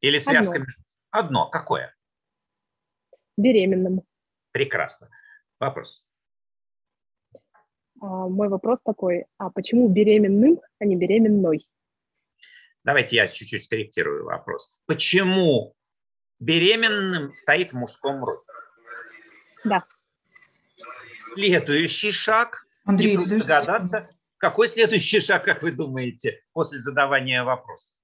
Или 0.00 0.16
связка? 0.16 0.54
Одно. 0.54 0.66
Одно. 1.10 1.50
Какое? 1.50 1.94
Беременным. 3.36 4.00
Прекрасно. 4.52 5.10
Вопрос. 5.60 6.03
А, 8.04 8.28
мой 8.28 8.48
вопрос 8.50 8.80
такой, 8.84 9.24
а 9.38 9.48
почему 9.48 9.88
беременным, 9.88 10.60
а 10.78 10.84
не 10.84 10.94
беременной? 10.94 11.66
Давайте 12.84 13.16
я 13.16 13.26
чуть-чуть 13.26 13.64
скорректирую 13.64 14.26
вопрос. 14.26 14.76
Почему 14.84 15.74
беременным 16.38 17.30
стоит 17.30 17.72
в 17.72 17.76
мужском 17.76 18.22
роде? 18.22 18.42
Да. 19.64 19.84
Следующий 21.34 22.10
шаг. 22.10 22.66
Андрей, 22.84 23.16
не 23.16 23.24
догадаться, 23.24 24.10
какой 24.36 24.68
следующий 24.68 25.20
шаг, 25.20 25.42
как 25.44 25.62
вы 25.62 25.72
думаете, 25.72 26.42
после 26.52 26.78
задавания 26.78 27.42
вопроса? 27.42 27.94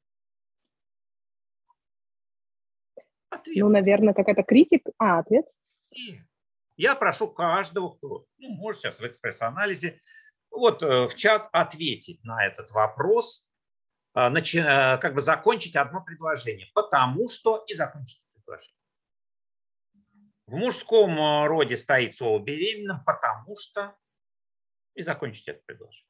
Ответ. 3.28 3.56
Ну, 3.58 3.68
наверное, 3.68 4.14
какая-то 4.14 4.44
критика. 4.44 4.92
А, 4.96 5.18
ответ? 5.18 5.44
И 5.90 6.18
я 6.80 6.94
прошу 6.94 7.28
каждого, 7.28 7.90
кто 7.90 8.24
ну, 8.38 8.48
может 8.50 8.80
сейчас 8.80 8.98
в 8.98 9.06
экспресс-анализе, 9.06 10.00
вот 10.50 10.82
э, 10.82 11.08
в 11.08 11.14
чат 11.14 11.48
ответить 11.52 12.24
на 12.24 12.44
этот 12.44 12.70
вопрос, 12.70 13.46
э, 14.14 14.28
начи, 14.30 14.60
э, 14.60 14.96
как 14.98 15.14
бы 15.14 15.20
закончить 15.20 15.76
одно 15.76 16.02
предложение. 16.02 16.68
Потому 16.74 17.28
что 17.28 17.64
и 17.68 17.74
закончить 17.74 18.22
предложение. 18.32 18.76
В 20.46 20.56
мужском 20.56 21.46
роде 21.46 21.76
стоит 21.76 22.16
слово 22.16 22.42
беременным, 22.42 23.04
потому 23.04 23.56
что 23.56 23.94
и 24.94 25.02
закончить 25.02 25.48
это 25.48 25.60
предложение. 25.66 26.09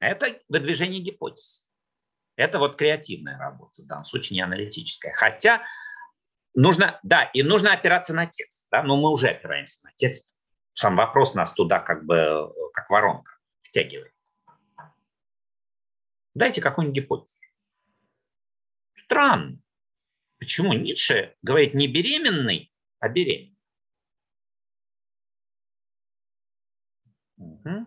Это 0.00 0.40
выдвижение 0.48 1.00
гипотез. 1.00 1.68
Это 2.36 2.58
вот 2.58 2.76
креативная 2.76 3.38
работа, 3.38 3.82
в 3.82 3.86
данном 3.86 4.04
случае 4.04 4.36
не 4.36 4.42
аналитическая. 4.42 5.12
Хотя 5.12 5.62
нужно, 6.54 6.98
да, 7.02 7.24
и 7.24 7.42
нужно 7.42 7.74
опираться 7.74 8.14
на 8.14 8.26
текст. 8.26 8.66
Да, 8.70 8.82
но 8.82 8.96
мы 8.96 9.10
уже 9.10 9.28
опираемся 9.28 9.84
на 9.84 9.92
текст. 9.94 10.34
Сам 10.72 10.96
вопрос 10.96 11.34
нас 11.34 11.52
туда 11.52 11.80
как 11.80 12.06
бы, 12.06 12.52
как 12.72 12.88
воронка 12.88 13.32
втягивает. 13.60 14.14
Дайте 16.32 16.62
какую-нибудь 16.62 16.96
гипотезу. 16.96 17.40
Странно. 18.94 19.60
Почему 20.38 20.72
Ницше 20.72 21.36
говорит 21.42 21.74
не 21.74 21.88
беременный, 21.88 22.72
а 23.00 23.08
беременный? 23.10 23.58
Угу. 27.36 27.86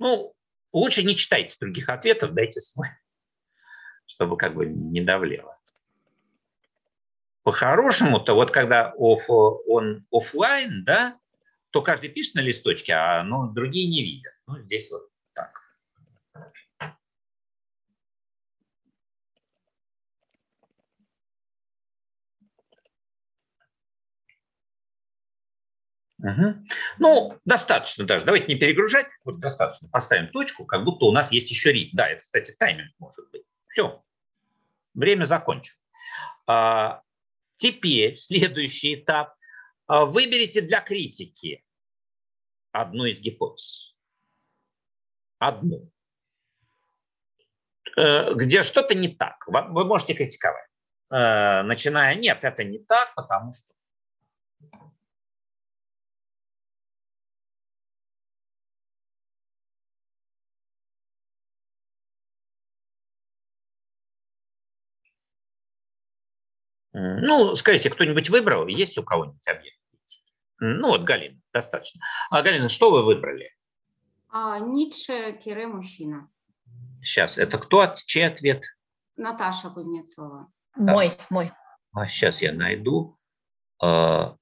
Ну, 0.00 0.33
лучше 0.74 1.02
не 1.02 1.16
читайте 1.16 1.56
других 1.58 1.88
ответов, 1.88 2.34
дайте 2.34 2.60
свой, 2.60 2.88
чтобы 4.06 4.36
как 4.36 4.54
бы 4.54 4.66
не 4.66 5.00
давлело. 5.00 5.58
По-хорошему-то, 7.44 8.34
вот 8.34 8.50
когда 8.50 8.92
оф, 8.96 9.28
он 9.28 10.06
офлайн, 10.10 10.84
да, 10.84 11.18
то 11.70 11.82
каждый 11.82 12.08
пишет 12.08 12.34
на 12.34 12.40
листочке, 12.40 12.92
а 12.92 13.22
ну, 13.22 13.48
другие 13.48 13.88
не 13.88 14.02
видят. 14.02 14.32
Ну, 14.46 14.58
здесь 14.60 14.90
вот 14.90 15.08
так. 15.34 15.63
Угу. 26.24 26.54
Ну, 27.00 27.38
достаточно 27.44 28.04
даже. 28.04 28.24
Давайте 28.24 28.46
не 28.46 28.58
перегружать. 28.58 29.06
Вот 29.24 29.40
достаточно. 29.40 29.88
Поставим 29.90 30.28
точку, 30.28 30.64
как 30.64 30.82
будто 30.82 31.04
у 31.04 31.12
нас 31.12 31.30
есть 31.30 31.50
еще 31.50 31.70
ритм. 31.70 31.96
Да, 31.96 32.08
это, 32.08 32.22
кстати, 32.22 32.52
тайминг 32.58 32.92
может 32.98 33.30
быть. 33.30 33.42
Все. 33.68 34.02
Время 34.94 35.24
закончено. 35.24 35.76
А, 36.46 37.02
теперь 37.56 38.16
следующий 38.16 38.94
этап. 38.94 39.34
А, 39.86 40.06
выберите 40.06 40.62
для 40.62 40.80
критики 40.80 41.62
одну 42.72 43.04
из 43.04 43.20
гипотез. 43.20 43.94
Одну. 45.38 45.90
Э, 47.98 48.32
где 48.32 48.62
что-то 48.62 48.94
не 48.94 49.08
так. 49.08 49.44
Вы 49.46 49.84
можете 49.84 50.14
критиковать. 50.14 50.68
Э, 51.10 51.62
начиная, 51.62 52.14
нет, 52.14 52.42
это 52.44 52.64
не 52.64 52.78
так, 52.78 53.14
потому 53.14 53.52
что 53.52 53.73
Ну, 66.94 67.56
скажите, 67.56 67.90
кто-нибудь 67.90 68.30
выбрал? 68.30 68.68
Есть 68.68 68.96
у 68.98 69.02
кого-нибудь 69.02 69.46
объект? 69.48 69.78
Ну 70.60 70.88
вот, 70.88 71.02
Галина, 71.02 71.40
достаточно. 71.52 72.00
А, 72.30 72.40
Галина, 72.40 72.68
что 72.68 72.90
вы 72.90 73.04
выбрали? 73.04 73.50
А, 74.28 74.60
Ницше-мужчина. 74.60 76.30
Сейчас, 77.02 77.36
это 77.36 77.58
кто? 77.58 77.94
Чей 78.06 78.26
ответ? 78.26 78.62
Наташа 79.16 79.70
Кузнецова. 79.70 80.50
Мой, 80.76 81.18
мой. 81.30 81.52
А, 81.92 82.06
сейчас 82.08 82.40
я 82.40 82.52
найду. 82.52 83.18
А, 83.82 84.36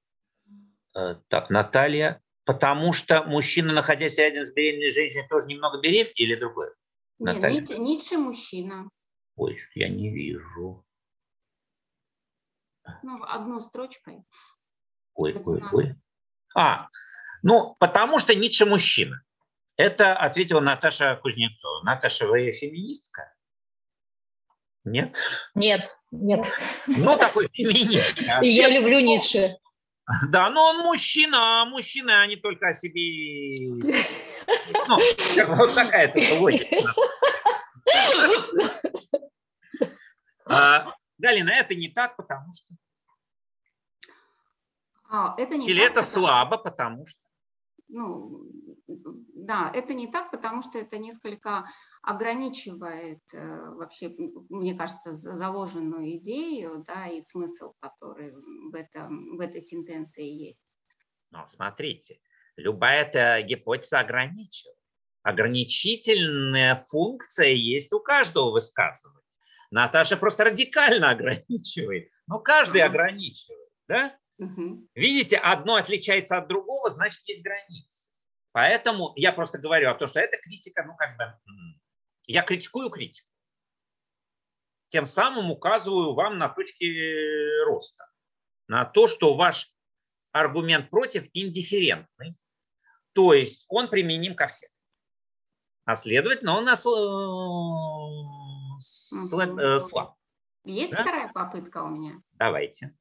а, 0.95 1.15
так, 1.29 1.51
Наталья. 1.51 2.21
Потому 2.45 2.93
что 2.93 3.23
мужчина, 3.25 3.73
находясь 3.73 4.19
рядом 4.19 4.45
с 4.45 4.53
беременной 4.53 4.91
женщиной, 4.91 5.27
тоже 5.29 5.47
немного 5.47 5.81
беременный 5.81 6.13
или 6.17 6.35
другое? 6.35 6.75
Нет, 7.19 7.71
Ницше 7.71 8.19
мужчина. 8.19 8.91
Ой, 9.37 9.57
я 9.75 9.89
не 9.89 10.11
вижу. 10.13 10.85
Ну, 13.03 13.23
одной 13.25 13.61
строчкой. 13.61 14.25
Ой, 15.15 15.37
ой, 15.45 15.63
ой. 15.73 15.95
А, 16.55 16.89
ну, 17.43 17.75
потому 17.79 18.19
что 18.19 18.35
Ницше 18.35 18.67
мужчина. 18.67 19.23
Это 19.77 20.15
ответила 20.15 20.61
Наташа 20.61 21.17
Кузнецова. 21.17 21.83
Наташа, 21.83 22.27
вы 22.27 22.53
феминистка? 22.53 23.35
Нет? 24.85 25.17
Нет, 25.55 25.97
нет. 26.11 26.47
Ну, 26.87 27.17
такой 27.17 27.49
феминист. 27.49 28.23
И 28.43 28.49
я 28.49 28.69
люблю 28.69 29.01
Ницше. 29.01 29.57
Да, 30.29 30.51
но 30.51 30.71
он 30.71 30.79
мужчина, 30.79 31.63
а 31.63 31.65
мужчины, 31.65 32.11
они 32.11 32.37
только 32.37 32.69
о 32.69 32.75
себе... 32.75 33.93
Ну, 34.89 34.99
вот 35.57 35.75
такая-то 35.75 36.19
логика. 36.41 36.77
Галина, 41.23 41.51
это 41.51 41.77
не 41.77 41.89
так, 41.89 42.17
потому 42.17 42.53
что... 42.53 42.75
А, 45.09 45.35
это 45.39 45.57
не 45.57 45.69
Или 45.69 45.79
так, 45.79 45.91
это 45.93 46.01
потому... 46.03 46.13
слабо, 46.13 46.59
потому 46.59 47.07
что... 47.07 47.21
Ну, 47.89 48.51
да, 48.89 49.71
это 49.73 49.95
не 49.95 50.11
так, 50.11 50.33
потому 50.33 50.63
что 50.63 50.79
это 50.79 50.99
несколько 50.99 51.67
ограничивает 52.03 53.21
э, 53.35 53.71
вообще, 53.75 54.13
мне 54.49 54.75
кажется, 54.75 55.13
заложенную 55.13 56.17
идею, 56.17 56.83
да, 56.89 57.07
и 57.07 57.21
смысл, 57.21 57.75
который 57.79 58.33
в, 58.33 58.75
этом, 58.75 59.37
в 59.37 59.41
этой 59.41 59.61
сентенции 59.63 60.27
есть. 60.27 60.77
Но 61.31 61.47
смотрите, 61.47 62.19
любая 62.57 63.05
эта 63.05 63.43
гипотеза 63.43 64.01
ограничивает. 64.01 64.77
Ограничительная 65.23 66.83
функция 66.89 67.53
есть 67.53 67.93
у 67.93 68.01
каждого 68.01 68.51
высказывания. 68.51 69.22
Наташа 69.73 70.19
просто 70.19 70.45
радикально 70.45 71.11
ограничивает. 71.11 72.11
Но 72.27 72.39
каждый 72.39 72.83
ограничивает. 72.83 73.71
Да? 73.89 74.17
Угу. 74.39 74.89
Видите, 74.95 75.39
одно 75.39 75.77
отличается 75.77 76.37
от 76.37 76.47
другого, 76.47 76.91
значит, 76.91 77.27
есть 77.27 77.43
границы. 77.43 78.11
Поэтому 78.53 79.15
я 79.17 79.33
просто 79.33 79.59
говорю 79.59 79.91
о 79.91 79.95
том, 79.95 80.09
что 80.09 80.21
эта 80.21 80.37
критика, 80.37 80.85
ну 80.85 80.95
как 80.95 81.17
бы, 81.17 81.25
я 82.27 82.43
критикую 82.43 82.91
критику. 82.91 83.27
Тем 84.89 85.07
самым 85.07 85.51
указываю 85.51 86.13
вам 86.13 86.37
на 86.37 86.51
точки 86.51 87.65
роста, 87.65 88.05
на 88.69 88.85
то, 88.85 89.09
что 89.09 89.33
ваш 89.35 89.73
аргумент 90.33 90.91
против 90.91 91.25
индифферентный, 91.33 92.35
то 93.15 93.33
есть 93.33 93.65
он 93.69 93.89
применим 93.89 94.35
ко 94.35 94.49
всем. 94.49 94.69
А 95.87 95.97
следовательно, 95.97 96.59
он 96.59 96.65
нас 96.65 96.85
угу. 96.85 98.42
Слаб. 99.81 100.15
Есть 100.65 100.93
да? 100.93 101.03
вторая 101.03 101.29
попытка 101.33 101.83
у 101.83 101.89
меня? 101.89 102.21
Давайте. 102.33 102.95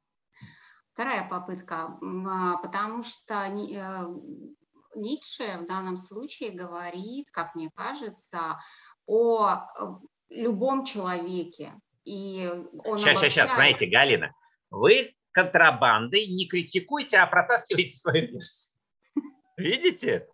Вторая 0.93 1.27
попытка, 1.29 1.97
а, 2.01 2.57
потому 2.57 3.03
что 3.03 3.45
э, 3.45 4.05
Ницше 4.95 5.59
в 5.59 5.67
данном 5.67 5.97
случае 5.97 6.51
говорит, 6.51 7.29
как 7.31 7.55
мне 7.55 7.69
кажется, 7.73 8.59
о 9.05 9.55
э, 9.55 9.85
любом 10.29 10.85
человеке. 10.85 11.73
И 12.03 12.45
он 12.83 12.97
сейчас, 12.97 13.17
обобщает... 13.17 13.31
сейчас, 13.31 13.53
знаете, 13.53 13.85
Галина, 13.85 14.33
вы 14.69 15.15
контрабандой 15.31 16.27
не 16.27 16.47
критикуйте, 16.47 17.17
а 17.17 17.27
протаскивайте 17.27 17.95
свою 17.95 18.27
версию. 18.27 18.75
Видите? 19.57 20.27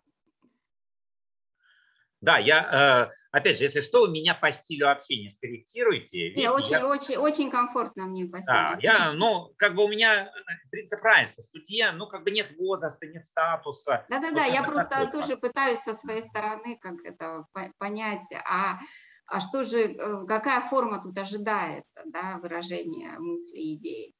Да, 2.20 2.38
я, 2.38 3.10
э, 3.10 3.36
опять 3.36 3.58
же, 3.58 3.64
если 3.64 3.80
что, 3.80 4.02
у 4.02 4.08
меня 4.08 4.34
по 4.34 4.50
стилю 4.50 4.90
общения 4.90 5.30
скорректируйте. 5.30 6.32
Я 6.32 6.52
очень, 6.52 6.72
я... 6.72 6.86
очень, 6.88 7.16
очень 7.16 7.50
комфортно 7.50 8.06
мне 8.06 8.26
по 8.26 8.40
Да, 8.44 8.76
я, 8.80 9.12
ну, 9.12 9.52
как 9.56 9.74
бы 9.74 9.84
у 9.84 9.88
меня 9.88 10.26
э, 10.26 10.30
принцип 10.70 11.00
равенства, 11.00 11.42
студия, 11.42 11.92
ну, 11.92 12.08
как 12.08 12.24
бы 12.24 12.30
нет 12.30 12.52
возраста, 12.58 13.06
нет 13.06 13.24
статуса. 13.24 14.04
Да-да-да, 14.08 14.44
вот 14.44 14.52
я 14.52 14.62
просто 14.64 14.90
такое. 14.90 15.12
тоже 15.12 15.36
пытаюсь 15.36 15.78
со 15.78 15.92
своей 15.92 16.22
стороны 16.22 16.78
как 16.80 16.96
это 17.04 17.46
понять, 17.78 18.26
а, 18.44 18.78
а 19.26 19.40
что 19.40 19.62
же, 19.62 19.92
э, 19.92 20.26
какая 20.26 20.60
форма 20.60 21.00
тут 21.00 21.16
ожидается, 21.18 22.02
да, 22.06 22.38
выражения 22.42 23.16
мысли 23.18 23.74
идеи 23.74 24.14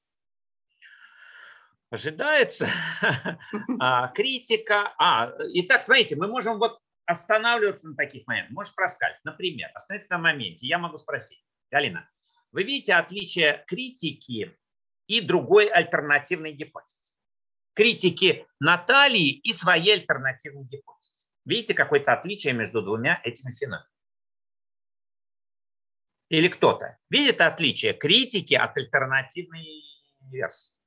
ожидается 1.91 2.69
а, 3.81 4.09
критика. 4.09 4.93
А, 4.99 5.33
итак, 5.55 5.83
смотрите, 5.83 6.17
мы 6.17 6.29
можем 6.29 6.59
вот 6.59 6.79
останавливаться 7.09 7.89
на 7.89 7.97
таких 7.97 8.27
моментах, 8.27 8.55
может 8.55 8.75
проскальзывать. 8.75 9.25
Например, 9.25 9.71
остановиться 9.75 10.13
на 10.13 10.19
моменте. 10.19 10.67
Я 10.67 10.79
могу 10.79 10.99
спросить, 10.99 11.43
Галина, 11.71 12.09
вы 12.53 12.65
видите 12.65 12.95
отличие 12.95 13.65
критики 13.67 14.57
и 15.07 15.23
другой 15.23 15.69
альтернативной 15.69 16.53
гипотезы? 16.53 17.15
Критики 17.73 18.47
Натальи 18.61 19.31
и 19.31 19.53
своей 19.55 19.95
альтернативной 19.95 20.65
гипотезы. 20.65 21.27
Видите 21.47 21.73
какое-то 21.73 22.13
отличие 22.13 22.53
между 22.53 22.83
двумя 22.83 23.21
этими 23.25 23.53
феноменами? 23.53 23.89
Или 26.29 26.49
кто-то 26.49 26.99
видит 27.09 27.41
отличие 27.41 27.95
критики 27.95 28.53
от 28.53 28.77
альтернативной 28.77 29.83
версии? 30.21 30.78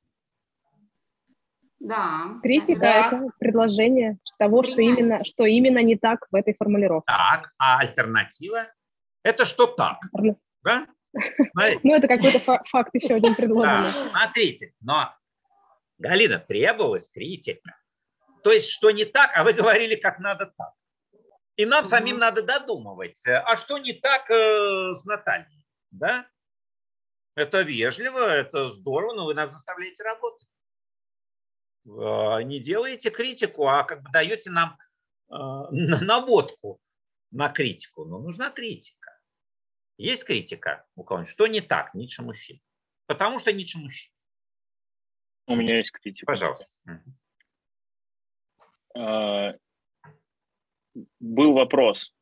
Да. 1.81 2.39
Критика 2.43 2.79
да.– 2.79 3.07
это 3.07 3.29
предложение 3.39 4.19
того, 4.37 4.61
что 4.61 4.79
именно, 4.81 5.23
что 5.25 5.45
именно 5.45 5.81
не 5.81 5.97
так 5.97 6.27
в 6.29 6.35
этой 6.35 6.53
формулировке. 6.53 7.07
Так, 7.07 7.51
а 7.57 7.79
альтернатива– 7.79 8.67
это 9.23 9.45
что 9.45 9.65
так, 9.65 9.97
да? 10.63 10.87
Ну, 11.83 11.95
это 11.95 12.07
какой-то 12.07 12.39
факт 12.39 12.91
еще 12.93 13.15
один 13.15 13.35
предложенный. 13.35 13.89
Смотрите, 13.89 14.73
но, 14.79 15.13
Галина, 15.97 16.39
требовалась 16.39 17.09
критика. 17.09 17.75
То 18.43 18.51
есть, 18.51 18.69
что 18.69 18.91
не 18.91 19.03
так, 19.03 19.31
а 19.35 19.43
вы 19.43 19.51
говорили, 19.51 19.95
как 19.95 20.19
надо 20.19 20.45
так. 20.57 20.71
И 21.57 21.65
нам 21.65 21.85
самим 21.85 22.17
надо 22.17 22.43
додумывать, 22.43 23.21
а 23.27 23.57
что 23.57 23.77
не 23.77 23.91
так 23.91 24.29
э, 24.31 24.93
с 24.95 25.03
Натальей, 25.03 25.67
да? 25.91 26.25
Это 27.35 27.61
вежливо, 27.61 28.19
это 28.19 28.69
здорово, 28.69 29.13
но 29.13 29.25
вы 29.25 29.33
нас 29.33 29.51
заставляете 29.51 30.03
работать. 30.03 30.47
А, 31.87 32.41
не 32.43 32.59
делаете 32.59 33.09
критику, 33.09 33.67
а 33.67 33.83
как 33.83 34.03
бы 34.03 34.09
даете 34.11 34.51
нам 34.51 34.77
а, 35.29 35.69
наводку 35.71 36.79
на 37.31 37.49
критику. 37.49 38.05
Но 38.05 38.19
нужна 38.19 38.49
критика. 38.51 39.19
Есть 39.97 40.25
критика 40.25 40.85
у 40.95 41.03
кого-нибудь? 41.03 41.31
Что 41.31 41.47
не 41.47 41.61
так, 41.61 41.93
Ницше 41.93 42.23
мужчин? 42.23 42.59
Потому 43.05 43.39
что 43.39 43.51
Ницше 43.51 43.77
мужчин. 43.77 44.11
У 45.47 45.55
меня 45.55 45.77
есть 45.77 45.91
критика. 45.91 46.25
Пожалуйста. 46.25 46.67
А, 48.95 49.55
был 51.19 51.53
вопрос, 51.53 52.13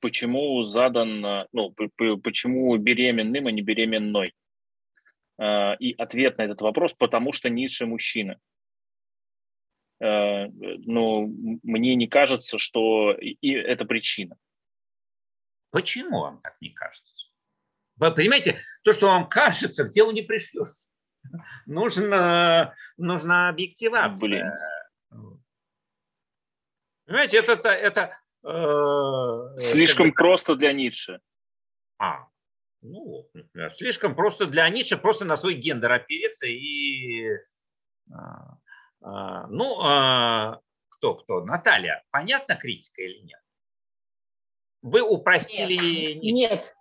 почему 0.00 0.62
задан, 0.64 1.48
ну, 1.52 1.72
почему 1.72 2.76
беременным, 2.76 3.48
а 3.48 3.50
не 3.50 3.62
беременной? 3.62 4.34
И 5.80 5.94
ответ 5.98 6.38
на 6.38 6.42
этот 6.42 6.60
вопрос, 6.60 6.94
потому 6.94 7.32
что 7.32 7.48
Ницше 7.48 7.86
мужчина. 7.86 8.38
Э, 10.04 10.48
но 10.84 11.26
мне 11.62 11.94
не 11.94 12.06
кажется, 12.06 12.58
что 12.58 13.12
и 13.12 13.52
это 13.52 13.86
причина. 13.86 14.36
Почему 15.70 16.20
вам 16.20 16.40
так 16.40 16.60
не 16.60 16.70
кажется? 16.70 17.10
Вы 17.96 18.12
понимаете, 18.12 18.60
то, 18.82 18.92
что 18.92 19.06
вам 19.06 19.28
кажется, 19.28 19.84
к 19.84 19.92
делу 19.92 20.12
не 20.12 20.20
пришлешь. 20.20 20.68
Нужно, 21.66 22.74
нужна 22.98 23.48
объективация. 23.48 24.52
Блин. 25.10 25.38
Понимаете, 27.06 27.38
это, 27.38 27.52
это, 27.52 27.68
это 27.70 28.18
э, 28.42 29.58
слишком 29.58 30.08
это... 30.08 30.14
просто 30.16 30.54
для 30.56 30.72
Ницше. 30.72 31.20
А, 31.98 32.28
ну, 32.82 33.30
слишком 33.72 34.14
просто 34.14 34.46
для 34.46 34.68
Ницше, 34.68 34.98
просто 34.98 35.24
на 35.24 35.38
свой 35.38 35.54
гендер 35.54 35.92
опереться 35.92 36.46
и 36.46 37.38
а, 38.12 38.58
ну, 39.04 39.80
а, 39.82 40.60
кто, 40.88 41.14
кто? 41.14 41.44
Наталья, 41.44 42.02
понятна 42.10 42.56
критика 42.56 43.02
или 43.02 43.20
нет? 43.20 43.40
Вы 44.82 45.02
упростили... 45.02 46.14
Нет, 46.14 46.50
нет. 46.50 46.74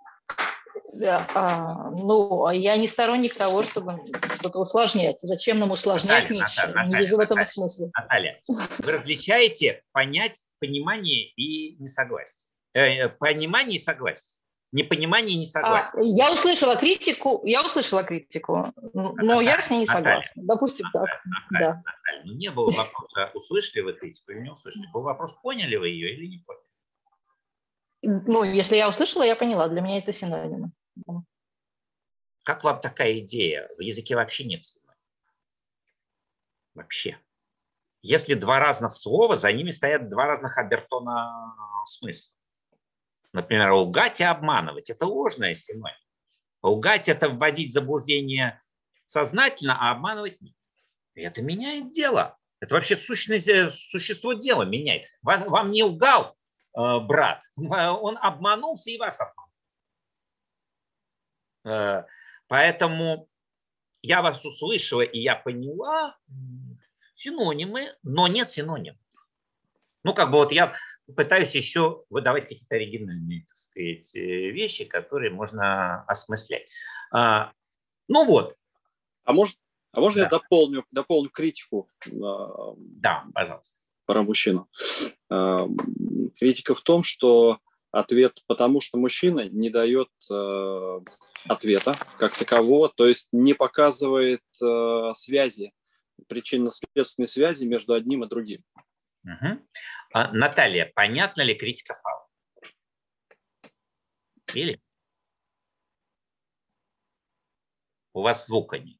Да, 0.94 1.28
а, 1.34 1.90
ну, 1.92 2.50
я 2.52 2.78
не 2.78 2.88
сторонник 2.88 3.36
того, 3.36 3.64
чтобы 3.64 4.00
что-то 4.36 4.60
усложнять. 4.60 5.18
Зачем 5.22 5.60
нам 5.60 5.72
усложнять 5.72 6.30
Наталья, 6.30 6.44
ничего? 6.44 6.68
Наталья, 6.68 6.88
не 6.88 6.96
вижу 6.96 7.18
Наталья, 7.18 7.18
в 7.18 7.32
этом 7.32 7.46
смысла. 7.46 7.92
Наталья, 7.98 8.42
вы 8.48 8.92
различаете 8.92 9.84
понять, 9.92 10.44
понимание 10.60 11.30
и 11.32 11.76
несогласие. 11.82 12.48
Э, 12.74 12.80
э 12.80 13.10
понимание 13.10 13.78
и 13.78 13.82
согласие 13.82 14.36
непонимание 14.74 15.36
и 15.36 15.40
несогласие. 15.40 16.02
А, 16.02 16.04
я 16.04 16.34
услышала 16.34 16.76
критику, 16.76 17.42
я 17.46 17.66
услышала 17.66 18.04
критику, 18.04 18.74
но 18.94 19.14
Наталья, 19.14 19.42
я 19.42 19.62
с 19.62 19.70
ней 19.70 19.82
не 19.82 19.86
согласна. 19.88 20.32
Наталья, 20.36 20.48
Допустим, 20.48 20.88
Наталья, 20.88 21.08
так. 21.08 21.26
Наталья, 21.26 21.72
да. 21.72 21.84
Наталья, 21.86 22.24
ну, 22.26 22.34
не 22.34 22.52
было 22.52 22.72
вопроса, 22.72 23.32
услышали 23.34 23.82
вы 23.82 23.94
критику 23.94 24.32
или 24.32 24.40
не 24.40 24.52
услышали. 24.52 24.86
Был 24.92 25.02
вопрос, 25.02 25.34
поняли 25.42 25.76
вы 25.76 25.90
ее 25.90 26.14
или 26.14 26.26
не 26.26 26.40
поняли. 26.40 26.64
Ну, 28.28 28.44
если 28.44 28.76
я 28.76 28.90
услышала, 28.90 29.24
я 29.24 29.36
поняла. 29.36 29.70
Для 29.70 29.80
меня 29.80 30.00
это 30.00 30.12
синонимы. 30.12 30.72
Как 32.44 32.64
вам 32.66 32.82
такая 32.82 33.20
идея? 33.20 33.70
В 33.78 33.82
языке 33.82 34.16
вообще 34.16 34.44
нет 34.44 34.66
синонимов. 34.66 34.98
Вообще. 36.74 37.18
Если 38.02 38.34
два 38.34 38.60
разных 38.60 38.92
слова, 38.92 39.38
за 39.38 39.54
ними 39.54 39.70
стоят 39.70 40.10
два 40.10 40.26
разных 40.26 40.58
обертона 40.58 41.56
смысла. 41.86 42.36
Например, 43.34 43.72
лгать 43.72 44.22
и 44.22 44.24
обманывать– 44.24 44.90
это 44.92 45.06
ложная 45.08 45.56
синоним. 45.56 45.98
Лгать– 46.62 47.10
это 47.10 47.30
вводить 47.30 47.74
заблуждение 47.74 48.62
сознательно, 49.08 49.76
а 49.80 49.92
обманывать 49.92 50.40
нет. 50.40 50.56
И 51.16 51.22
это 51.22 51.42
меняет 51.42 51.92
дело. 51.92 52.38
Это 52.60 52.76
вообще 52.76 52.96
сущность, 52.96 53.48
э, 53.48 53.70
существо 53.72 54.34
дела 54.34 54.64
меняет. 54.64 55.08
Вам, 55.24 55.50
вам 55.50 55.72
не 55.72 55.84
лгал 55.84 56.38
э, 56.78 57.00
брат, 57.00 57.44
он 57.58 58.18
обманулся 58.22 58.92
и 58.92 58.98
вас 58.98 59.20
обманул. 59.20 59.52
Э, 61.66 62.06
поэтому 62.48 63.28
я 64.04 64.22
вас 64.22 64.46
услышала 64.46 65.02
и 65.02 65.20
я 65.20 65.36
поняла 65.36 66.18
синонимы, 67.16 67.96
но 68.04 68.28
нет 68.28 68.52
синонимов. 68.52 69.00
Ну, 70.04 70.14
как 70.14 70.32
бы 70.32 70.38
вот 70.38 70.52
я 70.52 70.76
пытаюсь 71.16 71.56
еще 71.56 72.04
выдавать 72.10 72.48
какие-то 72.48 72.76
оригинальные, 72.76 73.46
так 73.48 73.58
сказать, 73.58 74.16
э, 74.16 74.52
вещи, 74.52 74.86
которые 74.86 75.32
можно 75.32 76.04
осмыслять. 76.04 76.70
А, 77.12 77.52
ну 78.08 78.26
вот. 78.26 78.58
А 79.26 79.34
может, 79.34 79.58
а 79.92 80.00
можно 80.00 80.20
да. 80.20 80.24
я 80.24 80.30
дополню, 80.30 80.86
дополню 80.92 81.30
критику? 81.30 81.90
А, 82.06 82.76
да, 82.78 83.26
пожалуйста. 83.34 83.76
Про 84.06 84.24
мужчину. 84.24 84.70
А, 85.30 85.68
критика 86.38 86.76
в 86.76 86.82
том, 86.82 87.04
что 87.04 87.60
ответ, 87.92 88.42
потому 88.48 88.82
что 88.82 88.98
мужчина 88.98 89.48
не 89.48 89.70
дает 89.70 90.10
э, 90.32 91.00
ответа 91.48 91.96
как 92.18 92.36
такового, 92.36 92.90
то 92.90 93.06
есть 93.06 93.28
не 93.32 93.54
показывает 93.54 94.42
э, 94.62 95.12
связи, 95.16 95.72
причинно-следственной 96.28 97.28
связи 97.28 97.66
между 97.66 97.94
одним 97.94 98.24
и 98.24 98.28
другим. 98.28 98.64
Угу. 99.24 99.68
А, 100.14 100.32
Наталья, 100.32 100.92
понятна 100.94 101.42
ли 101.42 101.56
критика 101.56 102.00
Павла? 102.02 102.28
Или? 104.54 104.82
У 108.14 108.22
вас 108.22 108.46
звука 108.46 108.78
нет. 108.78 108.98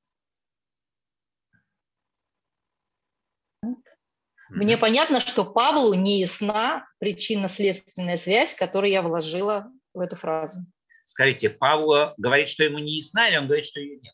Мне 4.50 4.78
понятно, 4.78 5.20
что 5.20 5.46
Павлу 5.46 5.94
не 5.94 6.20
ясна 6.20 6.88
причинно-следственная 7.00 8.18
связь, 8.18 8.54
которую 8.54 8.92
я 8.92 9.02
вложила 9.02 9.72
в 9.94 10.00
эту 10.00 10.16
фразу. 10.16 10.60
Скажите, 11.06 11.50
Павел 11.50 12.14
говорит, 12.18 12.48
что 12.48 12.64
ему 12.64 12.80
не 12.80 12.98
ясна, 12.98 13.30
или 13.30 13.38
он 13.38 13.48
говорит, 13.48 13.66
что 13.66 13.80
ее 13.80 14.00
нет? 14.00 14.14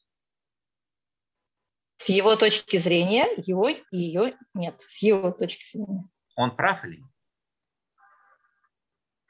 С 1.99 2.07
его 2.07 2.37
точки 2.37 2.77
зрения, 2.77 3.27
его 3.37 3.67
и 3.67 3.83
ее 3.91 4.33
нет. 4.53 4.81
С 4.87 5.01
его 5.01 5.31
точки 5.31 5.77
зрения. 5.77 6.09
Он 6.35 6.55
прав 6.55 6.85
или 6.85 6.97
нет? 6.97 7.09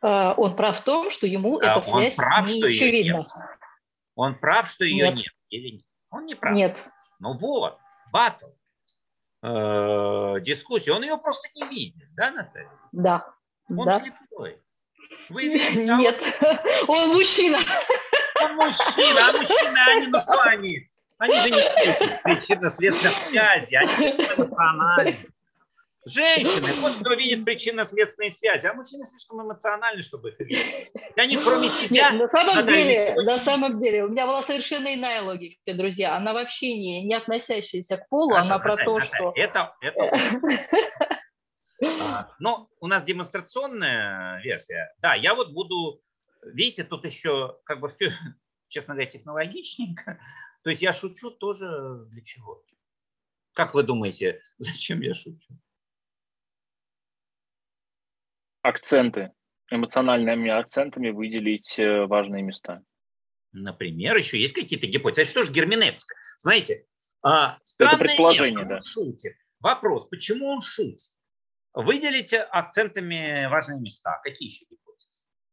А, 0.02 0.34
он 0.38 0.56
прав 0.56 0.80
в 0.80 0.84
том, 0.84 1.10
что 1.10 1.26
ему 1.26 1.58
а 1.60 1.66
эта 1.66 1.82
связь 1.82 2.16
прав, 2.16 2.46
не 2.46 2.60
что 2.60 2.68
очевидна. 2.68 3.18
Нет. 3.18 3.28
Он 4.14 4.36
прав, 4.40 4.70
что 4.70 4.86
ее 4.86 5.08
нет. 5.08 5.16
нет 5.16 5.34
или 5.50 5.70
нет? 5.78 5.86
Он 6.12 6.26
не 6.26 6.36
прав. 6.36 6.56
Нет. 6.56 6.90
Ну 7.20 7.34
вот, 7.34 7.80
батл 8.12 8.50
э, 9.42 10.36
дискуссию, 10.42 10.96
он 10.96 11.02
ее 11.02 11.18
просто 11.18 11.50
не 11.56 11.68
видит, 11.68 12.08
да, 12.14 12.30
Наталья? 12.30 12.72
Да. 12.92 13.34
Он 13.68 13.86
да. 13.86 14.00
слепой. 14.00 14.62
Вы 15.30 15.48
видите, 15.48 15.92
а 15.92 15.98
Нет, 15.98 16.22
он 16.88 17.10
мужчина. 17.14 17.58
Он 18.44 18.56
мужчина, 18.56 19.30
а 19.30 19.32
мужчины, 19.32 19.78
они, 19.88 20.08
ну 20.08 20.20
что 20.20 20.40
они? 20.44 20.90
Они 21.20 21.38
же 21.38 21.50
не 21.50 22.24
причинно-следственной 22.24 23.14
связи, 23.14 23.76
они 23.76 24.12
эмоциональны. 24.12 25.30
Женщины, 26.06 26.72
вот 26.82 26.96
кто 27.02 27.14
видит 27.14 27.44
причинно-следственные 27.44 28.32
связи, 28.32 28.66
а 28.66 28.74
мужчины 28.74 29.06
слишком 29.06 29.42
эмоциональны, 29.42 30.02
чтобы 30.02 30.30
их 30.32 30.40
видеть. 30.40 30.92
Для 31.16 31.26
них, 31.26 31.44
кроме 31.44 31.68
себя... 31.68 32.12
Нет, 32.12 32.22
на 32.22 32.28
самом 32.30 32.66
деле, 32.66 33.16
на 33.22 33.38
самом 33.38 33.82
деле, 33.82 34.06
у 34.06 34.08
меня 34.08 34.26
была 34.26 34.42
совершенно 34.42 34.94
иная 34.94 35.22
логика, 35.22 35.58
друзья. 35.74 36.16
Она 36.16 36.34
вообще 36.34 36.78
не, 36.78 37.04
не 37.04 37.14
относящаяся 37.16 37.98
к 37.98 38.08
полу, 38.08 38.32
Хорошо, 38.32 38.48
она 38.48 38.60
про 38.60 38.78
Наталья, 38.78 38.86
то, 38.86 38.94
Наталья, 38.94 39.14
что... 39.14 39.34
Это, 39.36 39.76
это... 39.82 41.22
но 42.40 42.70
у 42.80 42.88
нас 42.88 43.04
демонстрационная 43.04 44.42
версия. 44.42 44.94
Да, 45.00 45.16
я 45.16 45.36
вот 45.36 45.52
буду... 45.52 46.02
Видите, 46.44 46.86
тут 46.86 47.04
еще 47.04 47.58
как 47.66 47.82
бы 47.82 47.90
все, 47.90 48.10
честно 48.70 48.94
говоря, 48.94 49.10
технологичненько. 49.10 50.18
То 50.64 50.70
есть 50.70 50.82
я 50.82 50.92
шучу 50.92 51.32
тоже 51.32 52.06
для 52.08 52.22
чего? 52.22 52.64
Как 53.54 53.74
вы 53.74 53.84
думаете, 53.84 54.42
зачем 54.58 55.02
я 55.02 55.14
шучу? 55.14 55.54
акценты, 58.62 59.32
эмоциональными 59.72 60.50
акцентами 60.50 61.10
выделить 61.10 61.78
э, 61.78 62.06
важные 62.06 62.44
места. 62.44 62.84
Например, 63.52 64.16
еще 64.16 64.40
есть 64.40 64.54
какие-то 64.54 64.88
гипотезы. 64.88 65.22
Это 65.24 65.32
что 65.32 65.44
же 65.44 65.52
герменевтика? 65.52 66.16
Смотрите, 66.38 66.86
а, 67.22 67.58
это 67.80 67.98
предположение, 67.98 68.66
да. 68.66 68.80
шутит. 68.80 69.36
Вопрос, 69.60 70.08
почему 70.08 70.48
он 70.48 70.62
шутит? 70.62 71.16
Выделите 71.74 72.40
акцентами 72.40 73.48
важные 73.48 73.80
места. 73.80 74.20
Какие 74.24 74.50
еще 74.50 74.66
гипотезы? 74.66 74.89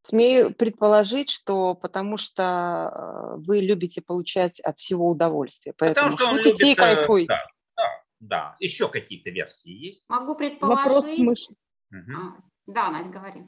Смею 0.06 0.54
предположить, 0.54 1.30
что 1.30 1.74
потому 1.74 2.16
что 2.16 3.34
э, 3.34 3.36
вы 3.38 3.60
любите 3.60 4.00
получать 4.00 4.60
от 4.60 4.78
всего 4.78 5.08
удовольствие, 5.10 5.74
поэтому 5.76 6.12
потому 6.16 6.36
шутите 6.36 6.48
любит, 6.50 6.62
и 6.62 6.72
э, 6.72 6.74
кайфуете. 6.76 7.26
Да, 7.28 7.40
да, 7.76 7.90
да. 8.20 8.56
Еще 8.60 8.88
какие-то 8.88 9.30
версии 9.30 9.70
есть? 9.70 10.08
Могу 10.08 10.36
предположить. 10.36 10.84
Вопрос 10.84 11.18
мыш... 11.18 11.48
угу. 11.90 12.42
Да, 12.66 12.90
Надь, 12.90 13.10
говори. 13.10 13.42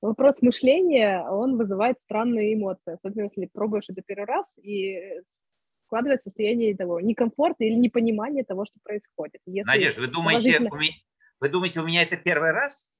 Вопрос 0.00 0.40
мышления, 0.40 1.22
он 1.28 1.58
вызывает 1.58 2.00
странные 2.00 2.54
эмоции, 2.54 2.94
особенно 2.94 3.24
если 3.24 3.44
пробуешь 3.52 3.84
это 3.88 4.00
первый 4.00 4.24
раз, 4.24 4.56
и 4.58 5.20
складывается 5.84 6.30
состояние 6.30 6.74
того 6.74 6.98
некомфорта 7.00 7.64
или 7.64 7.74
непонимания 7.74 8.42
того, 8.42 8.64
что 8.64 8.80
происходит. 8.82 9.42
Если 9.44 9.68
Надежда, 9.68 10.00
вы 10.00 10.06
думаете, 10.06 10.58
положительно... 10.58 10.70
у 10.74 10.78
меня, 10.78 10.92
вы 11.40 11.48
думаете, 11.50 11.80
у 11.80 11.86
меня 11.86 12.02
это 12.02 12.16
первый 12.16 12.52
раз? 12.52 12.90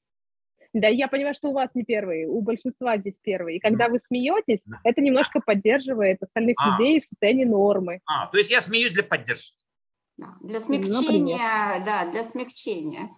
Да, 0.73 0.89
я 0.89 1.09
понимаю, 1.09 1.35
что 1.35 1.49
у 1.49 1.53
вас 1.53 1.75
не 1.75 1.85
первый, 1.85 2.27
у 2.27 2.41
большинства 2.41 2.97
здесь 2.97 3.18
первый. 3.18 3.57
И 3.57 3.61
когда 3.61 3.89
вы 3.89 3.99
смеетесь, 3.99 4.62
это 4.85 5.01
немножко 5.01 5.41
поддерживает 5.41 6.23
остальных 6.23 6.57
а. 6.59 6.70
людей 6.70 7.01
в 7.01 7.05
состоянии 7.05 7.45
нормы. 7.45 8.01
А, 8.07 8.27
то 8.27 8.39
есть 8.39 8.51
я 8.51 8.61
смеюсь 8.61 8.93
для 8.93 9.03
поддержки. 9.03 9.62
Для 10.41 10.61
смягчения, 10.61 11.37
Например. 11.37 11.85
да, 11.85 12.11
для 12.11 12.23
смягчения. 12.25 13.11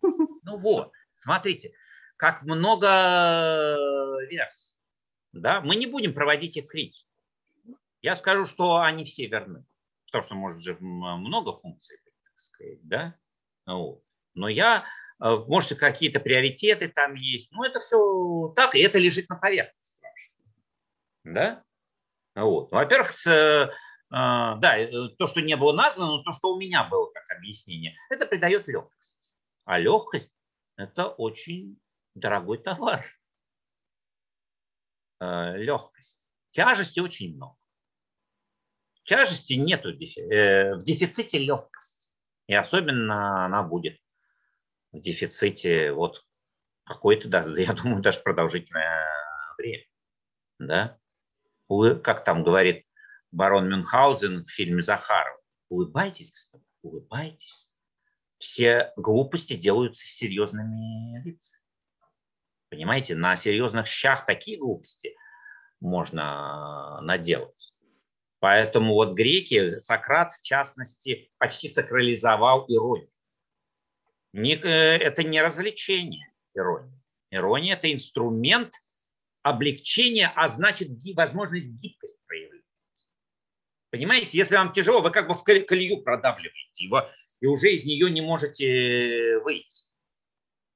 Ну 0.47 0.57
вот, 0.59 0.93
смотрите, 1.19 1.73
как 2.17 2.43
много 2.43 3.77
версий. 4.31 4.77
Да? 5.33 5.61
Мы 5.61 5.77
не 5.77 5.87
будем 5.87 6.15
проводить 6.15 6.57
их 6.57 6.67
критику. 6.67 7.09
Я 8.01 8.15
скажу, 8.15 8.47
что 8.47 8.77
они 8.77 9.05
все 9.05 9.27
верны. 9.27 9.65
Потому 10.07 10.23
что 10.23 10.35
может 10.35 10.61
же 10.61 10.77
много 10.81 11.53
функций, 11.55 11.99
так 12.05 12.39
сказать, 12.39 12.87
да? 12.87 13.15
Вот. 13.67 14.03
Но 14.35 14.49
я, 14.49 14.85
может, 15.25 15.79
какие-то 15.79 16.21
приоритеты 16.21 16.89
там 16.89 17.15
есть. 17.15 17.51
Но 17.53 17.65
это 17.65 17.81
все 17.81 18.53
так, 18.55 18.75
и 18.75 18.81
это 18.81 18.99
лежит 18.99 19.29
на 19.29 19.37
поверхности. 19.37 20.03
Да? 21.25 21.65
Вот. 22.35 22.71
Во-первых, 22.71 23.11
с, 23.11 23.27
э, 23.27 23.71
да, 24.11 24.77
то, 25.19 25.27
что 25.27 25.41
не 25.41 25.57
было 25.57 25.73
названо, 25.73 26.17
но 26.17 26.23
то, 26.23 26.33
что 26.33 26.53
у 26.53 26.59
меня 26.59 26.85
было 26.85 27.11
как 27.11 27.31
объяснение, 27.37 27.97
это 28.11 28.27
придает 28.27 28.69
легкость. 28.69 29.31
А 29.65 29.79
легкость– 29.79 30.35
это 30.77 31.09
очень 31.09 31.81
дорогой 32.15 32.59
товар. 32.59 33.05
Э, 35.21 35.57
Легкость. 35.57 36.21
Тяжести 36.51 37.01
очень 37.01 37.35
много. 37.35 37.57
Тяжести 39.05 39.55
нету 39.55 39.91
э, 39.91 40.75
в 40.75 40.83
дефиците 40.83 41.39
легкости. 41.39 42.11
И 42.47 42.55
особенно 42.55 43.45
она 43.45 43.63
будет 43.63 43.99
в 44.95 45.01
дефиците 45.01 45.93
вот 45.93 46.25
какое-то, 46.85 47.29
да, 47.29 47.45
я 47.59 47.73
думаю, 47.75 48.01
даже 48.01 48.21
продолжительное 48.21 49.07
время. 49.59 49.85
Да? 50.59 50.99
Как 52.03 52.25
там 52.25 52.45
говорит 52.45 52.87
барон 53.33 53.69
Мюнхгаузен 53.69 54.45
в 54.45 54.51
фильме 54.51 54.83
Захаров, 54.83 55.39
улыбайтесь, 55.69 56.31
господа, 56.31 56.65
улыбайтесь. 56.83 57.71
Все 58.39 58.93
глупости 58.97 59.55
делаются 59.55 60.05
с 60.07 60.11
серьезными 60.11 61.23
лицами. 61.25 61.63
Понимаете, 62.69 63.15
на 63.15 63.37
серьезных 63.37 63.87
щах 63.87 64.27
такие 64.27 64.59
глупости 64.59 65.17
можно 65.81 67.01
наделать. 67.01 67.75
Поэтому 68.41 68.95
вот 68.95 69.15
греки, 69.15 69.79
Сократ 69.79 70.33
в 70.33 70.43
частности, 70.43 71.33
почти 71.39 71.69
сакрализовал 71.69 72.67
иронию. 72.69 73.11
Э, 74.35 74.69
это 74.69 75.23
не 75.23 75.41
развлечение 75.41 76.33
ирония. 76.55 77.01
Ирония– 77.31 77.75
это 77.75 77.93
инструмент 77.93 78.83
облегчения, 79.43 80.33
а 80.35 80.49
значит 80.49 80.89
возможность 81.15 81.69
гибкость 81.81 82.25
проявлять. 82.27 82.63
Понимаете, 83.91 84.39
если 84.39 84.57
вам 84.57 84.73
тяжело, 84.73 85.01
вы 85.01 85.11
как 85.11 85.29
бы 85.29 85.35
в 85.35 85.45
колею 85.45 86.03
продавливаете 86.03 86.85
его, 86.85 87.09
и 87.41 87.47
уже 87.47 87.73
из 87.73 87.85
нее 87.85 88.11
не 88.11 88.23
можете 88.23 89.39
выйти. 89.41 89.85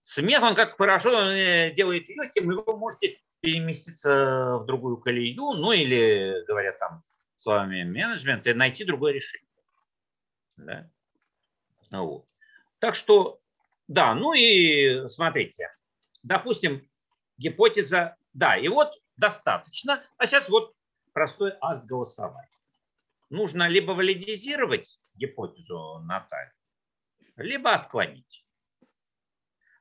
Смех, 0.05 0.43
он 0.43 0.55
как 0.55 0.77
хорошо 0.77 1.31
э, 1.31 1.73
делает 1.73 2.09
легким, 2.09 2.53
и 2.53 2.55
вы 2.55 2.77
можете 2.77 3.19
переместиться 3.41 4.59
в 4.59 4.67
другую 4.67 4.99
колею, 4.99 5.53
ну 5.55 5.73
или, 5.73 6.45
говоря 6.47 6.73
там 6.73 7.03
словами 7.37 7.83
менеджмента, 7.83 8.55
найти 8.55 8.85
другое 8.85 9.15
решение. 9.15 9.49
Да? 10.57 10.91
Вот. 11.91 12.27
Так 12.79 12.95
что, 12.95 13.39
да, 13.89 14.15
ну 14.15 14.35
и 14.35 15.09
смотрите, 15.09 15.75
допустим, 16.23 16.89
гипотеза, 17.39 18.17
да, 18.35 18.57
и 18.57 18.69
вот 18.69 18.93
достаточно, 19.17 20.05
а 20.19 20.27
сейчас 20.27 20.49
вот 20.49 20.75
простой 21.13 21.55
акт 21.61 21.87
голосования. 21.87 22.49
Нужно 23.31 23.69
либо 23.69 23.93
валидизировать 23.93 25.01
гипотезу 25.15 26.01
Натальи, 26.05 26.53
либо 27.37 27.73
отклонить. 27.73 28.47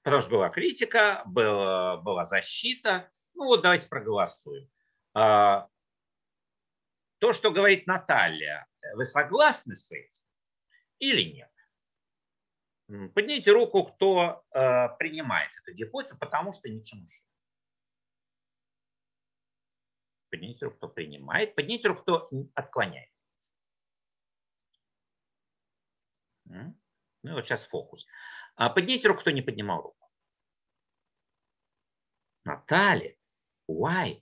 Потому 0.04 0.22
что 0.22 0.32
была 0.32 0.50
критика, 0.50 1.22
была, 1.26 1.98
была 1.98 2.26
защита. 2.26 3.12
Ну 3.34 3.46
вот 3.46 3.62
давайте 3.62 3.90
проголосуем. 3.90 4.70
А, 5.14 5.68
то, 7.20 7.34
что 7.34 7.52
говорит 7.52 7.88
Наталья, 7.88 8.68
вы 8.94 9.04
согласны 9.04 9.76
с 9.76 9.92
этим 9.92 10.24
или 11.00 11.24
нет? 11.24 11.52
Поднимите 12.88 13.52
руку, 13.52 13.84
кто 13.84 14.46
э, 14.54 14.90
принимает 14.98 15.52
эту 15.58 15.74
гипотезу, 15.74 16.18
потому 16.18 16.54
что 16.54 16.70
ничему 16.70 17.06
Поднимите 20.30 20.66
руку, 20.66 20.78
кто 20.78 20.88
принимает. 20.90 21.56
Поднимите 21.56 21.88
руку, 21.90 22.02
кто 22.02 22.30
отклоняет. 22.54 23.10
Ну 26.46 26.74
вот 27.24 27.46
сейчас 27.46 27.66
фокус. 27.66 28.06
А 28.56 28.70
поднимите 28.70 29.08
руку, 29.08 29.22
кто 29.22 29.32
не 29.32 29.42
поднимал 29.42 29.82
руку. 29.82 30.10
Наталья, 32.46 33.18
why? 33.70 34.22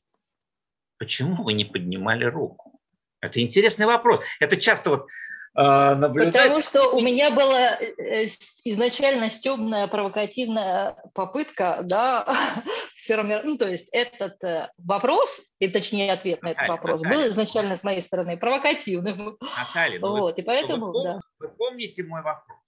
Почему 0.97 1.43
вы 1.43 1.53
не 1.53 1.65
поднимали 1.65 2.25
руку? 2.25 2.81
Это 3.19 3.41
интересный 3.41 3.85
вопрос. 3.85 4.23
Это 4.39 4.57
часто 4.57 4.89
вот 4.89 5.07
наблюдать. 5.55 6.33
Потому 6.33 6.61
что 6.61 6.89
у 6.89 7.01
меня 7.01 7.31
была 7.31 7.77
э, 7.79 8.27
изначально 8.65 9.31
стебная 9.31 9.87
провокативная 9.87 10.97
попытка, 11.13 11.79
да, 11.83 12.63
ну, 13.09 13.57
то 13.57 13.69
есть 13.69 13.87
этот 13.91 14.43
э, 14.43 14.69
вопрос, 14.77 15.41
и 15.59 15.69
точнее 15.69 16.11
ответ 16.11 16.41
на 16.41 16.49
этот 16.49 16.61
Наталья, 16.61 16.71
вопрос, 16.71 17.01
Наталья. 17.01 17.23
был 17.23 17.29
изначально 17.29 17.77
с 17.77 17.83
моей 17.83 18.01
стороны 18.01 18.37
провокативным. 18.37 19.37
Наталья, 19.39 19.99
ну 19.99 20.19
вот, 20.19 20.35
вы, 20.35 20.41
и 20.41 20.45
поэтому, 20.45 20.91
вы, 20.91 21.03
да. 21.03 21.21
Вы 21.39 21.49
помните 21.49 22.03
мой 22.03 22.21
вопрос? 22.21 22.59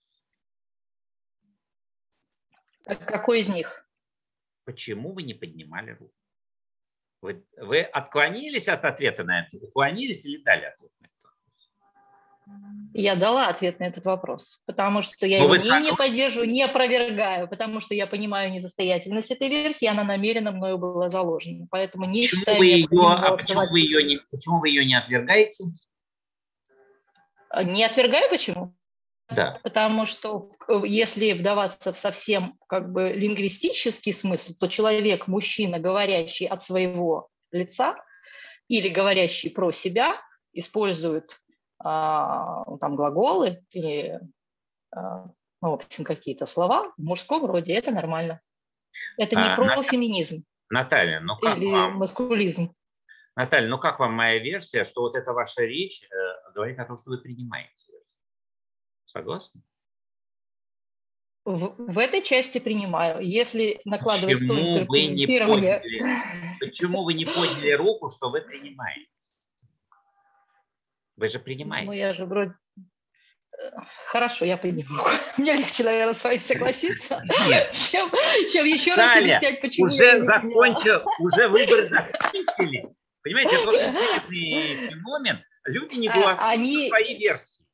Какой 2.86 3.42
из 3.42 3.50
них? 3.50 3.86
Почему 4.64 5.12
вы 5.12 5.24
не 5.24 5.34
поднимали 5.34 5.92
руку? 5.92 6.14
Вы, 7.22 7.44
вы 7.58 7.82
отклонились 7.82 8.70
от 8.70 8.86
ответа 8.86 9.24
на 9.26 9.42
это? 9.42 9.58
Уклонились 9.58 10.26
или 10.26 10.42
дали 10.42 10.66
ответ 10.66 10.92
на 11.00 11.08
я 12.94 13.16
дала 13.16 13.48
ответ 13.48 13.80
на 13.80 13.86
этот 13.86 14.06
вопрос, 14.06 14.60
потому 14.66 15.04
что 15.04 15.28
я 15.28 15.40
Но 15.40 15.48
ну, 15.48 15.54
его 15.54 15.78
ни 15.78 15.84
не 15.84 15.94
поддерживаю, 15.94 16.50
не 16.50 16.64
опровергаю, 16.64 17.48
потому 17.48 17.80
что 17.80 17.94
я 17.94 18.08
понимаю 18.08 18.52
незастоятельность 18.52 19.30
этой 19.30 19.50
версии, 19.50 19.86
она 19.86 20.04
намеренно 20.04 20.52
мною 20.52 20.80
была 20.80 21.10
заложена. 21.10 21.68
Поэтому 21.70 22.06
не 22.06 22.22
почему 22.22 22.40
считаю... 22.40 22.58
Вы 22.58 22.66
ее, 22.66 22.88
а 22.92 23.38
почему 23.38 23.70
вы, 23.70 23.80
ее 23.82 24.04
не, 24.04 24.20
почему 24.32 24.60
вы 24.60 24.70
ее 24.70 24.84
не 24.86 24.96
отвергаете? 24.96 25.66
Не 27.66 27.84
отвергаю 27.84 28.30
почему? 28.30 28.76
Да. 29.30 29.60
Потому 29.62 30.06
что 30.06 30.50
если 30.84 31.34
вдаваться 31.34 31.94
в 31.94 32.00
совсем 32.00 32.56
как 32.68 32.92
бы 32.92 33.12
лингвистический 33.14 34.14
смысл, 34.14 34.54
то 34.60 34.68
человек, 34.68 35.28
мужчина, 35.28 35.80
говорящий 35.80 36.48
от 36.48 36.64
своего 36.64 37.30
лица 37.52 37.96
или 38.70 38.90
говорящий 38.90 39.52
про 39.52 39.72
себя, 39.72 40.20
использует 40.54 41.30
там 41.80 42.96
глаголы 42.96 43.64
или, 43.72 44.20
а, 44.92 45.26
ну, 45.62 45.72
в 45.72 45.74
общем, 45.74 46.04
какие-то 46.04 46.46
слова 46.46 46.92
в 46.98 47.02
мужском 47.02 47.46
роде, 47.46 47.74
это 47.74 47.92
нормально. 47.92 48.42
Это 49.18 49.36
не 49.36 49.54
а, 49.54 49.56
про 49.56 49.66
Ната... 49.66 49.84
феминизм. 49.84 50.44
Наталья, 50.70 51.20
ну 51.20 51.38
как 51.38 51.58
Или 51.58 51.72
вам... 51.72 51.98
маскулизм. 51.98 52.74
Наталья, 53.36 53.70
ну 53.70 53.78
как 53.78 54.00
вам 54.00 54.14
моя 54.14 54.40
версия, 54.40 54.84
что 54.84 55.02
вот 55.02 55.16
эта 55.16 55.32
ваша 55.32 55.62
речь 55.62 56.04
э, 56.04 56.52
говорит 56.54 56.80
о 56.80 56.86
том, 56.86 56.98
что 56.98 57.12
вы 57.12 57.20
принимаете? 57.20 57.94
Согласны? 59.06 59.62
В, 61.46 61.76
в 61.78 61.98
этой 61.98 62.24
части 62.24 62.58
принимаю. 62.58 63.26
Если 63.26 63.80
накладывать 63.86 64.40
почему 64.40 64.86
вы 64.86 65.06
не 65.08 65.26
подняли, 65.28 66.60
Почему 66.60 67.04
вы 67.04 67.14
не 67.14 67.26
подняли 67.26 67.72
руку, 67.72 68.10
что 68.10 68.30
вы 68.32 68.42
принимаете? 68.42 69.08
Вы 71.18 71.30
же 71.30 71.40
принимаете. 71.40 71.88
Ну, 71.88 71.94
я 71.94 72.14
же 72.14 72.26
вроде... 72.26 72.54
Э, 73.60 73.72
хорошо, 74.06 74.46
я 74.46 74.56
подниму. 74.56 75.04
Мне 75.38 75.54
легче, 75.58 75.84
наверное, 75.84 76.14
с 76.14 76.24
вами 76.24 76.38
согласиться, 76.38 77.24
Нет. 77.48 77.74
чем, 77.74 78.10
чем 78.52 78.66
еще 78.66 78.96
Далее, 78.96 79.06
раз 79.06 79.18
объяснять, 79.18 79.62
почему 79.62 79.88
уже 79.88 80.04
я 80.06 80.22
закончил, 80.22 81.04
уже 81.20 81.48
выборы 81.48 81.90
закончили. 81.90 82.96
Понимаете, 83.24 83.56
это 83.56 83.70
очень 83.70 83.90
интересный 83.90 84.90
феномен. 84.90 85.44
Люди 85.66 85.96
не 85.96 86.08
а, 86.08 86.14
голосуют 86.14 86.40
они... 86.40 86.88
свои 86.88 87.18
версии. 87.18 87.66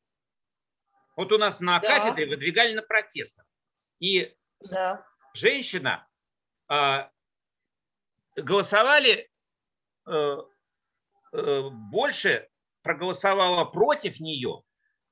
Вот 1.16 1.32
у 1.32 1.38
нас 1.38 1.60
на 1.60 1.80
да. 1.80 2.00
кафедре 2.00 2.28
выдвигали 2.28 2.74
на 2.74 2.82
профессора. 2.82 3.46
И 4.00 4.34
да. 4.62 5.06
женщина 5.34 6.08
а, 6.68 7.12
голосовали 8.36 9.30
а, 10.06 10.39
а, 11.34 11.70
больше 11.70 12.50
проголосовала 12.84 13.66
против 13.66 14.20
нее, 14.20 14.62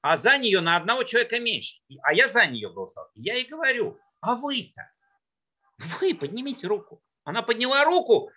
а 0.02 0.18
за 0.18 0.38
нее 0.38 0.62
на 0.62 0.78
одного 0.78 1.04
человека 1.04 1.40
меньше. 1.40 1.78
А 2.04 2.14
я 2.14 2.28
за 2.28 2.46
нее 2.46 2.72
голосовал. 2.72 3.10
Я 3.16 3.36
ей 3.36 3.46
говорю, 3.46 3.98
а 4.20 4.36
вы-то? 4.36 4.92
Вы 6.00 6.14
поднимите 6.14 6.68
руку. 6.68 7.02
Она 7.24 7.42
подняла 7.42 7.84
руку 7.86 8.32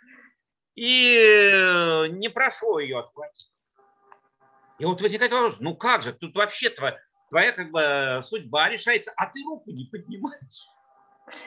и 0.75 1.19
э, 1.53 2.07
не 2.09 2.29
прошло 2.29 2.79
ее 2.79 2.99
отклонить. 2.99 3.51
И 4.79 4.85
вот 4.85 5.01
возникает 5.01 5.33
вопрос, 5.33 5.57
ну 5.61 5.77
как 5.77 6.03
же, 6.03 6.13
тут 6.13 6.35
вообще 6.35 6.69
твоя, 6.71 6.99
твоя 7.29 7.53
как 7.53 7.71
бы 7.71 8.21
судьба 8.23 8.69
решается, 8.69 9.13
а 9.17 9.27
ты 9.27 9.43
руку 9.45 9.71
не 9.71 9.85
поднимаешь. 9.85 10.69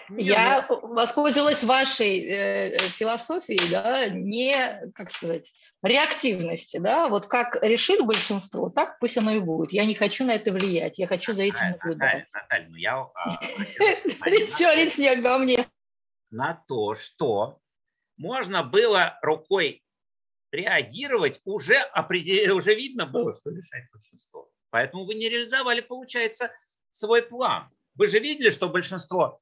Я 0.09 0.65
ну... 0.69 0.93
воспользовалась 0.93 1.63
вашей 1.63 2.25
э, 2.25 2.77
философией, 2.79 3.69
да, 3.69 4.09
не, 4.09 4.91
как 4.95 5.11
сказать, 5.11 5.51
реактивности, 5.83 6.77
да, 6.77 7.07
вот 7.07 7.27
как 7.27 7.57
решит 7.61 8.05
большинство, 8.05 8.69
так 8.69 8.99
пусть 8.99 9.17
оно 9.17 9.31
и 9.31 9.39
будет. 9.39 9.71
Я 9.71 9.85
не 9.85 9.95
хочу 9.95 10.25
на 10.25 10.31
это 10.35 10.51
влиять, 10.51 10.97
я 10.97 11.07
хочу 11.07 11.33
за 11.33 11.43
этим 11.43 11.71
наблюдать. 11.71 12.27
Наталья, 12.33 12.67
ну 12.69 12.75
я... 12.75 12.95
А, 12.95 13.39
Все, 14.49 14.73
речь 14.73 14.97
не 14.97 15.09
обо 15.09 15.37
мне. 15.37 15.67
На 16.29 16.61
то, 16.67 16.95
что 16.95 17.59
можно 18.17 18.63
было 18.63 19.19
рукой 19.21 19.83
реагировать, 20.51 21.39
уже, 21.45 21.77
определ... 21.77 22.55
уже 22.55 22.73
видно 22.73 23.05
было, 23.05 23.33
что 23.33 23.51
решает 23.51 23.85
большинство. 23.91 24.49
Поэтому 24.69 25.05
вы 25.05 25.13
не 25.13 25.29
реализовали, 25.29 25.81
получается, 25.81 26.51
свой 26.91 27.21
план. 27.21 27.69
Вы 27.95 28.07
же 28.07 28.19
видели, 28.19 28.49
что 28.49 28.67
большинство 28.67 29.41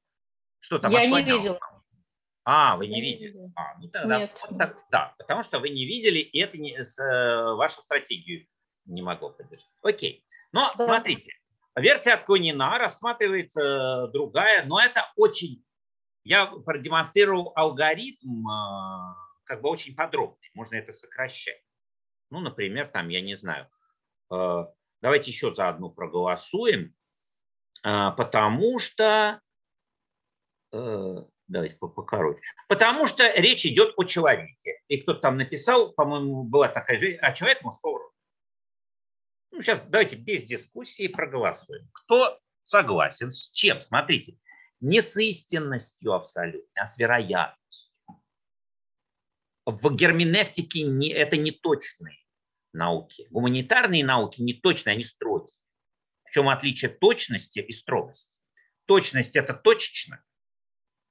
что 0.66 0.78
там 0.78 0.90
Я 0.90 1.06
не 1.06 1.22
видела. 1.22 1.58
А, 2.48 2.76
вы 2.76 2.86
не 2.86 3.00
видели? 3.00 3.36
А, 3.56 3.76
ну 3.80 3.88
тогда 3.88 4.20
Нет. 4.20 4.40
вот 4.48 4.56
так, 4.56 4.78
да, 4.92 5.14
потому 5.18 5.42
что 5.42 5.58
вы 5.58 5.68
не 5.68 5.84
видели, 5.84 6.20
и 6.20 6.38
это 6.38 6.56
не, 6.58 6.84
с, 6.84 6.96
э, 6.96 7.54
вашу 7.54 7.82
стратегию 7.82 8.46
не 8.84 9.02
могло 9.02 9.30
поддержать. 9.30 9.66
Окей. 9.82 10.24
Но 10.52 10.72
да. 10.78 10.84
смотрите, 10.84 11.32
версия 11.74 12.12
отклонена, 12.12 12.78
рассматривается 12.78 13.60
э, 13.60 14.12
другая, 14.12 14.64
но 14.64 14.80
это 14.80 15.12
очень... 15.16 15.64
Я 16.22 16.46
продемонстрировал 16.46 17.52
алгоритм 17.56 18.46
э, 18.48 19.14
как 19.42 19.60
бы 19.60 19.68
очень 19.68 19.96
подробный, 19.96 20.48
можно 20.54 20.76
это 20.76 20.92
сокращать. 20.92 21.60
Ну, 22.30 22.38
например, 22.38 22.86
там, 22.86 23.08
я 23.08 23.22
не 23.22 23.34
знаю, 23.36 23.68
давайте 24.28 25.30
еще 25.30 25.52
за 25.52 25.68
одну 25.68 25.90
проголосуем, 25.90 26.94
потому 27.82 28.80
что 28.80 29.40
давайте 31.48 31.76
покороче. 31.76 32.40
Потому 32.68 33.06
что 33.06 33.28
речь 33.34 33.66
идет 33.66 33.94
о 33.96 34.04
человеке. 34.04 34.80
И 34.88 34.98
кто-то 34.98 35.20
там 35.20 35.36
написал, 35.36 35.92
по-моему, 35.92 36.44
была 36.44 36.68
такая 36.68 36.98
же, 36.98 37.14
а 37.20 37.32
человек 37.32 37.62
мужского 37.62 37.98
рода. 37.98 38.14
Ну, 39.52 39.62
сейчас 39.62 39.86
давайте 39.86 40.16
без 40.16 40.44
дискуссии 40.44 41.08
проголосуем. 41.08 41.88
Кто 41.92 42.38
согласен 42.62 43.32
с 43.32 43.50
чем? 43.52 43.80
Смотрите, 43.80 44.38
не 44.80 45.00
с 45.00 45.16
истинностью 45.16 46.12
абсолютно, 46.12 46.82
а 46.82 46.86
с 46.86 46.98
вероятностью. 46.98 47.92
В 49.64 49.94
герменевтике 49.94 50.82
не, 50.82 51.08
это 51.10 51.36
не 51.36 51.50
точные 51.50 52.18
науки. 52.72 53.26
Гуманитарные 53.30 54.04
науки 54.04 54.40
не 54.40 54.54
точные, 54.54 54.94
они 54.94 55.04
строгие. 55.04 55.56
В 56.24 56.30
чем 56.30 56.48
отличие 56.48 56.90
точности 56.90 57.60
и 57.60 57.72
строгости? 57.72 58.32
Точность– 58.84 59.34
это 59.36 59.54
точечно, 59.54 60.22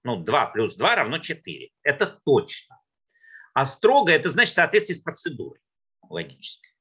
ну, 0.05 0.17
2 0.17 0.45
плюс 0.47 0.75
2 0.75 0.95
равно 0.95 1.17
4. 1.17 1.71
Это 1.81 2.05
точно. 2.23 2.79
А 3.53 3.65
строго 3.65 4.11
это 4.11 4.29
значит 4.29 4.51
в 4.51 4.55
соответствии 4.55 4.93
с 4.93 5.01
процедурой 5.01 5.59
логической. 6.07 6.71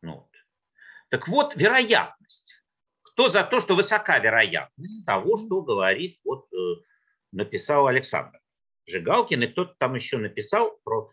Ну, 0.00 0.14
вот. 0.16 0.30
Так 1.10 1.28
вот, 1.28 1.54
вероятность. 1.56 2.54
Кто 3.02 3.28
за 3.28 3.44
то, 3.44 3.60
что 3.60 3.74
высока 3.74 4.18
вероятность 4.18 5.04
того, 5.04 5.36
что 5.36 5.60
говорит, 5.60 6.20
вот 6.24 6.50
э, 6.52 6.56
написал 7.32 7.86
Александр 7.86 8.40
Жигалкин, 8.86 9.42
и 9.42 9.46
кто-то 9.48 9.74
там 9.78 9.94
еще 9.94 10.16
написал 10.16 10.78
про... 10.84 11.10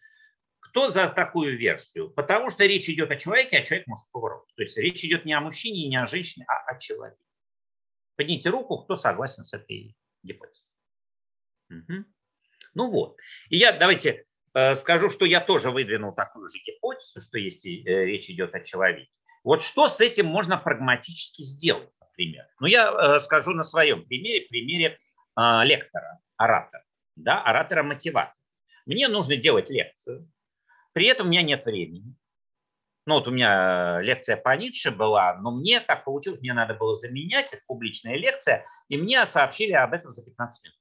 Кто 0.62 0.88
за 0.88 1.10
такую 1.10 1.58
версию? 1.58 2.12
Потому 2.12 2.50
что 2.50 2.66
речь 2.66 2.88
идет 2.88 3.12
о 3.12 3.18
человеке, 3.18 3.58
а 3.58 3.64
человек 3.64 3.88
мужского 3.88 4.30
рода. 4.30 4.46
То 4.56 4.64
есть 4.64 4.78
речь 4.78 5.04
идет 5.04 5.26
не 5.26 5.34
о 5.34 5.42
мужчине 5.42 5.90
не 5.90 5.98
о 5.98 6.06
женщине, 6.06 6.46
а 6.48 6.72
о 6.72 6.80
человеке. 6.80 7.20
Поднимите 8.16 8.50
руку, 8.50 8.78
кто 8.84 8.96
согласен 8.96 9.44
с 9.44 9.54
этой 9.54 9.98
гипотезой. 10.24 10.75
Угу. 11.70 12.06
Ну 12.74 12.92
вот. 12.92 13.18
И 13.50 13.58
я, 13.58 13.72
давайте 13.72 14.26
э, 14.54 14.76
скажу, 14.76 15.10
что 15.10 15.26
я 15.26 15.42
тоже 15.42 15.72
выдвинул 15.72 16.14
такую 16.14 16.50
же 16.50 16.58
гипотезу, 16.60 17.22
что 17.22 17.38
если 17.38 17.84
э, 17.84 18.06
речь 18.06 18.30
идет 18.30 18.54
о 18.54 18.60
человеке. 18.60 19.10
Вот 19.44 19.62
что 19.62 19.88
с 19.88 20.02
этим 20.02 20.26
можно 20.26 20.58
прагматически 20.58 21.42
сделать, 21.42 21.90
например? 22.00 22.46
Ну, 22.60 22.68
я 22.68 22.92
э, 22.92 23.20
скажу 23.20 23.52
на 23.52 23.64
своем 23.64 24.06
примере, 24.06 24.48
примере 24.48 24.98
э, 25.38 25.64
лектора, 25.64 26.20
оратора, 26.38 26.84
да, 27.16 27.42
оратора-мотиватора. 27.42 28.36
Мне 28.86 29.08
нужно 29.08 29.36
делать 29.38 29.70
лекцию, 29.70 30.30
при 30.94 31.08
этом 31.08 31.28
у 31.28 31.30
меня 31.30 31.42
нет 31.42 31.66
времени. 31.66 32.16
Ну 33.06 33.16
вот 33.16 33.28
у 33.28 33.32
меня 33.32 34.02
лекция 34.02 34.36
по 34.36 34.56
Ницше 34.56 34.90
была, 34.90 35.36
но 35.36 35.52
мне 35.52 35.80
так 35.80 36.04
получилось, 36.06 36.40
мне 36.42 36.54
надо 36.54 36.74
было 36.74 36.96
заменять, 36.96 37.54
это 37.54 37.62
публичная 37.68 38.16
лекция, 38.16 38.66
и 38.88 38.98
мне 38.98 39.26
сообщили 39.26 39.74
об 39.74 39.94
этом 39.94 40.10
за 40.10 40.26
15 40.26 40.64
минут. 40.64 40.78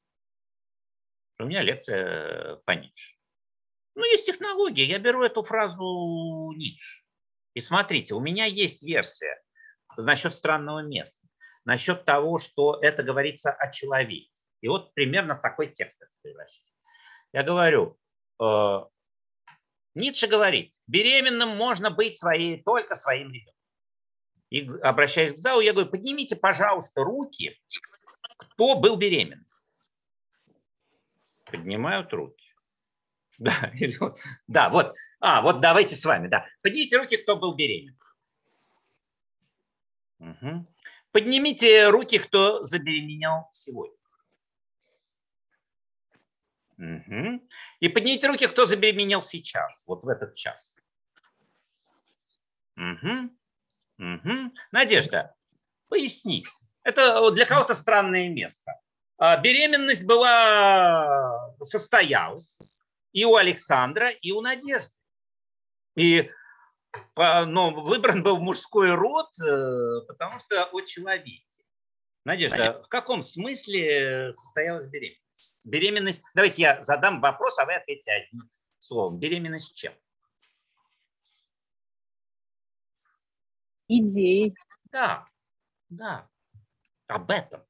У 1.39 1.45
меня 1.45 1.63
лекция 1.63 2.57
по 2.65 2.73
Ницше. 2.73 3.17
Ну, 3.97 4.05
есть 4.05 4.27
технология, 4.27 4.85
я 4.85 4.99
беру 4.99 5.23
эту 5.23 5.43
фразу 5.43 6.53
Ницше. 6.57 7.03
И 7.55 7.61
смотрите, 7.61 8.15
у 8.15 8.21
меня 8.21 8.47
есть 8.47 8.83
версия 8.83 9.41
насчет 9.97 10.35
странного 10.35 10.81
места, 10.81 11.27
насчет 11.65 12.05
того, 12.05 12.39
что 12.39 12.79
это 12.81 13.03
говорится 13.03 13.53
о 13.53 13.71
человеке. 13.71 14.31
И 14.61 14.69
вот 14.69 14.95
примерно 14.95 15.37
такой 15.37 15.69
текст 15.69 16.03
это 16.03 16.11
превращает. 16.23 16.73
Я 17.33 17.43
говорю, 17.43 17.99
э, 18.43 18.85
Ницше 19.95 20.27
говорит, 20.27 20.73
беременным 20.87 21.51
можно 21.51 21.91
быть 21.91 22.17
своей, 22.17 22.63
только 22.63 22.97
своим 22.97 23.33
ребенком. 23.33 23.55
И 24.51 24.69
обращаясь 24.83 25.35
к 25.35 25.37
залу, 25.37 25.61
я 25.61 25.73
говорю, 25.73 25.91
поднимите, 25.91 26.37
пожалуйста, 26.37 27.03
руки, 27.03 27.59
кто 28.39 28.77
был 28.79 28.97
беременен. 28.97 29.47
Поднимают 31.55 32.13
руки. 32.13 32.45
Да, 33.39 33.73
или 33.75 33.97
вот, 33.99 34.21
да, 34.47 34.69
вот. 34.69 34.95
А, 35.19 35.43
вот 35.43 35.61
давайте 35.61 35.97
с 35.97 36.05
вами, 36.05 36.29
да. 36.29 36.47
Поднимите 36.63 36.97
руки, 36.99 37.17
кто 37.17 37.37
был 37.37 37.57
беременен. 37.57 37.99
Угу. 40.21 40.67
Поднимите 41.11 41.89
руки, 41.89 42.19
кто 42.19 42.63
забеременел 42.63 43.49
сегодня. 43.51 43.97
Угу. 46.79 47.49
И 47.81 47.89
поднимите 47.89 48.29
руки, 48.29 48.47
кто 48.47 48.67
забеременел 48.67 49.21
сейчас, 49.23 49.85
вот 49.89 50.05
в 50.05 50.09
этот 50.09 50.37
час. 50.37 50.77
Угу. 52.77 53.31
Угу. 53.99 54.53
Надежда, 54.71 55.35
поясни. 55.89 56.45
Это 56.85 57.31
для 57.33 57.47
кого-то 57.47 57.75
странное 57.75 58.29
место. 58.29 58.81
А, 59.17 59.37
беременность 59.37 60.05
была, 60.05 61.55
состоялась 61.63 62.59
и 63.13 63.25
у 63.25 63.37
Александра, 63.37 64.11
и 64.11 64.33
у 64.33 64.41
Надежды. 64.41 64.93
И 65.97 66.31
но 67.17 67.71
выбран 67.73 68.23
был 68.23 68.39
мужской 68.39 68.95
род, 68.95 69.29
э, 69.41 70.01
потому 70.07 70.39
что 70.39 70.65
о 70.65 70.81
человеке. 70.83 71.45
Надежда, 72.25 72.83
в 72.83 72.89
каком 72.89 73.23
смысле 73.23 74.33
состоялась 74.35 74.87
беременность? 74.87 75.67
Беременность. 75.67 76.23
Давайте 76.35 76.63
я 76.63 76.83
задам 76.83 77.21
вопрос, 77.21 77.59
а 77.59 77.67
вы 77.67 77.75
ответите 77.75 78.13
одним 78.13 78.49
словом. 78.79 79.19
Беременность 79.19 79.77
чем? 79.77 79.93
Идеей. 83.89 84.55
Да, 84.91 85.27
да. 85.89 86.29
Об 87.09 87.31
этом. 87.31 87.65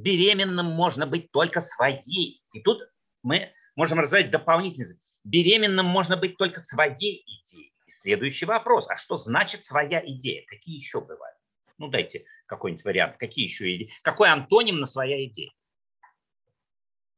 Беременным 0.00 0.66
можно 0.66 1.06
быть 1.06 1.30
только 1.30 1.60
своей. 1.60 2.40
И 2.52 2.60
тут 2.62 2.82
мы 3.22 3.52
можем 3.76 3.98
развивать 3.98 4.30
дополнительно. 4.30 4.98
Беременным 5.24 5.86
можно 5.86 6.16
быть 6.16 6.36
только 6.36 6.60
своей 6.60 7.22
идеей. 7.26 7.74
И 7.86 7.90
следующий 7.90 8.46
вопрос. 8.46 8.88
А 8.88 8.96
что 8.96 9.16
значит 9.16 9.64
своя 9.64 10.02
идея? 10.04 10.44
Какие 10.46 10.76
еще 10.76 11.00
бывают? 11.00 11.36
Ну, 11.76 11.88
дайте 11.88 12.24
какой-нибудь 12.46 12.84
вариант. 12.84 13.16
Какие 13.18 13.44
еще 13.44 13.74
идеи? 13.76 13.92
Какой 14.02 14.30
антоним 14.30 14.80
на 14.80 14.86
своя 14.86 15.24
идея? 15.26 15.52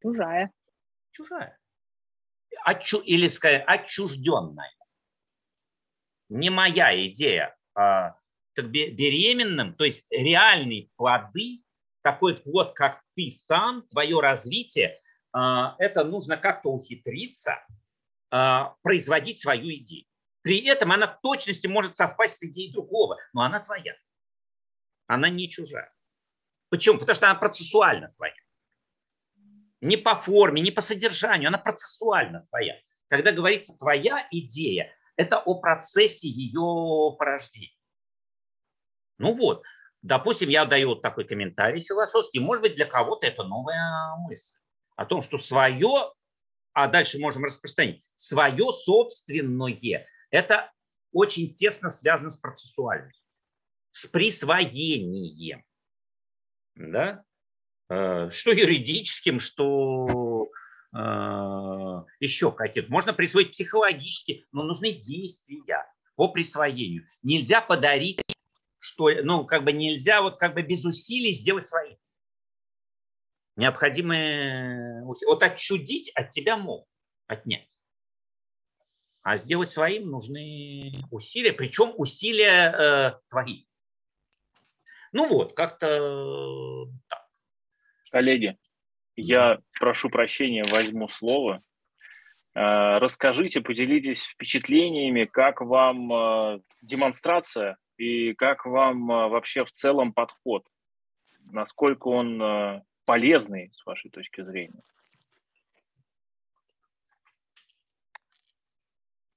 Чужая. 0.02 0.50
Чужая. 1.12 1.58
Отчу, 2.64 2.98
или, 2.98 3.28
сказать, 3.28 3.64
отчужденная. 3.66 4.72
Не 6.28 6.50
моя 6.50 7.06
идея. 7.06 7.56
А, 7.74 8.16
так 8.54 8.70
беременным, 8.70 9.74
то 9.74 9.84
есть 9.84 10.04
реальные 10.10 10.88
плоды, 10.96 11.61
такой 12.02 12.36
плод, 12.36 12.74
как 12.74 13.02
ты 13.14 13.30
сам, 13.30 13.86
твое 13.88 14.20
развитие, 14.20 14.98
а, 15.32 15.76
это 15.78 16.04
нужно 16.04 16.36
как-то 16.36 16.70
ухитриться 16.70 17.64
а, 18.30 18.76
производить 18.82 19.40
свою 19.40 19.74
идею. 19.76 20.06
При 20.42 20.64
этом 20.66 20.92
она 20.92 21.06
в 21.06 21.20
точности 21.20 21.66
может 21.66 21.96
совпасть 21.96 22.36
с 22.36 22.42
идеей 22.42 22.72
другого, 22.72 23.18
но 23.32 23.42
она 23.42 23.60
твоя. 23.60 23.94
Она 25.06 25.28
не 25.28 25.48
чужая. 25.48 25.92
Почему? 26.68 26.98
Потому 26.98 27.14
что 27.14 27.30
она 27.30 27.38
процессуально 27.38 28.12
твоя 28.16 28.34
не 29.82 29.96
по 29.96 30.14
форме, 30.14 30.62
не 30.62 30.70
по 30.70 30.80
содержанию, 30.80 31.48
она 31.48 31.58
процессуально 31.58 32.46
твоя. 32.48 32.80
Когда 33.08 33.32
говорится 33.32 33.76
твоя 33.76 34.26
идея, 34.30 34.94
это 35.16 35.38
о 35.38 35.56
процессе 35.56 36.28
ее 36.28 37.14
порождения. 37.18 37.76
Ну 39.18 39.34
вот, 39.34 39.64
допустим, 40.02 40.48
я 40.48 40.64
даю 40.64 40.88
вот 40.88 41.02
такой 41.02 41.24
комментарий 41.24 41.80
философский, 41.80 42.40
может 42.40 42.62
быть, 42.62 42.74
для 42.74 42.86
кого-то 42.86 43.26
это 43.26 43.44
новая 43.44 44.16
мысль 44.18 44.58
о 44.96 45.06
том, 45.06 45.22
что 45.22 45.38
свое, 45.38 46.12
а 46.72 46.88
дальше 46.88 47.18
можем 47.18 47.44
распространить, 47.44 48.04
свое 48.14 48.72
собственное, 48.72 50.06
это 50.30 50.70
очень 51.12 51.52
тесно 51.52 51.90
связано 51.90 52.30
с 52.30 52.36
процессуальностью, 52.36 53.24
с 53.90 54.06
присвоением. 54.06 55.64
Да? 56.74 57.24
Э, 57.88 58.30
что 58.30 58.52
юридическим, 58.52 59.38
что 59.38 60.48
э, 60.94 62.02
еще 62.20 62.52
каким. 62.52 62.86
Можно 62.88 63.12
присвоить 63.12 63.52
психологически, 63.52 64.46
но 64.52 64.62
нужны 64.62 64.92
действия 64.92 65.86
по 66.16 66.28
присвоению. 66.28 67.06
Нельзя 67.22 67.60
подарить, 67.60 68.22
что, 68.82 69.08
ну, 69.22 69.46
как 69.46 69.62
бы 69.62 69.72
нельзя 69.72 70.22
вот 70.22 70.38
как 70.38 70.54
бы 70.54 70.62
без 70.62 70.84
усилий 70.84 71.30
сделать 71.32 71.68
свои. 71.68 71.94
Необходимые 73.54 75.04
Вот 75.04 75.42
отчудить 75.42 76.10
от 76.16 76.30
тебя 76.30 76.56
могут, 76.56 76.88
отнять. 77.28 77.68
А 79.22 79.36
сделать 79.36 79.70
своим 79.70 80.10
нужны 80.10 81.04
усилия, 81.12 81.52
причем 81.52 81.94
усилия 81.96 82.72
э, 82.72 83.20
твои. 83.28 83.66
Ну 85.12 85.28
вот, 85.28 85.54
как-то 85.54 86.86
так. 87.06 87.28
Коллеги, 88.10 88.58
я 89.14 89.60
прошу 89.78 90.10
прощения, 90.10 90.64
возьму 90.72 91.08
слово. 91.08 91.62
Э, 92.54 92.98
расскажите, 92.98 93.60
поделитесь 93.60 94.24
впечатлениями, 94.24 95.24
как 95.26 95.60
вам 95.60 96.12
э, 96.12 96.60
демонстрация 96.80 97.76
и 98.02 98.34
как 98.34 98.66
вам 98.66 99.10
э, 99.10 99.28
вообще 99.28 99.64
в 99.64 99.70
целом 99.70 100.12
подход, 100.12 100.66
насколько 101.44 102.08
он 102.08 102.82
полезный 103.04 103.70
с 103.72 103.84
вашей 103.84 104.10
точки 104.10 104.42
зрения. 104.42 104.82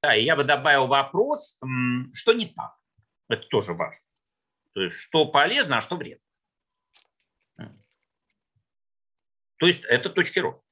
Да, 0.01 0.13
я 0.13 0.35
бы 0.35 0.43
добавил 0.43 0.87
вопрос, 0.87 1.59
что 2.13 2.33
не 2.33 2.45
так. 2.47 2.75
Это 3.27 3.41
тоже 3.47 3.73
важно. 3.73 4.05
То 4.73 4.81
есть, 4.81 4.95
что 4.95 5.25
полезно, 5.25 5.77
а 5.77 5.81
что 5.81 5.95
вредно. 5.95 6.23
То 9.57 9.67
есть 9.67 9.85
это 9.85 10.09
точки 10.09 10.39
роста. 10.39 10.63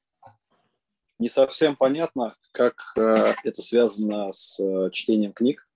Не 1.19 1.29
совсем 1.29 1.75
понятно, 1.75 2.35
как 2.51 2.75
э, 2.97 3.33
это 3.43 3.61
связано 3.61 4.31
с 4.33 4.59
э, 4.59 4.89
чтением 4.91 5.31
книг, 5.31 5.65
э, 5.67 5.72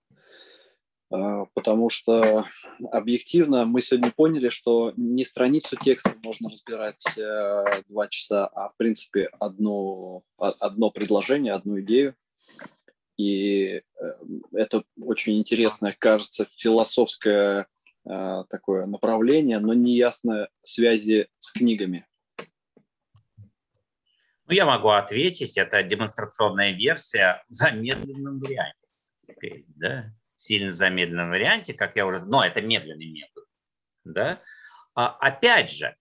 потому 1.09 1.89
что 1.89 2.45
объективно 2.91 3.65
мы 3.65 3.81
сегодня 3.81 4.11
поняли, 4.11 4.49
что 4.49 4.93
не 4.97 5.23
страницу 5.23 5.77
текста 5.77 6.13
можно 6.21 6.49
разбирать 6.49 7.17
э, 7.17 7.83
два 7.87 8.07
часа, 8.09 8.47
а 8.47 8.69
в 8.69 8.77
принципе 8.77 9.29
одно, 9.39 10.23
одно 10.37 10.91
предложение, 10.91 11.53
одну 11.53 11.79
идею. 11.81 12.15
И 13.17 13.65
э, 13.65 13.81
это 14.53 14.83
очень 15.01 15.39
интересное, 15.39 15.95
кажется, 15.97 16.47
философское 16.55 17.67
э, 18.05 18.43
такое 18.49 18.85
направление, 18.85 19.59
но 19.59 19.73
неясно 19.73 20.49
связи 20.61 21.27
с 21.39 21.53
книгами. 21.53 22.05
Ну, 24.45 24.53
я 24.53 24.65
могу 24.65 24.89
ответить, 24.89 25.57
это 25.57 25.83
демонстрационная 25.83 26.71
версия 26.71 27.43
в 27.49 27.53
замедленном 27.53 28.39
варианте. 28.39 29.65
Да? 29.75 30.13
Сильно 30.37 30.71
замедленном 30.71 31.31
варианте, 31.31 31.73
как 31.73 31.97
я 31.97 32.05
уже... 32.05 32.21
Но 32.21 32.45
это 32.45 32.61
медленный 32.61 33.11
метод. 33.11 33.43
Да? 34.05 34.41
А, 34.95 35.09
опять 35.09 35.69
же, 35.69 35.97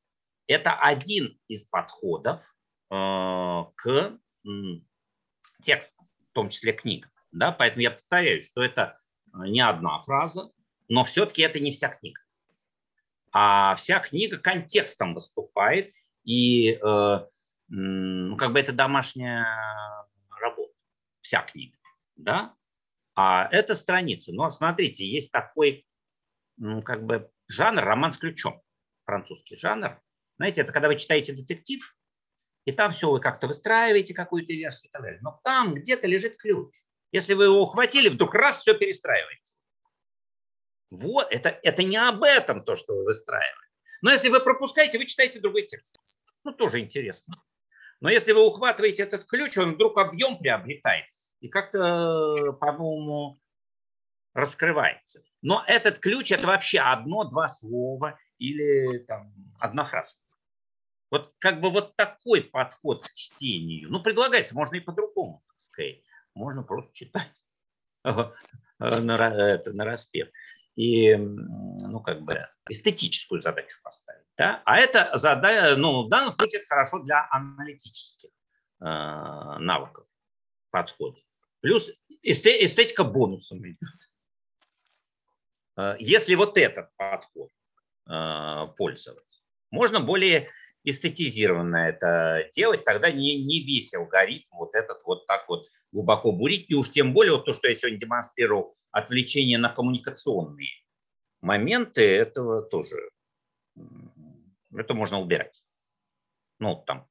это 0.47 0.75
один 0.75 1.41
из 1.49 1.65
подходов 1.65 2.55
к 2.89 4.19
текстам, 5.61 6.09
в 6.31 6.33
том 6.33 6.51
числе 6.51 6.73
книгам. 6.73 7.11
Да? 7.33 7.51
Поэтому 7.51 7.83
я 7.83 7.91
повторяю, 7.91 8.43
что 8.43 8.63
это 8.63 8.97
не 9.35 9.61
одна 9.61 10.01
фраза, 10.03 10.53
но 10.89 11.03
все-таки 11.03 11.43
это 11.43 11.59
не 11.59 11.73
вся 11.73 11.89
книга. 11.89 12.21
А 13.33 13.75
вся 13.75 13.99
книга 13.99 14.39
контекстом 14.39 15.15
выступает, 15.15 15.93
и 16.25 16.79
э, 16.83 17.27
ну, 17.69 18.37
как 18.37 18.53
бы 18.53 18.61
это 18.61 18.73
домашняя 18.73 19.47
работа, 20.41 20.73
вся 21.21 21.43
книга. 21.43 21.77
Да? 22.17 22.55
А 23.17 23.49
это 23.51 23.75
страница. 23.75 24.33
Но 24.33 24.51
смотрите, 24.51 25.07
есть 25.07 25.33
такой 25.33 25.87
как 26.85 27.05
бы 27.05 27.31
жанр, 27.49 27.83
роман 27.83 28.13
с 28.13 28.19
ключом, 28.19 28.63
французский 29.05 29.57
жанр. 29.57 30.01
Знаете, 30.37 30.61
это 30.61 30.73
когда 30.73 30.89
вы 30.89 30.97
читаете 30.97 31.33
детектив, 31.33 31.97
и 32.67 32.73
там 32.73 32.93
все 32.93 33.11
вы 33.11 33.21
как-то 33.21 33.47
выстраиваете 33.47 34.13
какую-то 34.13 34.53
версию 34.53 34.91
и 34.91 34.93
так 34.93 35.03
далее. 35.03 35.21
Но 35.23 35.41
там 35.43 35.75
где-то 35.75 36.07
лежит 36.07 36.37
ключ. 36.37 36.75
Если 37.11 37.33
вы 37.33 37.45
его 37.45 37.63
ухватили, 37.63 38.11
вдруг 38.11 38.35
раз 38.35 38.61
все 38.61 38.75
перестраиваете. 38.75 39.53
Вот, 40.91 41.29
это, 41.31 41.59
это 41.63 41.83
не 41.83 41.97
об 41.97 42.23
этом 42.23 42.65
то, 42.65 42.77
что 42.77 42.95
вы 42.95 43.05
выстраиваете. 43.05 43.57
Но 44.03 44.11
если 44.11 44.29
вы 44.29 44.41
пропускаете, 44.41 44.99
вы 44.99 45.07
читаете 45.07 45.41
другой 45.41 45.67
текст. 45.67 45.99
Ну, 46.45 46.53
тоже 46.53 46.81
интересно. 46.81 47.43
Но 48.01 48.11
если 48.11 48.33
вы 48.33 48.47
ухватываете 48.47 49.05
этот 49.05 49.25
ключ, 49.25 49.57
он 49.57 49.75
вдруг 49.75 49.97
объем 49.97 50.39
приобретает 50.39 51.07
и 51.41 51.49
как-то, 51.49 52.53
по-моему, 52.61 53.41
раскрывается. 54.35 55.23
Но 55.43 55.65
этот 55.67 55.99
ключ– 55.99 56.31
это 56.33 56.47
вообще 56.47 56.79
одно-два 56.81 57.49
слова 57.49 58.19
или 58.39 58.99
там, 58.99 59.33
одна 59.59 59.85
фраза. 59.85 60.17
Вот 61.11 61.35
как 61.39 61.61
бы 61.61 61.71
вот 61.71 61.97
такой 61.97 62.43
подход 62.43 63.03
к 63.03 63.13
чтению. 63.13 63.91
Ну, 63.91 64.03
предлагается, 64.03 64.55
можно 64.55 64.77
и 64.77 64.81
по-другому, 64.81 65.43
так 65.47 65.61
сказать. 65.61 66.03
Можно 66.35 66.63
просто 66.63 66.93
читать 66.93 67.33
на, 68.79 69.53
это, 69.53 69.73
на 69.73 69.85
распев. 69.85 70.29
И, 70.75 71.17
ну, 71.17 72.01
как 72.01 72.21
бы 72.21 72.47
эстетическую 72.69 73.41
задачу 73.41 73.79
поставить. 73.83 74.27
Да? 74.37 74.63
А 74.67 74.79
это 74.79 75.11
задача, 75.15 75.77
ну, 75.77 76.05
в 76.05 76.09
данном 76.11 76.33
случае 76.33 76.61
это 76.61 76.69
хорошо 76.69 76.99
для 76.99 77.27
аналитических 77.31 78.29
э, 78.81 78.85
навыков 78.85 80.07
подхода. 80.71 81.19
Плюс 81.67 81.91
эстетика 82.23 83.03
бонусом 83.03 83.59
идет. 83.67 83.81
Э, 85.77 85.97
если 85.99 86.37
вот 86.37 86.57
этот 86.57 86.95
подход 86.95 87.51
э, 88.09 88.67
пользоваться, 88.77 89.41
можно 89.73 89.99
более 89.99 90.49
эстетизированно 90.85 91.89
это 91.89 92.49
делать, 92.55 92.85
тогда 92.85 93.11
не, 93.11 93.45
не 93.45 93.65
весь 93.65 93.93
алгоритм 93.95 94.59
вот 94.59 94.77
этот 94.77 95.03
вот 95.03 95.27
так 95.27 95.49
вот 95.49 95.67
глубоко 95.91 96.31
бурить, 96.31 96.67
и 96.71 96.77
уж 96.77 96.93
тем 96.93 97.13
более 97.13 97.33
вот 97.33 97.47
то, 97.47 97.53
что 97.53 97.67
я 97.67 97.75
сегодня 97.75 97.99
демонстрировал, 97.99 98.73
отвлечение 98.93 99.59
на 99.59 99.69
коммуникационные 99.69 100.71
моменты, 101.41 102.03
этого 102.03 102.63
тоже, 102.63 103.11
это 104.73 104.95
можно 104.95 105.21
убирать. 105.21 105.65
Ну, 106.61 106.85
там, 106.87 107.09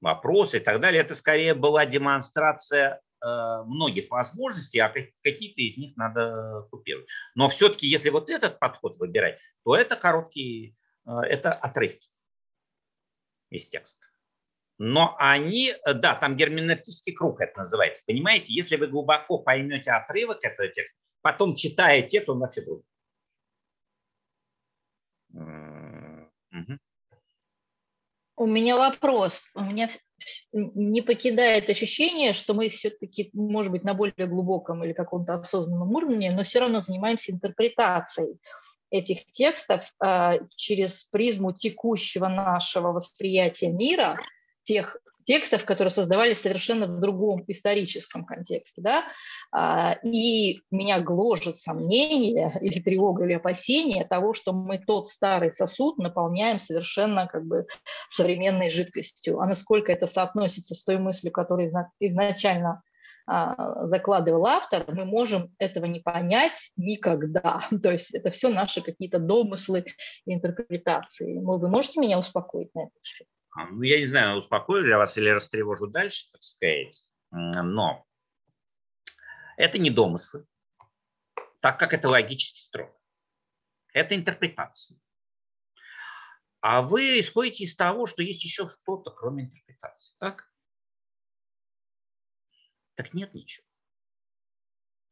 вопросы 0.00 0.56
и 0.56 0.60
так 0.60 0.80
далее, 0.80 1.02
это 1.02 1.14
скорее 1.14 1.54
была 1.54 1.86
демонстрация 1.86 3.00
многих 3.22 4.10
возможностей, 4.10 4.78
а 4.78 4.88
какие-то 4.88 5.60
из 5.60 5.76
них 5.76 5.96
надо 5.96 6.66
купировать. 6.70 7.08
Но 7.34 7.48
все-таки, 7.48 7.86
если 7.86 8.10
вот 8.10 8.30
этот 8.30 8.58
подход 8.58 8.96
выбирать, 8.98 9.40
то 9.64 9.74
это 9.76 9.96
короткие, 9.96 10.76
э, 11.06 11.10
это 11.28 11.52
отрывки 11.52 12.08
из 13.50 13.68
текста. 13.68 14.04
Но 14.78 15.16
они, 15.18 15.70
э, 15.70 15.94
да, 15.94 16.14
там 16.14 16.36
герменевтический 16.36 17.14
круг 17.14 17.40
это 17.40 17.58
называется. 17.58 18.04
Понимаете, 18.06 18.52
если 18.52 18.76
вы 18.76 18.88
глубоко 18.88 19.38
поймете 19.38 19.92
отрывок 19.92 20.44
этого 20.44 20.68
текста, 20.68 20.96
потом 21.22 21.54
читая 21.54 22.02
текст, 22.02 22.28
он 22.28 22.40
вообще 22.40 22.60
другой. 22.62 22.84
Угу. 25.30 26.78
У 28.36 28.46
меня 28.46 28.76
вопрос. 28.76 29.50
У 29.54 29.62
меня 29.62 29.90
не 30.52 31.02
покидает 31.02 31.68
ощущение, 31.68 32.34
что 32.34 32.54
мы 32.54 32.68
все-таки, 32.68 33.30
может 33.32 33.72
быть, 33.72 33.84
на 33.84 33.94
более 33.94 34.26
глубоком 34.26 34.84
или 34.84 34.92
каком-то 34.92 35.34
осознанном 35.34 35.92
уровне, 35.92 36.32
но 36.32 36.44
все 36.44 36.60
равно 36.60 36.80
занимаемся 36.80 37.32
интерпретацией 37.32 38.38
этих 38.90 39.26
текстов 39.32 39.82
э, 40.04 40.38
через 40.56 41.04
призму 41.04 41.52
текущего 41.52 42.28
нашего 42.28 42.92
восприятия 42.92 43.70
мира, 43.70 44.14
тех 44.64 44.96
текстов, 45.26 45.64
которые 45.64 45.92
создавались 45.92 46.40
совершенно 46.40 46.86
в 46.86 47.00
другом 47.00 47.44
историческом 47.48 48.24
контексте. 48.24 48.80
Да? 48.80 49.04
А, 49.52 49.98
и 50.02 50.62
меня 50.70 51.00
гложет 51.00 51.58
сомнение 51.58 52.52
или 52.60 52.80
тревога, 52.80 53.24
или 53.24 53.34
опасение 53.34 54.04
того, 54.04 54.34
что 54.34 54.52
мы 54.52 54.78
тот 54.78 55.08
старый 55.08 55.52
сосуд 55.52 55.98
наполняем 55.98 56.58
совершенно 56.58 57.26
как 57.26 57.44
бы 57.44 57.66
современной 58.10 58.70
жидкостью. 58.70 59.40
А 59.40 59.46
насколько 59.46 59.92
это 59.92 60.06
соотносится 60.06 60.74
с 60.74 60.84
той 60.84 60.98
мыслью, 60.98 61.32
которую 61.32 61.70
изначально 62.00 62.82
а, 63.28 63.86
закладывал 63.88 64.46
автор, 64.46 64.84
мы 64.88 65.04
можем 65.04 65.52
этого 65.58 65.86
не 65.86 65.98
понять 65.98 66.70
никогда. 66.76 67.68
То 67.82 67.90
есть 67.90 68.14
это 68.14 68.30
все 68.30 68.48
наши 68.48 68.80
какие-то 68.82 69.18
домыслы 69.18 69.84
и 70.24 70.34
интерпретации. 70.34 71.38
Вы 71.38 71.68
можете 71.68 72.00
меня 72.00 72.18
успокоить 72.20 72.72
на 72.74 72.84
это? 72.84 72.92
А, 72.92 73.35
ну, 73.70 73.82
я 73.82 73.98
не 73.98 74.06
знаю, 74.06 74.38
успокою 74.38 74.84
для 74.84 74.98
вас 74.98 75.16
или 75.16 75.30
растревожу 75.30 75.86
дальше, 75.86 76.30
так 76.30 76.42
сказать, 76.42 77.08
но 77.30 78.06
это 79.56 79.78
не 79.78 79.90
домыслы, 79.90 80.46
так 81.60 81.78
как 81.78 81.94
это 81.94 82.08
логически 82.08 82.60
строго. 82.60 82.94
Это 83.92 84.14
интерпретация. 84.14 85.00
А 86.60 86.82
вы 86.82 87.20
исходите 87.20 87.64
из 87.64 87.74
того, 87.74 88.06
что 88.06 88.22
есть 88.22 88.44
еще 88.44 88.68
что-то, 88.68 89.10
кроме 89.10 89.44
интерпретации. 89.44 90.14
Так? 90.18 90.50
Так 92.94 93.14
нет 93.14 93.32
ничего. 93.34 93.66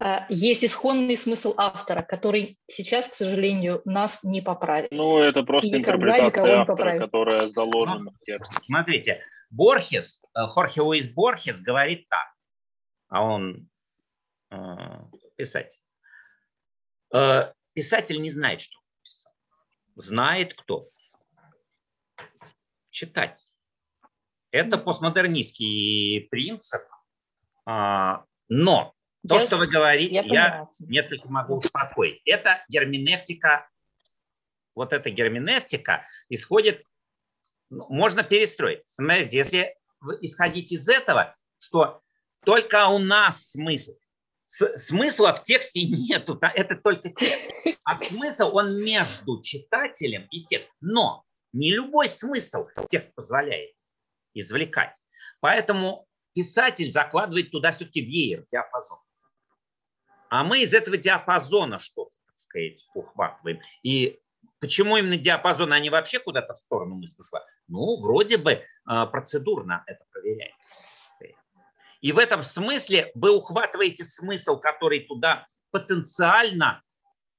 А, 0.01 0.27
есть 0.29 0.65
исходный 0.65 1.17
смысл 1.17 1.55
автора, 1.57 2.03
который 2.03 2.59
сейчас, 2.67 3.09
к 3.09 3.15
сожалению, 3.15 3.81
нас 3.85 4.19
не 4.23 4.43
поправит. 4.43 4.91
Ну, 4.91 5.19
это 5.19 5.43
просто 5.45 5.69
и 5.69 5.81
интерпретация 5.81 6.61
автора, 6.61 6.99
которая 6.99 7.49
заложена 7.49 8.01
ну, 8.01 8.11
в 8.11 8.19
тексте. 8.19 8.61
Смотрите, 8.65 9.25
Борхес, 9.51 10.23
э, 10.35 10.47
Хорхе 10.47 10.83
Луис 10.83 11.09
Борхес 11.09 11.61
говорит 11.61 12.09
так, 12.09 12.27
а 13.09 13.23
он 13.23 13.69
э, 14.51 14.57
писатель. 15.37 15.81
Э, 17.15 17.53
писатель 17.73 18.21
не 18.21 18.31
знает, 18.31 18.63
что 18.63 18.79
он 18.79 18.85
писал. 19.03 19.33
Знает 19.95 20.55
кто? 20.55 20.89
Читать. 22.91 23.47
Это 24.51 24.77
постмодернистский 24.77 26.29
принцип, 26.31 26.83
а, 27.65 28.25
но 28.49 28.95
то, 29.27 29.41
что 29.41 29.57
вы 29.57 29.67
говорите, 29.67 30.15
я, 30.15 30.23
я 30.23 30.69
несколько 30.81 31.31
могу 31.31 31.57
успокоить. 31.57 32.21
Это 32.25 32.65
герменевтика, 32.69 33.69
вот 34.75 34.93
эта 34.93 35.11
герменевтика 35.11 36.07
исходит, 36.29 36.85
ну, 37.71 37.87
можно 37.89 38.23
перестроить. 38.23 38.83
Смотрите, 38.87 39.37
если 39.37 39.77
исходить 40.21 40.73
из 40.73 40.89
этого, 40.89 41.35
что 41.59 42.03
только 42.45 42.89
у 42.89 42.99
нас 42.99 43.51
смысл, 43.53 43.93
с, 44.45 44.79
смысла 44.79 45.35
в 45.35 45.43
тексте 45.45 45.85
нету, 45.85 46.39
это 46.41 46.77
только 46.77 47.11
текст. 47.11 47.51
А 47.85 47.97
смысл, 47.97 48.51
он 48.55 48.83
между 48.83 49.41
читателем 49.43 50.27
и 50.31 50.45
текстом. 50.45 50.75
Но 50.81 51.25
не 51.53 51.73
любой 51.73 52.09
смысл 52.09 52.67
текст 52.89 53.15
позволяет 53.15 53.75
извлекать. 54.35 54.97
Поэтому 55.41 56.07
писатель 56.35 56.91
закладывает 56.91 57.51
туда 57.51 57.71
все-таки 57.71 58.01
веер, 58.01 58.45
диапазон. 58.51 58.99
А 60.35 60.43
мы 60.43 60.63
из 60.63 60.75
этого 60.75 60.97
диапазона 60.97 61.79
что-то, 61.79 62.11
так 62.27 62.37
сказать, 62.37 62.85
ухватываем. 62.93 63.61
И 63.85 64.19
почему 64.59 64.97
именно 64.97 65.17
диапазон, 65.17 65.73
а 65.73 65.79
не 65.79 65.91
вообще 65.91 66.19
куда-то 66.19 66.55
в 66.55 66.59
сторону 66.59 66.97
мысль 66.97 67.15
ушла? 67.21 67.45
Ну, 67.69 68.01
вроде 68.01 68.37
бы 68.37 68.65
а, 68.85 69.07
процедурно 69.07 69.85
это 69.87 70.05
проверяется. 70.11 70.59
И 72.01 72.11
в 72.11 72.19
этом 72.19 72.43
смысле 72.43 73.13
вы 73.15 73.31
ухватываете 73.31 74.03
смысл, 74.03 74.59
который 74.59 75.07
туда 75.07 75.47
потенциально, 75.71 76.83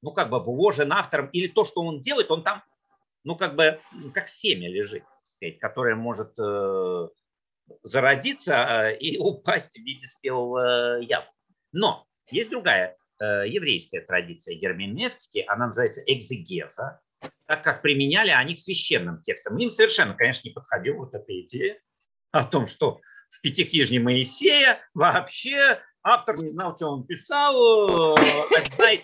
ну, 0.01 0.13
как 0.13 0.29
бы 0.29 0.41
вложен 0.41 0.93
автором, 0.93 1.27
или 1.33 1.47
то, 1.47 1.65
что 1.65 1.81
он 1.81 1.99
делает, 1.99 2.31
он 2.31 2.43
там, 2.43 2.63
ну, 3.25 3.35
как 3.35 3.57
бы, 3.57 3.77
как 4.13 4.29
семя 4.29 4.69
лежит, 4.71 5.03
так 5.03 5.27
сказать, 5.27 5.59
которое 5.59 5.95
может 5.95 6.31
э, 6.39 7.09
зародиться 7.83 8.53
э, 8.53 8.97
и 8.99 9.17
упасть 9.19 9.73
в 9.73 9.83
виде 9.83 10.07
спелого 10.07 10.99
яблока. 11.01 11.33
Но 11.73 12.07
есть 12.29 12.49
другая 12.49 12.97
э, 13.19 13.47
еврейская 13.47 14.01
традиция 14.01 14.55
герменевтики, 14.55 15.43
она 15.47 15.67
называется 15.67 16.01
экзегеза, 16.01 17.01
так 17.47 17.63
как 17.63 17.81
применяли 17.81 18.31
они 18.31 18.55
к 18.55 18.59
священным 18.59 19.21
текстам. 19.21 19.57
Им 19.57 19.71
совершенно, 19.71 20.13
конечно, 20.13 20.47
не 20.47 20.53
подходила 20.53 20.97
вот 20.97 21.13
эта 21.13 21.41
идея 21.41 21.79
о 22.31 22.43
том, 22.43 22.67
что 22.67 22.99
в 23.29 23.41
Пятикнижье 23.41 23.99
Моисея 23.99 24.79
вообще 24.93 25.81
автор 26.03 26.37
не 26.37 26.49
знал, 26.49 26.75
что 26.75 26.87
он 26.89 27.05
писал, 27.05 28.17
читать. 28.17 29.01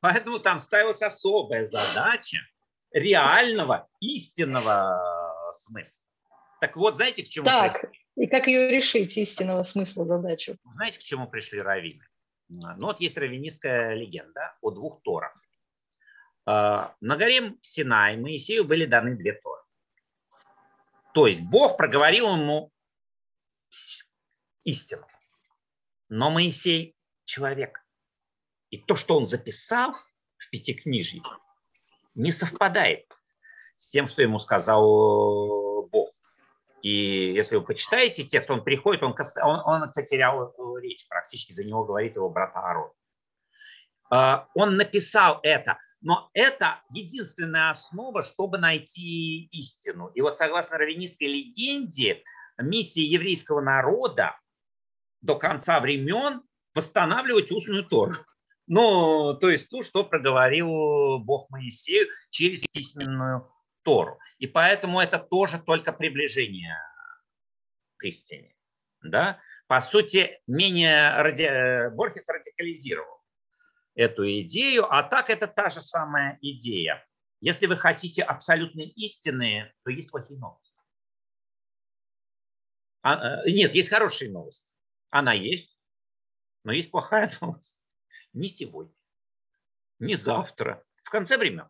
Поэтому 0.00 0.38
там 0.38 0.58
ставилась 0.58 1.02
особая 1.02 1.64
задача 1.64 2.38
реального, 2.92 3.88
истинного 4.00 5.52
смысла. 5.52 6.04
Так 6.60 6.76
вот, 6.76 6.96
знаете, 6.96 7.22
к 7.24 7.28
чему... 7.28 7.44
Так, 7.44 7.80
пришли? 7.80 8.01
И 8.16 8.26
как 8.26 8.46
ее 8.46 8.70
решить, 8.70 9.16
истинного 9.16 9.62
смысла 9.62 10.04
задачу? 10.04 10.56
Знаете, 10.74 10.98
к 10.98 11.02
чему 11.02 11.28
пришли 11.28 11.60
раввины? 11.60 12.04
Ну 12.48 12.86
вот 12.86 13.00
есть 13.00 13.16
раввинистская 13.16 13.94
легенда 13.94 14.54
о 14.60 14.70
двух 14.70 15.02
торах. 15.02 15.34
А, 16.44 16.94
на 17.00 17.16
горе 17.16 17.54
Синай 17.62 18.16
Моисею 18.16 18.64
были 18.64 18.84
даны 18.84 19.16
две 19.16 19.32
торы. 19.32 19.62
То 21.14 21.26
есть 21.26 21.42
Бог 21.42 21.76
проговорил 21.76 22.34
ему 22.36 22.70
истину. 24.64 25.06
Но 26.08 26.30
Моисей 26.30 26.94
человек. 27.24 27.82
И 28.70 28.78
то, 28.78 28.96
что 28.96 29.16
он 29.16 29.24
записал 29.24 29.94
в 30.36 30.50
Пятикнижье, 30.50 31.22
не 32.14 32.32
совпадает 32.32 33.06
с 33.76 33.90
тем, 33.90 34.06
что 34.06 34.22
ему 34.22 34.38
сказал. 34.38 35.61
И 36.82 37.32
если 37.32 37.56
вы 37.56 37.62
почитаете 37.62 38.24
текст, 38.24 38.50
он 38.50 38.64
приходит, 38.64 39.04
он, 39.04 39.14
он, 39.42 39.60
он 39.64 39.92
потерял 39.92 40.52
речь, 40.80 41.06
практически 41.08 41.52
за 41.52 41.64
него 41.64 41.84
говорит 41.84 42.16
его 42.16 42.28
брат 42.28 42.50
Аарон. 42.56 42.90
А, 44.10 44.48
он 44.54 44.76
написал 44.76 45.38
это, 45.44 45.78
но 46.00 46.28
это 46.34 46.82
единственная 46.90 47.70
основа, 47.70 48.24
чтобы 48.24 48.58
найти 48.58 49.44
истину. 49.52 50.08
И 50.08 50.20
вот 50.20 50.36
согласно 50.36 50.76
раввинистской 50.76 51.28
легенде, 51.28 52.24
миссия 52.58 53.04
еврейского 53.04 53.60
народа 53.60 54.36
до 55.20 55.36
конца 55.36 55.78
времен 55.78 56.42
восстанавливать 56.74 57.52
устную 57.52 57.84
Тору. 57.84 58.14
Ну, 58.66 59.34
то 59.40 59.50
есть 59.50 59.68
ту, 59.68 59.84
что 59.84 60.02
проговорил 60.02 61.18
Бог 61.20 61.48
Моисею 61.50 62.08
через 62.30 62.64
письменную 62.72 63.51
Тору. 63.82 64.18
И 64.38 64.46
поэтому 64.46 65.00
это 65.00 65.18
тоже 65.18 65.58
только 65.58 65.92
приближение 65.92 66.76
к 67.96 68.04
истине. 68.04 68.54
Да? 69.02 69.40
По 69.66 69.80
сути, 69.80 70.40
менее 70.46 71.16
ради... 71.22 71.42
Э, 71.42 71.90
Борхес 71.90 72.28
радикализировал 72.28 73.22
эту 73.94 74.24
идею, 74.42 74.92
а 74.92 75.02
так 75.02 75.30
это 75.30 75.46
та 75.46 75.68
же 75.68 75.80
самая 75.80 76.38
идея. 76.40 77.06
Если 77.40 77.66
вы 77.66 77.76
хотите 77.76 78.22
абсолютной 78.22 78.86
истины, 78.86 79.72
то 79.82 79.90
есть 79.90 80.10
плохие 80.10 80.38
новости. 80.38 80.72
А, 83.02 83.42
э, 83.44 83.50
нет, 83.50 83.74
есть 83.74 83.88
хорошая 83.88 84.30
новость. 84.30 84.76
Она 85.10 85.32
есть, 85.32 85.78
но 86.64 86.72
есть 86.72 86.90
плохая 86.90 87.32
новость. 87.40 87.80
Не 88.32 88.48
сегодня, 88.48 88.94
не 89.98 90.14
завтра, 90.14 90.84
в 91.02 91.10
конце 91.10 91.36
времен. 91.36 91.68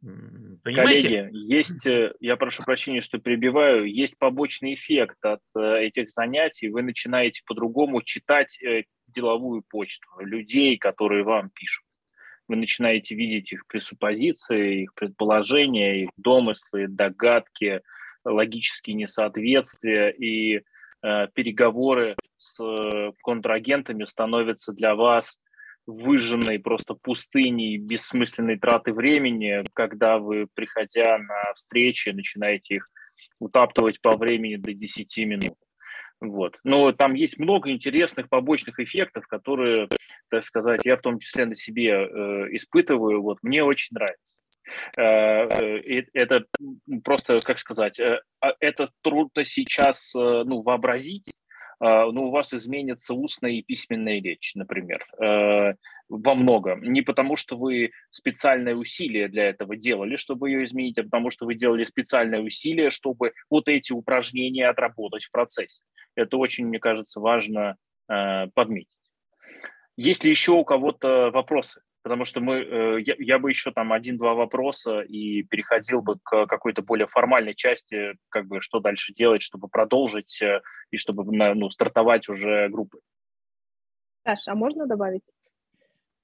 Понимаете? 0.00 1.08
Коллеги, 1.08 1.30
есть, 1.32 1.86
э, 1.86 2.12
я 2.20 2.36
прошу 2.36 2.62
прощения, 2.62 3.00
что 3.00 3.18
перебиваю, 3.18 3.84
есть 3.84 4.18
побочный 4.18 4.74
эффект 4.74 5.16
от 5.22 5.40
э, 5.56 5.80
этих 5.80 6.10
занятий. 6.10 6.68
Вы 6.68 6.82
начинаете 6.82 7.42
по-другому 7.46 8.02
читать 8.02 8.62
э, 8.62 8.84
деловую 9.08 9.62
почту 9.68 10.06
людей, 10.20 10.78
которые 10.78 11.24
вам 11.24 11.50
пишут. 11.50 11.84
Вы 12.46 12.56
начинаете 12.56 13.14
видеть 13.14 13.52
их 13.52 13.66
пресуппозиции, 13.66 14.82
их 14.82 14.94
предположения, 14.94 16.04
их 16.04 16.10
домыслы, 16.16 16.86
догадки, 16.88 17.82
логические 18.24 18.94
несоответствия 18.94 20.10
и 20.10 20.62
э, 21.02 21.28
переговоры 21.34 22.14
с 22.36 23.12
контрагентами 23.22 24.04
становятся 24.04 24.72
для 24.72 24.94
вас 24.94 25.40
выжженной 25.88 26.58
просто 26.58 26.94
пустыней, 26.94 27.78
бессмысленной 27.78 28.58
траты 28.58 28.92
времени, 28.92 29.64
когда 29.72 30.18
вы, 30.18 30.46
приходя 30.54 31.18
на 31.18 31.54
встречи, 31.54 32.10
начинаете 32.10 32.76
их 32.76 32.90
утаптывать 33.40 34.00
по 34.00 34.16
времени 34.16 34.56
до 34.56 34.72
10 34.72 35.18
минут. 35.26 35.54
Вот. 36.20 36.58
Но 36.62 36.92
там 36.92 37.14
есть 37.14 37.38
много 37.38 37.70
интересных 37.70 38.28
побочных 38.28 38.78
эффектов, 38.80 39.26
которые, 39.26 39.88
так 40.30 40.44
сказать, 40.44 40.84
я 40.84 40.96
в 40.96 41.00
том 41.00 41.18
числе 41.18 41.46
на 41.46 41.54
себе 41.54 41.90
э, 41.90 42.46
испытываю. 42.54 43.22
Вот 43.22 43.38
мне 43.42 43.64
очень 43.64 43.94
нравится. 43.94 44.38
Э, 44.96 45.02
э, 45.02 46.04
это 46.12 46.44
просто, 47.04 47.40
как 47.40 47.58
сказать, 47.58 47.98
э, 47.98 48.20
а, 48.40 48.52
это 48.60 48.88
трудно 49.02 49.44
сейчас 49.44 50.12
ну, 50.14 50.60
вообразить, 50.62 51.32
ну, 51.86 52.28
у 52.28 52.30
вас 52.30 52.52
изменится 52.52 53.14
устная 53.14 53.52
и 53.52 53.62
письменная 53.62 54.20
речь, 54.20 54.52
например, 54.54 55.06
э, 55.20 55.74
во 56.08 56.34
многом. 56.34 56.82
Не 56.82 57.02
потому, 57.02 57.36
что 57.36 57.56
вы 57.56 57.92
специальное 58.10 58.74
усилие 58.74 59.28
для 59.28 59.48
этого 59.48 59.76
делали, 59.76 60.16
чтобы 60.16 60.50
ее 60.50 60.64
изменить, 60.64 60.98
а 60.98 61.04
потому 61.04 61.30
что 61.30 61.46
вы 61.46 61.54
делали 61.54 61.84
специальное 61.84 62.40
усилие, 62.40 62.90
чтобы 62.90 63.32
вот 63.50 63.68
эти 63.68 63.92
упражнения 63.92 64.68
отработать 64.68 65.24
в 65.24 65.30
процессе. 65.30 65.84
Это 66.16 66.36
очень, 66.36 66.66
мне 66.66 66.80
кажется, 66.80 67.20
важно 67.20 67.76
э, 68.10 68.46
подметить. 68.54 68.98
Есть 69.96 70.24
ли 70.24 70.30
еще 70.30 70.52
у 70.52 70.64
кого-то 70.64 71.30
вопросы? 71.30 71.80
Потому 72.02 72.24
что 72.24 72.40
мы, 72.40 72.56
э, 72.56 73.00
я, 73.00 73.14
я 73.18 73.38
бы 73.38 73.50
еще 73.50 73.70
там 73.72 73.92
один-два 73.92 74.34
вопроса 74.34 75.00
и 75.00 75.42
переходил 75.42 76.02
бы 76.02 76.18
к 76.22 76.46
какой-то 76.46 76.82
более 76.82 77.06
формальной 77.06 77.54
части, 77.54 78.14
как 78.28 78.46
бы 78.46 78.60
что 78.60 78.80
дальше 78.80 79.12
делать, 79.12 79.42
чтобы 79.42 79.68
продолжить 79.68 80.40
э, 80.42 80.60
и 80.90 80.96
чтобы 80.96 81.24
ну, 81.54 81.70
стартовать 81.70 82.28
уже 82.28 82.68
группы. 82.68 82.98
Саш, 84.24 84.40
а 84.46 84.54
можно 84.54 84.86
добавить? 84.86 85.24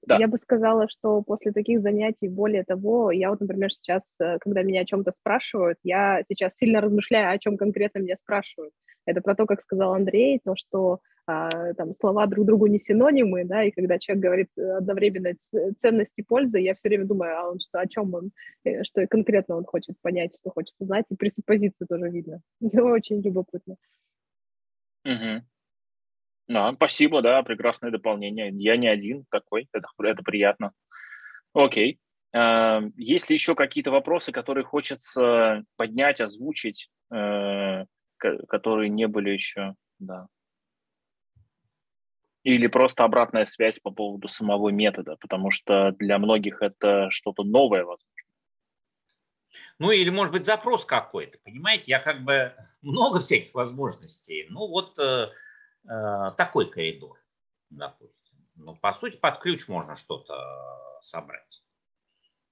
Да. 0.07 0.19
Я 0.19 0.29
бы 0.29 0.37
сказала, 0.37 0.87
что 0.89 1.23
после 1.23 1.53
таких 1.53 1.81
занятий, 1.81 2.29
более 2.29 2.63
того, 2.65 3.11
я 3.11 3.31
вот, 3.31 3.41
например, 3.41 3.73
сейчас, 3.73 4.21
э, 4.21 4.39
когда 4.41 4.63
меня 4.63 4.83
о 4.83 4.85
чем-то 4.85 5.13
спрашивают, 5.13 5.79
я 5.83 6.23
сейчас 6.29 6.57
сильно 6.57 6.81
размышляю, 6.81 7.31
о 7.31 7.39
чем 7.39 7.57
конкретно 7.57 8.01
меня 8.01 8.17
спрашивают. 8.17 8.73
Это 9.07 9.21
про 9.23 9.35
то, 9.35 9.47
как 9.47 9.63
сказал 9.63 9.95
Андрей, 9.95 10.41
то, 10.45 10.55
что 10.57 11.01
а, 11.27 11.73
там 11.75 11.95
слова 11.95 12.27
друг 12.27 12.45
другу 12.45 12.67
не 12.67 12.79
синонимы, 12.79 13.45
да, 13.45 13.65
и 13.65 13.71
когда 13.71 13.99
человек 13.99 14.23
говорит 14.23 14.49
одновременно 14.59 15.35
ценности 15.79 16.21
пользы, 16.21 16.61
я 16.61 16.75
все 16.75 16.91
время 16.91 17.07
думаю, 17.07 17.39
а 17.39 17.51
он 17.51 17.61
что, 17.61 17.81
о 17.81 17.87
чем 17.87 18.13
он, 18.13 18.33
э, 18.65 18.85
что 18.85 19.07
конкретно 19.07 19.57
он 19.57 19.65
хочет 19.65 19.99
понять, 20.03 20.37
что 20.39 20.51
хочет 20.51 20.75
узнать, 20.79 21.07
и 21.09 21.17
пресуппозиции 21.17 21.87
тоже 21.89 22.11
видно. 22.11 22.41
Очень 22.61 23.23
любопытно. 23.23 23.77
Угу. 25.07 25.43
Да, 26.49 26.73
спасибо, 26.75 27.23
да, 27.23 27.43
прекрасное 27.43 27.91
дополнение. 27.91 28.51
Я 28.53 28.77
не 28.77 28.89
один 28.89 29.25
такой, 29.31 29.67
это, 29.73 29.89
это 30.03 30.23
приятно. 30.23 30.73
Окей. 31.55 31.99
А, 32.35 32.83
есть 32.97 33.31
ли 33.31 33.35
еще 33.35 33.55
какие-то 33.55 33.91
вопросы, 33.91 34.31
которые 34.31 34.65
хочется 34.65 35.65
поднять, 35.77 36.21
озвучить, 36.21 36.91
э, 37.11 37.87
которые 38.19 38.91
не 38.91 39.09
были 39.09 39.31
еще, 39.31 39.75
да 39.99 40.27
или 42.45 42.67
просто 42.67 43.05
обратная 43.05 43.47
связь 43.47 43.81
по 43.81 43.91
поводу 43.91 44.29
самого 44.29 44.69
метода, 44.69 45.17
потому 45.21 45.51
что 45.51 45.93
для 45.93 46.19
многих 46.19 46.63
это 46.63 47.11
что-то 47.11 47.43
новое, 47.43 47.85
возможно. 47.85 48.11
Ну 49.79 49.91
или, 49.91 50.11
может 50.11 50.33
быть, 50.33 50.45
запрос 50.45 50.85
какой-то, 50.85 51.39
понимаете? 51.43 51.91
Я 51.91 51.99
как 51.99 52.23
бы 52.23 52.55
много 52.83 53.19
всяких 53.19 53.55
возможностей. 53.55 54.47
Ну 54.51 54.69
вот 54.69 54.99
э, 54.99 55.31
э, 55.89 56.31
такой 56.37 56.71
коридор, 56.71 57.19
допустим. 57.71 58.15
Ну, 58.57 58.77
по 58.77 58.93
сути, 58.93 59.17
под 59.17 59.39
ключ 59.39 59.67
можно 59.67 59.97
что-то 59.97 60.35
собрать. 61.03 61.65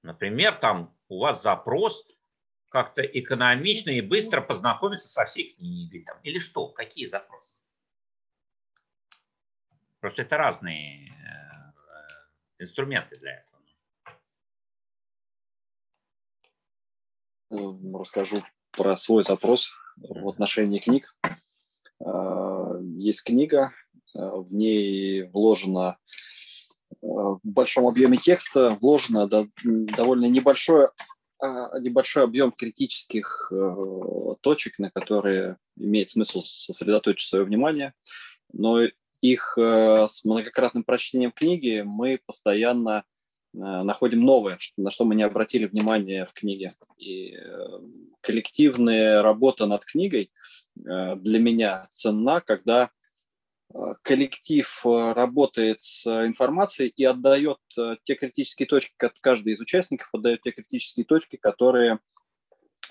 Например, 0.02 0.54
там 0.54 0.96
у 1.08 1.20
вас 1.20 1.42
запрос 1.42 2.04
как-то 2.70 3.02
экономично 3.02 3.90
и 3.90 4.00
быстро 4.00 4.40
познакомиться 4.40 5.08
со 5.08 5.26
всей 5.26 5.54
книгой. 5.54 6.02
Там, 6.04 6.18
или 6.22 6.38
что? 6.38 6.68
Какие 6.68 7.06
запросы? 7.06 7.61
Просто 10.02 10.22
это 10.22 10.36
разные 10.36 11.10
э, 11.10 11.12
инструменты 12.58 13.14
для 13.20 13.44
этого. 17.50 18.00
Расскажу 18.00 18.42
про 18.72 18.96
свой 18.96 19.22
запрос 19.22 19.70
в 19.96 20.28
отношении 20.28 20.80
книг. 20.80 21.14
А, 22.04 22.80
есть 22.80 23.22
книга, 23.22 23.70
в 24.12 24.52
ней 24.52 25.22
вложено 25.28 25.98
в 27.00 27.38
большом 27.44 27.86
объеме 27.86 28.16
текста 28.16 28.70
вложено 28.80 29.28
довольно 29.28 30.26
небольшой, 30.26 30.88
небольшой 31.40 32.24
объем 32.24 32.50
критических 32.50 33.52
э, 33.52 34.34
точек, 34.40 34.80
на 34.80 34.90
которые 34.90 35.58
имеет 35.76 36.10
смысл 36.10 36.42
сосредоточить 36.42 37.28
свое 37.28 37.44
внимание, 37.44 37.94
но 38.52 38.80
их 39.22 39.56
э, 39.56 40.06
с 40.08 40.24
многократным 40.24 40.84
прочтением 40.84 41.32
книги 41.32 41.82
мы 41.86 42.20
постоянно 42.26 43.04
находим 43.54 44.24
новое, 44.24 44.58
на 44.78 44.90
что 44.90 45.04
мы 45.04 45.14
не 45.14 45.24
обратили 45.24 45.66
внимания 45.66 46.24
в 46.24 46.32
книге. 46.32 46.72
И 46.96 47.36
коллективная 48.22 49.20
работа 49.20 49.66
над 49.66 49.84
книгой 49.84 50.32
для 50.74 51.38
меня 51.38 51.86
ценна, 51.90 52.40
когда 52.40 52.90
коллектив 54.00 54.80
работает 54.86 55.82
с 55.82 56.06
информацией 56.06 56.94
и 56.96 57.04
отдает 57.04 57.58
те 58.04 58.14
критические 58.14 58.66
точки, 58.66 58.94
каждый 59.20 59.52
из 59.52 59.60
участников 59.60 60.08
отдает 60.14 60.40
те 60.40 60.52
критические 60.52 61.04
точки, 61.04 61.36
которые 61.36 61.98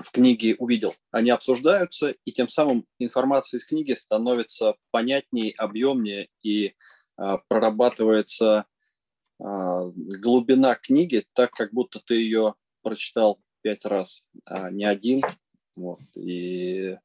в 0.04 0.12
книге 0.12 0.56
увидел. 0.58 0.94
Они 1.12 1.30
обсуждаются, 1.30 2.16
и 2.26 2.32
тем 2.32 2.50
самым 2.50 2.86
информация 3.00 3.60
из 3.60 3.66
книги 3.66 3.94
становится 3.94 4.76
понятнее, 4.92 5.54
объемнее, 5.58 6.30
и 6.42 6.76
а, 7.18 7.38
прорабатывается 7.48 8.66
а, 9.40 9.92
глубина 9.96 10.76
книги 10.76 11.26
так, 11.34 11.52
как 11.52 11.74
будто 11.74 12.00
ты 12.06 12.16
ее 12.16 12.56
прочитал 12.82 13.40
пять 13.62 13.86
раз, 13.86 14.24
а 14.46 14.70
не 14.72 14.86
один. 14.86 15.22
Вот. 15.76 16.00
И 16.16 16.98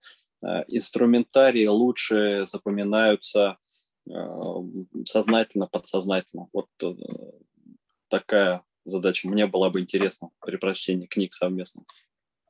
а, 0.43 0.65
инструментарии 0.69 1.67
лучше 1.67 2.45
запоминаются 2.47 3.59
а, 4.11 4.63
сознательно, 5.05 5.67
подсознательно. 5.67 6.49
Вот 6.53 6.69
э, 6.83 6.95
такая 8.09 8.65
задача. 8.85 9.29
Мне 9.29 9.47
была 9.47 9.71
бы 9.71 9.81
интересна 9.81 10.31
при 10.41 10.57
прочтении 10.57 11.07
книг 11.07 11.35
совместно. 11.35 11.85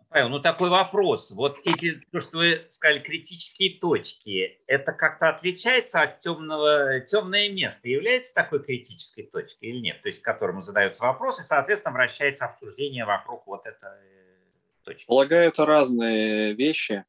Павел, 0.08 0.28
ну 0.28 0.40
такой 0.40 0.70
вопрос. 0.70 1.32
Вот 1.32 1.58
эти, 1.64 2.00
то, 2.12 2.20
что 2.20 2.38
вы 2.38 2.64
сказали, 2.68 3.00
критические 3.00 3.78
точки, 3.80 4.60
это 4.66 4.92
как-то 4.92 5.28
отличается 5.28 6.00
от 6.00 6.20
темного, 6.20 7.00
темное 7.00 7.48
место, 7.50 7.88
является 7.88 8.32
такой 8.32 8.62
критической 8.62 9.24
точкой 9.24 9.70
или 9.70 9.78
нет? 9.78 10.02
То 10.02 10.08
есть 10.08 10.22
к 10.22 10.24
которому 10.24 10.60
задаются 10.60 11.02
вопросы, 11.02 11.42
соответственно, 11.42 11.94
вращается 11.94 12.44
обсуждение 12.44 13.04
вокруг 13.04 13.46
вот 13.46 13.66
этой 13.66 13.88
точки. 14.84 15.06
Полагаю, 15.06 15.48
это 15.48 15.66
разные 15.66 16.54
вещи. 16.54 17.04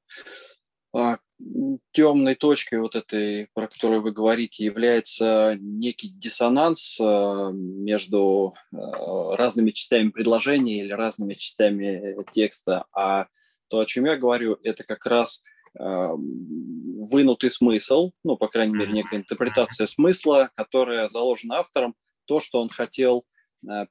Темной 1.91 2.34
точкой 2.35 2.80
вот 2.80 2.95
этой, 2.95 3.47
про 3.53 3.68
которую 3.68 4.01
вы 4.01 4.11
говорите, 4.11 4.65
является 4.65 5.55
некий 5.59 6.09
диссонанс 6.09 6.99
а, 6.99 7.51
между 7.51 8.55
а, 8.73 9.35
разными 9.35 9.69
частями 9.69 10.09
предложения 10.09 10.77
или 10.77 10.91
разными 10.91 11.35
частями 11.35 12.15
текста. 12.31 12.85
А 12.91 13.27
то, 13.68 13.80
о 13.80 13.85
чем 13.85 14.05
я 14.05 14.18
говорю, 14.18 14.57
это 14.64 14.84
как 14.84 15.05
раз 15.05 15.43
вынутый 15.80 17.51
смысл, 17.51 18.11
ну, 18.23 18.35
по 18.35 18.47
крайней 18.47 18.73
мере, 18.76 18.93
некая 18.93 19.18
интерпретация 19.18 19.85
смысла, 19.85 20.49
которая 20.55 21.07
заложена 21.07 21.59
автором, 21.59 21.93
то, 22.26 22.39
что 22.39 22.59
он 22.59 22.69
хотел 22.69 23.26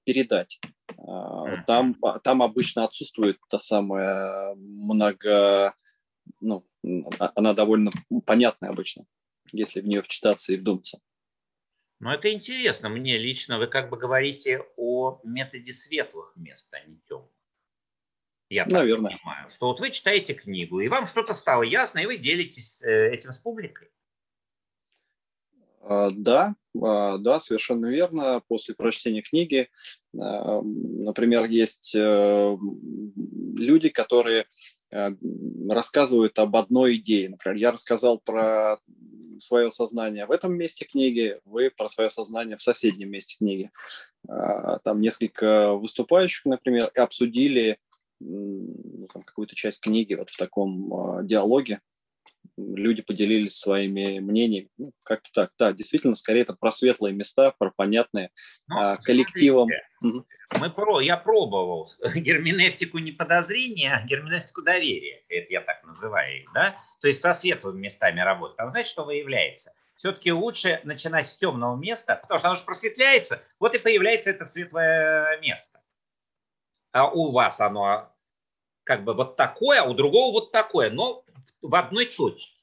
передать. 0.02 0.58
Там, 1.66 1.94
там 2.24 2.42
обычно 2.42 2.84
отсутствует 2.84 3.38
та 3.48 3.60
самая 3.60 4.56
много, 4.56 5.74
ну, 6.40 6.66
а, 7.18 7.32
она 7.34 7.52
довольно 7.52 7.92
понятная 8.24 8.70
обычно, 8.70 9.06
если 9.52 9.80
в 9.80 9.86
нее 9.86 10.02
вчитаться 10.02 10.52
и 10.52 10.56
вдуматься. 10.56 11.00
Ну, 11.98 12.10
это 12.10 12.32
интересно. 12.32 12.88
Мне 12.88 13.16
лично 13.16 13.58
вы 13.58 13.68
как 13.68 13.88
бы 13.88 13.96
говорите 13.96 14.62
о 14.76 15.20
методе 15.24 15.72
светлых 15.72 16.34
мест, 16.36 16.68
а 16.72 16.80
не 16.86 16.98
темных. 17.08 17.30
Я 18.48 18.64
так 18.64 18.74
Наверное. 18.74 19.16
понимаю, 19.16 19.50
что 19.50 19.66
вот 19.66 19.80
вы 19.80 19.90
читаете 19.90 20.34
книгу, 20.34 20.78
и 20.80 20.88
вам 20.88 21.06
что-то 21.06 21.34
стало 21.34 21.62
ясно, 21.62 21.98
и 21.98 22.06
вы 22.06 22.16
делитесь 22.16 22.80
э, 22.82 23.10
этим 23.12 23.32
с 23.32 23.38
публикой. 23.38 23.88
А, 25.80 26.10
да, 26.10 26.54
а, 26.80 27.18
да, 27.18 27.40
совершенно 27.40 27.86
верно. 27.86 28.40
После 28.46 28.74
прочтения 28.74 29.22
книги, 29.22 29.68
например, 30.12 31.46
есть 31.46 31.94
э, 31.96 32.56
люди, 33.56 33.88
которые 33.88 34.46
Э, 34.85 34.85
рассказывают 35.68 36.38
об 36.38 36.56
одной 36.56 36.96
идее. 36.96 37.30
Например, 37.30 37.56
я 37.56 37.72
рассказал 37.72 38.18
про 38.18 38.78
свое 39.38 39.70
сознание 39.70 40.26
в 40.26 40.30
этом 40.30 40.54
месте 40.54 40.84
книги, 40.84 41.36
вы 41.44 41.70
про 41.70 41.88
свое 41.88 42.10
сознание 42.10 42.56
в 42.56 42.62
соседнем 42.62 43.10
месте 43.10 43.36
книги. 43.38 43.70
А, 44.28 44.78
там 44.80 45.00
несколько 45.00 45.74
выступающих, 45.74 46.44
например, 46.46 46.90
обсудили 46.94 47.78
ну, 48.18 49.06
какую-то 49.08 49.54
часть 49.54 49.80
книги 49.80 50.14
вот 50.14 50.30
в 50.30 50.36
таком 50.36 50.92
а, 50.94 51.22
диалоге 51.22 51.80
люди 52.56 53.02
поделились 53.02 53.58
своими 53.58 54.18
мнениями. 54.18 54.68
Ну, 54.78 54.92
как-то 55.02 55.30
так. 55.32 55.52
Да, 55.58 55.72
действительно, 55.72 56.14
скорее 56.16 56.42
это 56.42 56.54
про 56.54 56.70
светлые 56.70 57.14
места, 57.14 57.52
про 57.58 57.70
понятные 57.70 58.30
ну, 58.68 58.78
а, 58.78 58.96
коллективом. 58.96 59.68
Мы 60.00 60.70
про, 60.70 61.00
я 61.00 61.16
пробовал 61.16 61.90
герменевтику 62.14 62.98
не 62.98 63.12
подозрения, 63.12 63.94
а 63.94 64.06
герменевтику 64.06 64.62
доверия. 64.62 65.24
Это 65.28 65.52
я 65.52 65.60
так 65.60 65.84
называю 65.84 66.42
их, 66.42 66.52
да? 66.52 66.76
То 67.00 67.08
есть 67.08 67.20
со 67.20 67.34
светлыми 67.34 67.80
местами 67.80 68.20
работать. 68.20 68.56
Там 68.56 68.70
знаете, 68.70 68.90
что 68.90 69.04
выявляется? 69.04 69.72
Все-таки 69.96 70.32
лучше 70.32 70.80
начинать 70.84 71.30
с 71.30 71.36
темного 71.36 71.76
места, 71.76 72.16
потому 72.16 72.38
что 72.38 72.48
оно 72.48 72.56
же 72.56 72.64
просветляется, 72.64 73.42
вот 73.58 73.74
и 73.74 73.78
появляется 73.78 74.30
это 74.30 74.44
светлое 74.44 75.40
место. 75.40 75.80
А 76.92 77.10
у 77.10 77.30
вас 77.32 77.60
оно 77.60 78.12
как 78.86 79.02
бы 79.02 79.14
вот 79.14 79.36
такое, 79.36 79.82
а 79.82 79.84
у 79.84 79.94
другого 79.94 80.32
вот 80.32 80.52
такое, 80.52 80.90
но 80.90 81.24
в 81.60 81.74
одной 81.74 82.06
точке. 82.06 82.54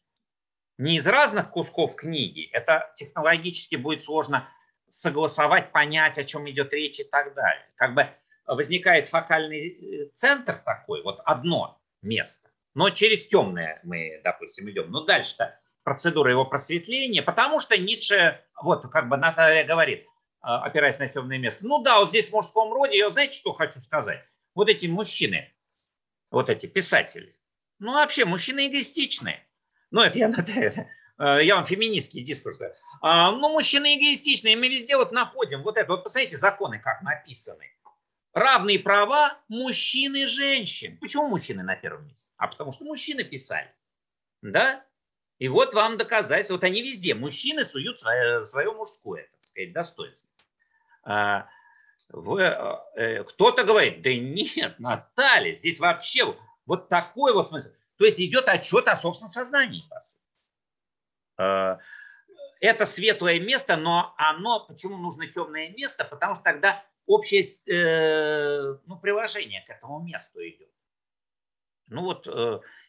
Не 0.77 0.95
из 0.95 1.05
разных 1.05 1.51
кусков 1.51 1.95
книги. 1.95 2.49
Это 2.51 2.91
технологически 2.95 3.75
будет 3.75 4.03
сложно 4.03 4.49
согласовать, 4.87 5.71
понять, 5.71 6.17
о 6.17 6.23
чем 6.23 6.49
идет 6.49 6.73
речь 6.73 6.99
и 6.99 7.03
так 7.03 7.35
далее. 7.35 7.65
Как 7.75 7.93
бы 7.93 8.07
возникает 8.45 9.07
фокальный 9.07 9.67
э, 9.67 10.09
центр 10.15 10.57
такой, 10.57 11.03
вот 11.03 11.19
одно 11.25 11.79
место. 12.01 12.49
Но 12.73 12.89
через 12.89 13.27
темное 13.27 13.81
мы, 13.83 14.21
допустим, 14.23 14.69
идем. 14.69 14.91
Но 14.91 15.03
дальше-то 15.03 15.55
процедура 15.83 16.31
его 16.31 16.45
просветления, 16.45 17.21
потому 17.21 17.59
что 17.59 17.77
Ницше, 17.77 18.41
вот 18.61 18.89
как 18.89 19.09
бы 19.09 19.17
Наталья 19.17 19.65
говорит, 19.65 20.07
а, 20.41 20.63
опираясь 20.63 20.99
на 20.99 21.07
темное 21.07 21.37
место, 21.37 21.65
ну 21.65 21.83
да, 21.83 21.99
вот 21.99 22.09
здесь 22.09 22.29
в 22.29 22.33
мужском 22.33 22.73
роде, 22.73 22.97
я 22.97 23.09
знаете, 23.09 23.37
что 23.37 23.51
хочу 23.51 23.79
сказать? 23.81 24.23
Вот 24.55 24.69
эти 24.69 24.87
мужчины, 24.87 25.52
вот 26.33 26.49
эти 26.49 26.65
писатели, 26.65 27.35
ну, 27.79 27.93
вообще, 27.93 28.25
мужчины 28.25 28.67
эгоистичные. 28.67 29.45
Ну, 29.91 30.01
это 30.01 30.17
я, 30.17 30.29
это, 30.37 30.87
э, 31.19 31.43
я 31.43 31.55
вам 31.55 31.65
феминистский 31.65 32.23
дискурс. 32.23 32.57
А, 33.01 33.31
ну, 33.31 33.49
мужчины 33.49 33.95
эгоистичные, 33.95 34.57
мы 34.57 34.67
везде 34.67 34.97
вот 34.97 35.11
находим 35.11 35.61
вот 35.61 35.77
это. 35.77 35.91
Вот 35.91 36.03
посмотрите, 36.03 36.37
законы 36.37 36.79
как 36.79 37.01
написаны. 37.01 37.69
Равные 38.33 38.79
права 38.79 39.37
мужчин 39.47 40.15
и 40.15 40.25
женщин. 40.25 40.97
Почему 40.97 41.27
мужчины 41.27 41.61
на 41.61 41.75
первом 41.75 42.07
месте? 42.07 42.27
А 42.37 42.47
потому 42.47 42.71
что 42.71 42.83
мужчины 42.85 43.23
писали. 43.23 43.71
Да? 44.41 44.83
И 45.37 45.47
вот 45.47 45.75
вам 45.75 45.97
доказательство. 45.97 46.55
Вот 46.55 46.63
они 46.63 46.81
везде. 46.81 47.13
Мужчины 47.13 47.63
суют 47.63 47.99
свое, 47.99 48.43
свое 48.45 48.71
мужское, 48.71 49.27
так 49.31 49.41
сказать, 49.41 49.71
достоинство. 49.71 50.31
А, 52.13 52.85
э, 52.95 53.01
э, 53.01 53.23
кто-то 53.23 53.63
говорит, 53.63 54.01
да 54.01 54.13
нет, 54.13 54.79
Наталья, 54.79 55.53
здесь 55.53 55.79
вообще 55.79 56.35
вот 56.65 56.87
такой 56.87 57.33
вот 57.33 57.49
смысл. 57.49 57.69
То 57.97 58.05
есть 58.05 58.19
идет 58.19 58.47
отчет 58.47 58.87
о 58.87 58.97
собственном 58.97 59.31
сознании. 59.31 59.83
Э, 61.39 61.77
это 62.61 62.85
светлое 62.85 63.39
место, 63.39 63.75
но 63.75 64.13
оно, 64.17 64.65
почему 64.65 64.97
нужно 64.97 65.27
темное 65.27 65.69
место? 65.69 66.05
Потому 66.05 66.35
что 66.35 66.43
тогда 66.43 66.85
общее 67.05 67.43
ну, 68.85 68.97
приложение 68.99 69.61
к 69.67 69.69
этому 69.69 70.01
месту 70.01 70.39
идет. 70.39 70.69
Ну 71.87 72.03
вот 72.03 72.25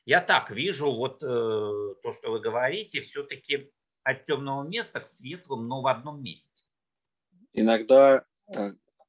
я 0.05 0.21
так 0.21 0.51
вижу 0.53 0.93
вот 0.93 1.19
то, 1.19 2.13
что 2.13 2.31
вы 2.31 2.39
говорите, 2.39 3.01
все-таки 3.01 3.73
от 4.05 4.25
темного 4.27 4.63
места 4.63 5.01
к 5.01 5.09
светлому, 5.09 5.63
но 5.63 5.81
в 5.81 5.89
одном 5.89 6.23
месте. 6.23 6.63
Иногда 7.53 8.25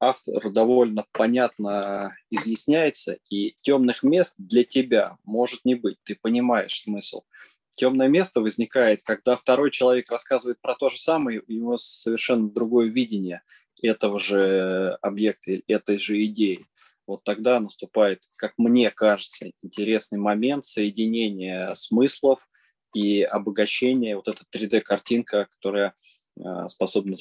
автор 0.10 0.52
довольно 0.52 1.06
понятно 1.12 2.16
изъясняется, 2.30 3.18
и 3.30 3.56
темных 3.62 4.04
мест 4.04 4.36
для 4.38 4.64
тебя 4.64 5.18
может 5.24 5.66
не 5.66 5.76
быть, 5.76 5.98
ты 6.04 6.16
понимаешь 6.16 6.82
смысл. 6.82 7.24
Темное 7.72 8.08
место 8.08 8.40
возникает, 8.42 9.04
когда 9.04 9.36
второй 9.36 9.70
человек 9.72 10.10
рассказывает 10.10 10.62
про 10.62 10.76
то 10.76 10.90
же 10.90 10.98
самое, 10.98 11.42
у 11.48 11.52
него 11.52 11.78
совершенно 11.78 12.50
другое 12.50 12.88
видение 12.88 13.42
этого 13.82 14.20
же 14.20 14.98
объекта, 15.02 15.60
этой 15.68 16.00
же 16.00 16.24
идеи. 16.26 16.66
Вот 17.06 17.24
тогда 17.24 17.60
наступает, 17.60 18.24
как 18.36 18.54
мне 18.58 18.90
кажется, 18.90 19.52
интересный 19.62 20.18
момент 20.18 20.66
соединения 20.66 21.76
смыслов 21.76 22.48
и 22.94 23.22
обогащения, 23.22 24.16
вот 24.16 24.28
эта 24.28 24.44
3D-картинка, 24.56 25.48
которая 25.52 25.94
а, 26.42 26.68
способна 26.70 27.14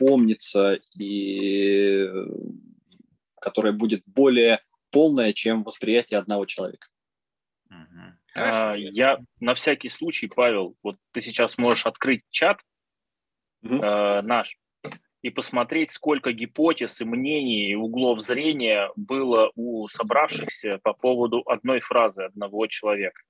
запомниться 0.00 0.78
и 0.98 2.08
которая 3.40 3.72
будет 3.72 4.02
более 4.06 4.60
полная, 4.90 5.32
чем 5.32 5.62
восприятие 5.62 6.18
одного 6.18 6.44
человека. 6.46 6.88
А, 8.34 8.74
я 8.74 9.18
на 9.40 9.54
всякий 9.54 9.88
случай, 9.88 10.28
Павел, 10.28 10.76
вот 10.82 10.96
ты 11.12 11.20
сейчас 11.20 11.58
можешь 11.58 11.86
открыть 11.86 12.22
чат 12.30 12.60
угу. 13.62 13.76
э, 13.76 14.22
наш, 14.22 14.56
и 15.22 15.30
посмотреть, 15.30 15.90
сколько 15.90 16.32
гипотез 16.32 17.00
и 17.00 17.04
мнений, 17.04 17.70
и 17.70 17.74
углов 17.74 18.20
зрения 18.20 18.90
было 18.94 19.50
у 19.54 19.88
собравшихся 19.88 20.78
по 20.82 20.92
поводу 20.92 21.42
одной 21.46 21.80
фразы 21.80 22.22
одного 22.24 22.66
человека. 22.66 23.20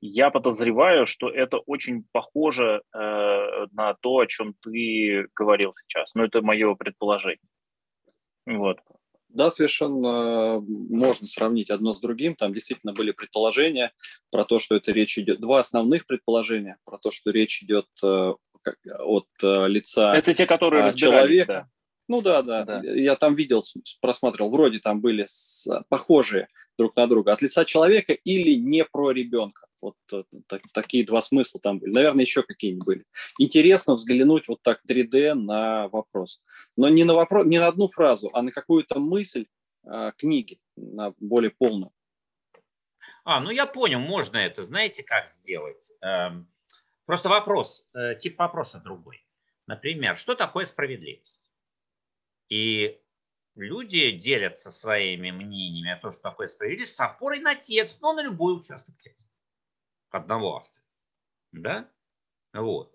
Я 0.00 0.30
подозреваю, 0.30 1.06
что 1.06 1.28
это 1.28 1.58
очень 1.58 2.04
похоже 2.12 2.82
э, 2.92 2.98
на 3.72 3.94
то, 4.00 4.18
о 4.18 4.26
чем 4.26 4.54
ты 4.62 5.28
говорил 5.34 5.74
сейчас. 5.74 6.14
Но 6.14 6.24
это 6.24 6.42
мое 6.42 6.74
предположение. 6.74 7.40
Вот. 8.46 8.78
Да, 9.28 9.50
совершенно 9.50 10.60
можно 10.60 11.26
сравнить 11.26 11.70
одно 11.70 11.94
с 11.94 12.00
другим. 12.00 12.36
Там 12.36 12.54
действительно 12.54 12.92
были 12.92 13.10
предположения 13.10 13.92
про 14.30 14.44
то, 14.44 14.58
что 14.58 14.76
это 14.76 14.92
речь 14.92 15.18
идет. 15.18 15.40
Два 15.40 15.60
основных 15.60 16.06
предположения 16.06 16.78
про 16.84 16.98
то, 16.98 17.10
что 17.10 17.30
речь 17.30 17.62
идет 17.62 17.86
э, 18.02 18.34
от 18.98 19.26
э, 19.42 19.68
лица 19.68 20.16
Это 20.16 20.32
те, 20.32 20.46
которые 20.46 20.84
а, 20.84 20.92
человека. 20.92 21.52
Да. 21.52 21.68
Ну 22.08 22.22
да, 22.22 22.42
да, 22.42 22.64
да. 22.64 22.82
Я 22.84 23.16
там 23.16 23.34
видел, 23.34 23.62
просматривал, 24.00 24.50
вроде 24.50 24.78
там 24.78 25.00
были 25.00 25.26
похожие 25.88 26.48
друг 26.78 26.94
на 26.96 27.06
друга. 27.06 27.32
От 27.32 27.42
лица 27.42 27.64
человека 27.64 28.12
или 28.12 28.54
не 28.54 28.84
про 28.84 29.10
ребенка. 29.10 29.65
Вот 29.86 29.96
э, 30.12 30.24
так, 30.48 30.62
такие 30.72 31.06
два 31.06 31.22
смысла 31.22 31.60
там 31.62 31.78
были. 31.78 31.92
Наверное, 31.92 32.22
еще 32.22 32.42
какие-нибудь 32.42 32.84
были. 32.84 33.04
Интересно 33.38 33.94
взглянуть 33.94 34.48
вот 34.48 34.60
так 34.62 34.80
3D 34.90 35.34
на 35.34 35.86
вопрос. 35.88 36.42
Но 36.76 36.88
не 36.88 37.04
на, 37.04 37.14
вопрос, 37.14 37.46
не 37.46 37.60
на 37.60 37.68
одну 37.68 37.86
фразу, 37.86 38.28
а 38.32 38.42
на 38.42 38.50
какую-то 38.50 38.98
мысль 38.98 39.46
э, 39.84 40.10
книги, 40.18 40.58
на 40.76 41.14
более 41.20 41.52
полную. 41.52 41.92
А, 43.24 43.40
ну 43.40 43.50
я 43.50 43.64
понял, 43.64 44.00
можно 44.00 44.38
это, 44.38 44.64
знаете, 44.64 45.04
как 45.04 45.28
сделать? 45.28 45.92
Эм, 46.00 46.48
просто 47.04 47.28
вопрос, 47.28 47.86
э, 47.94 48.16
тип 48.16 48.40
вопроса 48.40 48.80
другой. 48.80 49.24
Например, 49.68 50.16
что 50.16 50.34
такое 50.34 50.64
справедливость? 50.64 51.44
И 52.48 53.00
люди 53.54 54.10
делятся 54.10 54.72
своими 54.72 55.30
мнениями 55.30 55.92
о 55.92 56.00
том, 56.00 56.10
что 56.10 56.22
такое 56.22 56.48
справедливость, 56.48 56.96
с 56.96 57.00
опорой 57.00 57.38
на 57.38 57.54
текст, 57.54 58.02
но 58.02 58.14
на 58.14 58.22
любой 58.22 58.58
участок 58.58 58.96
текста 59.00 59.25
одного 60.16 60.56
автора. 60.56 60.84
Да? 61.52 61.88
Вот. 62.52 62.94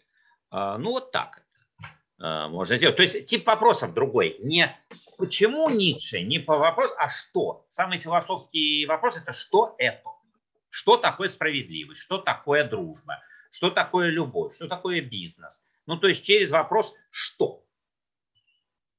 А, 0.49 0.77
ну, 0.77 0.91
вот 0.91 1.11
так 1.11 1.37
это 1.37 1.89
а, 2.19 2.47
можно 2.49 2.75
сделать. 2.75 2.97
То 2.97 3.03
есть 3.03 3.25
тип 3.25 3.45
вопросов 3.47 3.93
другой. 3.93 4.37
Не 4.39 4.77
почему 5.17 5.69
Ницше, 5.69 6.21
не 6.21 6.39
по 6.39 6.57
вопросу, 6.57 6.93
а 6.97 7.09
что. 7.09 7.65
Самый 7.69 7.99
философский 7.99 8.85
вопрос– 8.85 9.17
это 9.17 9.33
что 9.33 9.75
это? 9.77 10.09
Что 10.69 10.97
такое 10.97 11.27
справедливость? 11.27 12.01
Что 12.01 12.17
такое 12.17 12.67
дружба? 12.67 13.21
Что 13.51 13.69
такое 13.69 14.09
любовь? 14.09 14.55
Что 14.55 14.67
такое 14.67 15.01
бизнес? 15.01 15.63
Ну, 15.85 15.97
то 15.97 16.07
есть 16.07 16.23
через 16.23 16.51
вопрос 16.51 16.93
«что?». 17.09 17.65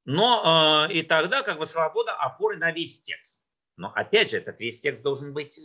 Но 0.04 0.88
э, 0.88 0.92
и 0.92 1.02
тогда 1.02 1.42
как 1.42 1.58
бы 1.58 1.66
свобода 1.66 2.12
опоры 2.12 2.56
на 2.58 2.72
весь 2.72 3.00
текст. 3.00 3.42
Но 3.76 3.92
опять 3.94 4.30
же, 4.30 4.38
этот 4.38 4.60
весь 4.60 4.80
текст 4.80 5.02
должен 5.02 5.32
быть 5.32 5.58
э, 5.58 5.62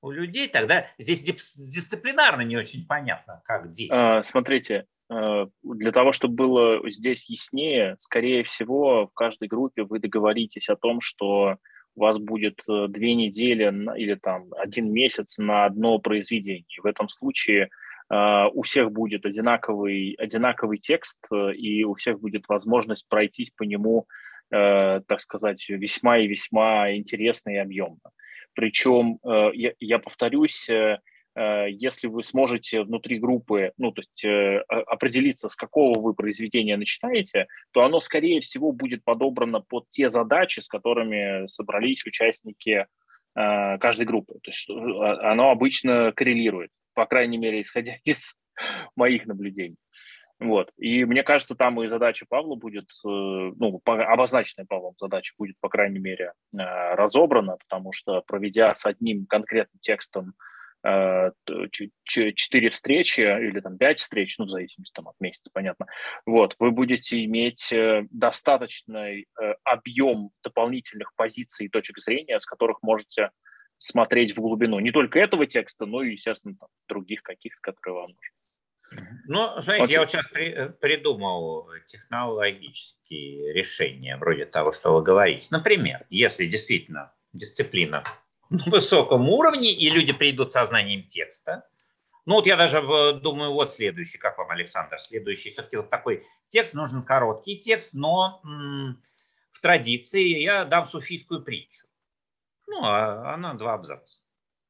у 0.00 0.10
людей, 0.10 0.48
тогда 0.48 0.86
здесь 0.98 1.22
дисциплинарно 1.22 2.42
не 2.42 2.56
очень 2.56 2.86
понятно, 2.86 3.42
как 3.44 3.70
действовать. 3.70 4.26
Смотрите, 4.26 4.86
э, 5.10 5.46
для 5.62 5.92
того, 5.92 6.12
чтобы 6.12 6.34
было 6.34 6.90
здесь 6.90 7.28
яснее, 7.28 7.96
скорее 7.98 8.44
всего, 8.44 9.06
в 9.08 9.14
каждой 9.14 9.48
группе 9.48 9.82
вы 9.82 9.98
договоритесь 9.98 10.68
о 10.68 10.76
том, 10.76 11.00
что 11.00 11.56
у 11.96 12.00
вас 12.00 12.18
будет 12.18 12.62
э, 12.68 12.86
две 12.88 13.14
недели 13.14 13.64
или 13.98 14.14
там 14.14 14.46
один 14.56 14.92
месяц 14.92 15.38
на 15.38 15.64
одно 15.64 15.98
произведение. 15.98 16.80
В 16.80 16.86
этом 16.86 17.08
случае 17.08 17.68
э, 18.08 18.44
у 18.52 18.62
всех 18.62 18.92
будет 18.92 19.26
одинаковый, 19.26 20.14
одинаковый 20.18 20.78
текст, 20.78 21.26
и 21.56 21.84
у 21.84 21.94
всех 21.94 22.20
будет 22.20 22.44
возможность 22.48 23.08
пройтись 23.08 23.50
по 23.50 23.64
нему, 23.64 24.06
так 24.50 25.20
сказать, 25.20 25.68
весьма 25.68 26.16
и 26.16 26.26
весьма 26.26 26.96
интересно 26.96 27.50
и 27.50 27.56
объемно. 27.56 27.98
Причем, 28.58 29.20
э, 29.24 29.52
я, 29.78 30.00
повторюсь, 30.00 30.68
э, 30.68 30.98
э, 31.36 31.66
если 31.70 32.08
вы 32.08 32.24
сможете 32.24 32.82
внутри 32.82 33.20
группы, 33.20 33.70
ну, 33.76 33.92
то 33.92 34.00
есть 34.00 34.24
определиться, 34.88 35.48
с 35.48 35.54
какого 35.54 36.00
вы 36.00 36.12
произведения 36.12 36.76
начинаете, 36.76 37.46
то 37.70 37.84
оно, 37.84 38.00
скорее 38.00 38.40
всего, 38.40 38.72
будет 38.72 39.04
подобрано 39.04 39.60
под 39.60 39.88
те 39.90 40.10
задачи, 40.10 40.58
с 40.58 40.66
которыми 40.66 41.46
собрались 41.46 42.04
участники 42.04 42.86
каждой 43.32 44.06
группы. 44.06 44.40
То 44.42 44.50
есть 44.50 44.68
оно 44.68 45.52
обычно 45.52 46.10
коррелирует, 46.10 46.72
по 46.94 47.06
крайней 47.06 47.38
мере, 47.38 47.60
исходя 47.62 47.94
из 48.02 48.36
моих 48.96 49.26
наблюдений. 49.26 49.76
Вот. 50.40 50.70
И 50.76 51.04
мне 51.04 51.24
кажется, 51.24 51.56
там 51.56 51.82
и 51.82 51.88
задача 51.88 52.24
Павла 52.28 52.54
будет, 52.54 52.84
э, 52.84 53.08
ну, 53.08 53.80
обозначенная 53.84 54.66
Павлом 54.66 54.94
задача 54.98 55.34
будет, 55.36 55.56
по 55.60 55.68
крайней 55.68 55.98
мере, 55.98 56.32
э, 56.52 56.58
разобрана, 56.94 57.56
потому 57.56 57.92
что, 57.92 58.22
проведя 58.22 58.72
с 58.72 58.86
одним 58.86 59.26
конкретным 59.26 59.80
текстом 59.80 60.34
э, 60.84 61.32
четыре 62.04 62.70
встречи 62.70 63.20
или 63.20 63.58
там 63.58 63.78
пять 63.78 63.98
встреч, 63.98 64.38
ну, 64.38 64.44
в 64.44 64.50
зависимости 64.50 64.92
там, 64.94 65.08
от 65.08 65.16
месяца, 65.18 65.50
понятно, 65.52 65.86
вот, 66.24 66.54
вы 66.60 66.70
будете 66.70 67.24
иметь 67.24 67.74
достаточный 68.12 69.26
объем 69.64 70.30
дополнительных 70.44 71.12
позиций 71.16 71.66
и 71.66 71.68
точек 71.68 71.98
зрения, 71.98 72.38
с 72.38 72.46
которых 72.46 72.78
можете 72.82 73.30
смотреть 73.78 74.36
в 74.36 74.40
глубину 74.40 74.78
не 74.78 74.92
только 74.92 75.18
этого 75.18 75.46
текста, 75.46 75.84
но 75.84 76.02
и, 76.04 76.12
естественно, 76.12 76.54
там, 76.54 76.68
других 76.88 77.22
каких-то, 77.22 77.58
которые 77.60 78.02
вам 78.02 78.10
нужны. 78.10 78.38
Ну, 79.26 79.60
знаете, 79.60 79.84
okay. 79.84 79.92
я 79.92 80.00
вот 80.00 80.10
сейчас 80.10 80.26
при, 80.28 80.50
э, 80.50 80.68
придумал 80.70 81.68
технологические 81.86 83.52
решения, 83.52 84.16
вроде 84.16 84.46
того, 84.46 84.72
что 84.72 84.94
вы 84.94 85.02
говорите. 85.02 85.48
Например, 85.50 86.06
если 86.08 86.46
действительно 86.46 87.12
дисциплина 87.32 88.04
на 88.50 88.64
высоком 88.66 89.28
уровне, 89.28 89.72
и 89.72 89.90
люди 89.90 90.12
придут 90.12 90.50
со 90.50 90.64
знанием 90.64 91.06
текста, 91.06 91.68
ну 92.24 92.34
вот 92.34 92.46
я 92.46 92.56
даже 92.56 92.80
думаю, 93.22 93.52
вот 93.52 93.72
следующий, 93.72 94.18
как 94.18 94.38
вам, 94.38 94.50
Александр, 94.50 94.98
следующий 94.98 95.50
все-таки 95.50 95.76
вот 95.76 95.90
такой 95.90 96.26
текст, 96.48 96.74
нужен 96.74 97.02
короткий 97.02 97.58
текст, 97.58 97.94
но 97.94 98.40
м- 98.44 99.02
в 99.50 99.60
традиции 99.60 100.38
я 100.40 100.64
дам 100.64 100.84
суфийскую 100.84 101.42
притчу. 101.42 101.86
Ну, 102.66 102.84
а 102.84 103.34
она 103.34 103.54
два 103.54 103.74
абзаца. 103.74 104.20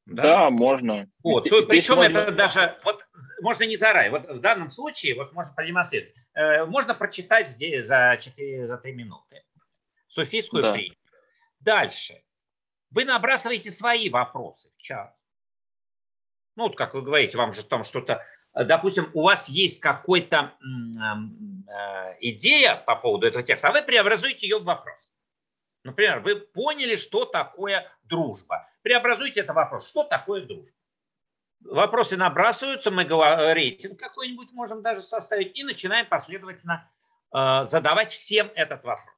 Да, 0.08 0.22
да 0.22 0.50
можно. 0.50 1.10
Вот. 1.22 1.44
Здесь, 1.46 1.66
Причем 1.66 1.96
можно... 1.96 2.18
это 2.18 2.32
даже, 2.32 2.78
вот 2.82 3.06
можно 3.42 3.64
не 3.64 3.76
заранее, 3.76 4.10
вот 4.10 4.26
в 4.26 4.40
данном 4.40 4.70
случае, 4.70 5.14
вот 5.14 5.32
можно 5.34 5.52
продемонстрировать, 5.52 6.14
э, 6.34 6.64
можно 6.64 6.94
прочитать 6.94 7.48
здесь 7.48 7.86
за 7.86 8.16
4, 8.18 8.66
за 8.66 8.78
3 8.78 8.92
минуты. 8.92 9.44
Софийскую 10.08 10.62
да. 10.62 10.72
притчу. 10.72 10.96
Дальше. 11.60 12.22
Вы 12.90 13.04
набрасываете 13.04 13.70
свои 13.70 14.08
вопросы 14.08 14.70
в 14.78 14.80
чат. 14.80 15.14
Ну, 16.56 16.64
вот 16.64 16.76
как 16.76 16.94
вы 16.94 17.02
говорите, 17.02 17.36
вам 17.36 17.52
же 17.52 17.62
там 17.62 17.84
что-то, 17.84 18.24
допустим, 18.54 19.10
у 19.12 19.22
вас 19.22 19.50
есть 19.50 19.78
какая-то 19.80 20.54
э, 20.58 22.16
идея 22.20 22.76
по 22.76 22.96
поводу 22.96 23.26
этого 23.26 23.42
текста, 23.42 23.68
а 23.68 23.72
вы 23.72 23.82
преобразуете 23.82 24.46
ее 24.46 24.58
в 24.58 24.64
вопрос. 24.64 25.12
Например, 25.84 26.20
вы 26.20 26.36
поняли, 26.36 26.96
что 26.96 27.26
такое 27.26 27.92
дружба. 28.04 28.66
Преобразуйте 28.88 29.40
это 29.40 29.52
вопрос. 29.52 29.86
Что 29.86 30.02
такое 30.02 30.46
дружба? 30.46 30.72
Вопросы 31.60 32.16
набрасываются, 32.16 32.90
мы 32.90 33.04
рейтинг 33.04 34.00
какой-нибудь 34.00 34.50
можем 34.52 34.80
даже 34.80 35.02
составить 35.02 35.58
и 35.58 35.62
начинаем 35.62 36.06
последовательно 36.06 36.88
э, 37.34 37.64
задавать 37.64 38.08
всем 38.08 38.50
этот 38.54 38.84
вопрос. 38.84 39.14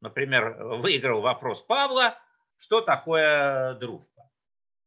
Например, 0.00 0.54
выиграл 0.76 1.20
вопрос 1.20 1.62
Павла, 1.62 2.16
что 2.56 2.80
такое 2.80 3.74
дружба? 3.74 4.30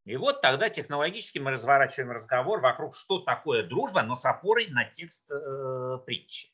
И 0.06 0.16
вот 0.16 0.42
тогда 0.42 0.70
технологически 0.70 1.40
мы 1.40 1.52
разворачиваем 1.52 2.12
разговор 2.12 2.62
вокруг, 2.62 2.96
что 2.96 3.20
такое 3.20 3.64
дружба, 3.64 4.02
но 4.02 4.16
с 4.16 4.24
опорой 4.24 4.68
на 4.68 4.86
текст 4.86 5.30
э, 5.30 5.98
притчи. 6.06 6.54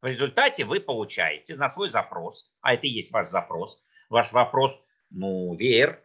В 0.00 0.06
результате 0.06 0.64
вы 0.64 0.80
получаете 0.80 1.54
на 1.56 1.68
свой 1.68 1.90
запрос, 1.90 2.50
а 2.62 2.72
это 2.72 2.86
и 2.86 2.90
есть 2.90 3.12
ваш 3.12 3.26
запрос, 3.26 3.84
ваш 4.08 4.32
вопрос, 4.32 4.80
ну, 5.10 5.54
веер 5.54 5.90
э, 5.90 6.03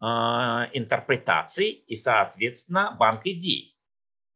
интерпретаций 0.00 1.70
и, 1.70 1.94
соответственно, 1.94 2.96
банк 2.98 3.26
идей 3.26 3.70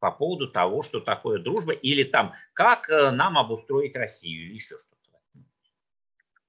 по 0.04 0.10
поводу 0.10 0.48
того, 0.48 0.82
что 0.82 1.00
такое 1.00 1.38
дружба, 1.38 1.72
или 1.72 2.04
там, 2.04 2.34
как 2.52 2.90
э, 2.90 3.10
нам 3.10 3.38
обустроить 3.38 3.96
Россию, 3.96 4.48
или 4.48 4.52
еще 4.56 4.76
что-то. 4.76 5.18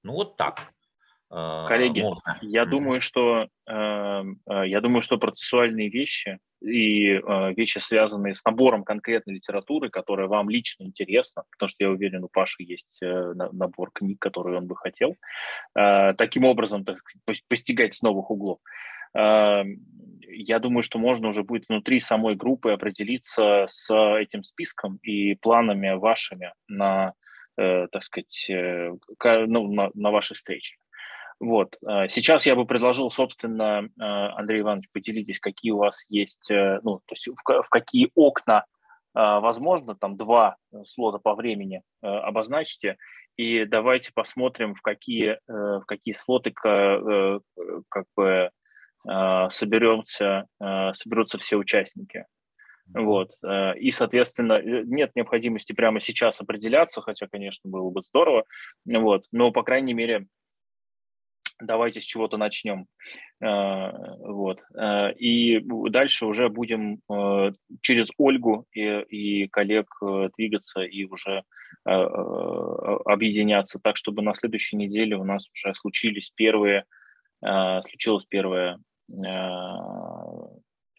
Ну, 0.02 0.12
вот 0.12 0.36
так. 0.36 0.60
Э, 1.30 1.64
Коллеги, 1.66 2.02
можно. 2.02 2.36
я 2.42 2.66
думаю, 2.66 3.00
что 3.00 3.48
э, 3.66 4.22
я 4.46 4.80
думаю, 4.82 5.00
что 5.00 5.16
процессуальные 5.16 5.88
вещи 5.88 6.38
и 6.60 7.14
вещи, 7.56 7.78
связанные 7.78 8.34
с 8.34 8.44
набором 8.44 8.84
конкретной 8.84 9.36
литературы, 9.36 9.88
которая 9.88 10.26
вам 10.26 10.50
лично 10.50 10.84
интересна, 10.84 11.44
потому 11.50 11.70
что 11.70 11.84
я 11.84 11.90
уверен, 11.90 12.24
у 12.24 12.28
Паши 12.28 12.62
есть 12.62 13.00
набор 13.00 13.90
книг, 13.92 14.18
которые 14.18 14.58
он 14.58 14.66
бы 14.66 14.74
хотел, 14.74 15.16
таким 15.74 16.44
образом, 16.44 16.84
так 16.84 16.98
сказать, 16.98 17.42
постигать 17.48 17.94
с 17.94 18.00
новых 18.02 18.30
углов. 18.30 18.58
Эм, 19.14 19.80
я 20.28 20.58
думаю, 20.58 20.82
что 20.82 20.98
можно 20.98 21.28
уже 21.28 21.42
будет 21.42 21.68
внутри 21.68 22.00
самой 22.00 22.34
группы 22.34 22.72
определиться 22.72 23.64
с 23.68 23.92
этим 24.18 24.42
списком 24.42 24.98
и 25.02 25.34
планами 25.34 25.94
вашими 25.94 26.52
на 26.68 27.12
так 27.58 28.02
сказать, 28.02 28.50
ну, 28.50 29.72
на, 29.72 29.90
на 29.94 30.10
вашей 30.10 30.34
встрече. 30.34 30.76
Вот. 31.40 31.78
Сейчас 31.80 32.44
я 32.44 32.54
бы 32.54 32.66
предложил, 32.66 33.10
собственно, 33.10 33.88
Андрей 33.98 34.60
Иванович, 34.60 34.90
поделитесь, 34.92 35.40
какие 35.40 35.72
у 35.72 35.78
вас 35.78 36.04
есть, 36.10 36.50
ну, 36.50 37.00
то 37.06 37.14
есть 37.14 37.28
в, 37.28 37.62
в 37.62 37.68
какие 37.70 38.10
окна 38.14 38.66
возможно, 39.14 39.94
там 39.94 40.18
два 40.18 40.56
слота 40.84 41.18
по 41.18 41.34
времени 41.34 41.82
обозначите, 42.02 42.98
и 43.36 43.64
давайте 43.64 44.12
посмотрим, 44.14 44.74
в 44.74 44.82
какие, 44.82 45.38
в 45.46 45.84
какие 45.86 46.12
слоты 46.14 46.52
как 46.52 48.04
бы 48.14 48.50
соберемся, 49.50 50.46
соберутся 50.94 51.38
все 51.38 51.56
участники. 51.56 52.26
Вот. 52.94 53.32
Э, 53.44 53.76
и, 53.78 53.90
соответственно, 53.90 54.54
э, 54.54 54.82
нет 54.84 55.10
необходимости 55.14 55.72
прямо 55.72 56.00
сейчас 56.00 56.40
определяться, 56.40 57.02
хотя, 57.02 57.26
конечно, 57.26 57.68
было 57.68 57.90
бы 57.90 58.02
здорово. 58.02 58.44
Вот. 58.84 59.24
Но, 59.32 59.50
по 59.50 59.62
крайней 59.62 59.94
мере, 59.94 60.26
давайте 61.60 62.00
с 62.00 62.04
чего-то 62.04 62.36
начнем. 62.36 62.86
Э, 63.42 63.90
вот. 64.18 64.60
И 65.18 65.60
дальше 65.90 66.26
уже 66.26 66.48
будем 66.48 67.00
через 67.80 68.08
Ольгу 68.18 68.66
и, 68.72 69.00
и 69.08 69.48
коллег 69.48 69.86
двигаться 70.36 70.82
и 70.82 71.04
уже 71.04 71.42
объединяться 71.84 73.78
так, 73.82 73.96
чтобы 73.96 74.22
на 74.22 74.34
следующей 74.34 74.76
неделе 74.76 75.16
у 75.16 75.24
нас 75.24 75.46
уже 75.54 75.72
случились 75.74 76.30
первые, 76.30 76.84
случилась 77.40 78.26
первая, 78.28 78.78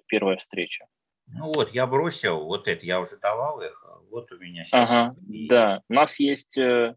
первая 0.07 0.37
встреча. 0.37 0.85
Ну 1.27 1.51
вот, 1.53 1.73
я 1.73 1.85
бросил, 1.85 2.45
вот 2.45 2.67
это, 2.67 2.85
я 2.85 2.99
уже 2.99 3.17
давал 3.17 3.61
их, 3.61 3.83
а 3.85 3.99
вот 4.09 4.31
у 4.31 4.37
меня 4.37 4.63
сейчас. 4.63 4.89
Ага, 4.89 5.15
и... 5.27 5.47
да, 5.47 5.81
у 5.89 5.93
нас 5.93 6.19
есть 6.19 6.57
э, 6.57 6.95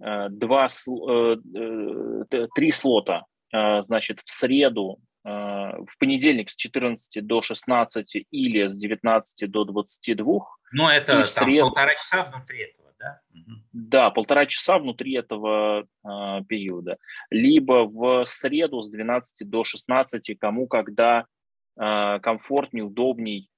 э 0.00 0.28
два, 0.30 0.66
э, 0.66 1.36
э, 2.30 2.48
три 2.54 2.72
слота, 2.72 3.26
э, 3.52 3.82
значит, 3.82 4.20
в 4.20 4.30
среду, 4.30 4.98
э, 5.24 5.28
в 5.28 5.98
понедельник 5.98 6.48
с 6.48 6.56
14 6.56 7.26
до 7.26 7.42
16 7.42 8.26
или 8.30 8.66
с 8.66 8.76
19 8.76 9.50
до 9.50 9.64
22. 9.64 10.24
Ну, 10.72 10.88
это 10.88 11.24
в 11.24 11.28
среду... 11.28 11.66
полтора 11.66 11.94
часа 11.94 12.24
внутри 12.24 12.62
этого, 12.62 12.87
да? 12.98 13.20
Да, 13.72 14.10
полтора 14.10 14.46
часа 14.46 14.78
внутри 14.78 15.14
этого 15.14 15.82
э, 15.82 15.86
периода. 16.48 16.98
Либо 17.30 17.86
в 17.86 18.24
среду 18.26 18.82
с 18.82 18.90
12 18.90 19.48
до 19.48 19.64
16, 19.64 20.38
кому 20.38 20.66
когда 20.66 21.26
э, 21.76 22.18
комфортней, 22.20 22.82
удобней 22.82 23.50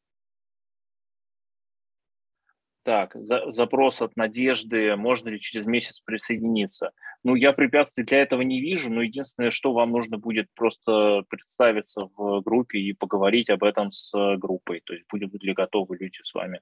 так, 2.82 3.14
за, 3.14 3.52
запрос 3.52 4.00
от 4.00 4.16
Надежды, 4.16 4.96
можно 4.96 5.28
ли 5.28 5.38
через 5.38 5.66
месяц 5.66 6.00
присоединиться. 6.00 6.92
Ну, 7.22 7.34
я 7.34 7.52
препятствий 7.52 8.04
для 8.04 8.22
этого 8.22 8.40
не 8.40 8.60
вижу, 8.60 8.90
но 8.90 9.02
единственное, 9.02 9.50
что 9.50 9.72
вам 9.72 9.90
нужно 9.90 10.16
будет 10.16 10.46
просто 10.54 11.22
представиться 11.28 12.08
в 12.16 12.40
группе 12.40 12.78
и 12.78 12.94
поговорить 12.94 13.50
об 13.50 13.64
этом 13.64 13.90
с 13.90 14.12
группой. 14.38 14.80
То 14.80 14.94
есть 14.94 15.04
будут 15.10 15.42
ли 15.42 15.52
готовы 15.52 15.98
люди 15.98 16.18
с 16.22 16.32
вами 16.32 16.60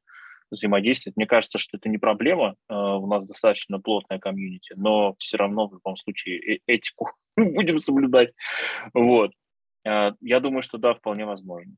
взаимодействовать. 0.50 1.16
Мне 1.16 1.26
кажется, 1.26 1.58
что 1.58 1.76
это 1.76 1.88
не 1.88 1.98
проблема. 1.98 2.54
Э, 2.68 2.74
у 2.74 3.06
нас 3.06 3.26
достаточно 3.26 3.80
плотная 3.80 4.18
комьюнити, 4.18 4.74
но 4.76 5.14
все 5.18 5.36
равно 5.36 5.68
в 5.68 5.74
любом 5.74 5.96
случае 5.96 6.56
э, 6.56 6.58
этику 6.66 7.12
будем 7.36 7.78
соблюдать. 7.78 8.32
Вот. 8.94 9.32
Э, 9.84 10.12
я 10.20 10.40
думаю, 10.40 10.62
что 10.62 10.78
да, 10.78 10.94
вполне 10.94 11.26
возможно. 11.26 11.74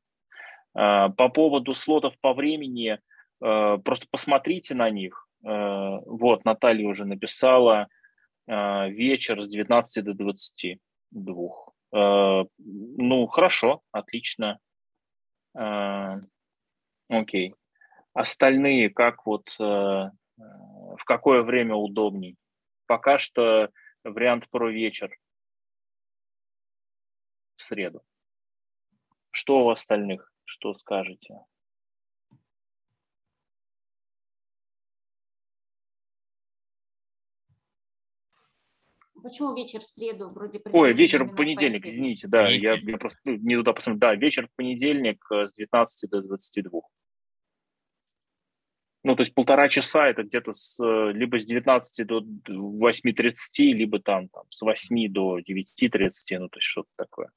По 0.73 1.29
поводу 1.33 1.75
слотов 1.75 2.13
по 2.21 2.33
времени– 2.33 2.97
просто 3.41 4.05
посмотрите 4.09 4.75
на 4.75 4.89
них. 4.89 5.27
Вот, 5.41 6.45
Наталья 6.45 6.87
уже 6.87 7.05
написала 7.05 7.87
вечер 8.47 9.41
с 9.41 9.47
19 9.49 10.05
до 10.05 10.13
22. 10.13 11.49
Ну, 11.91 13.27
хорошо, 13.27 13.81
отлично. 13.91 14.59
Окей. 17.09 17.55
Остальные, 18.13 18.89
как 18.89 19.25
вот, 19.25 19.49
в 19.57 21.03
какое 21.05 21.43
время 21.43 21.75
удобней? 21.75 22.35
Пока 22.87 23.17
что 23.17 23.69
вариант 24.03 24.49
про 24.49 24.69
вечер 24.69 25.15
в 27.55 27.61
среду. 27.63 28.01
Что 29.31 29.65
у 29.65 29.69
остальных? 29.69 30.31
Что 30.45 30.73
скажете? 30.73 31.39
Почему 39.23 39.55
вечер 39.55 39.79
в 39.79 39.83
среду 39.83 40.29
вроде 40.29 40.59
Ой, 40.71 40.93
вечер 40.93 41.25
в 41.25 41.35
понедельник, 41.35 41.85
извините, 41.85 42.27
да, 42.27 42.49
я, 42.49 42.73
я 42.73 42.97
просто 42.97 43.19
ну, 43.23 43.35
не 43.35 43.55
туда 43.55 43.73
посмотрел. 43.73 43.99
Да, 43.99 44.15
вечер 44.15 44.47
в 44.47 44.55
понедельник 44.55 45.23
э, 45.31 45.45
с 45.45 45.53
19 45.53 46.09
до 46.09 46.23
22. 46.23 46.81
Ну, 49.03 49.15
то 49.15 49.23
есть 49.23 49.33
полтора 49.33 49.67
часа 49.67 50.07
это 50.07 50.23
где-то 50.23 50.53
с, 50.53 50.79
э, 50.83 51.11
либо 51.13 51.39
с 51.39 51.45
19 51.45 52.05
до 52.05 52.21
8.30, 52.47 53.73
либо 53.73 53.99
там, 53.99 54.29
там 54.29 54.43
с 54.49 54.61
8 54.61 55.11
до 55.11 55.39
9.30, 55.39 56.39
ну, 56.39 56.49
то 56.49 56.57
есть 56.57 56.67
что-то 56.67 56.89
такое. 56.95 57.29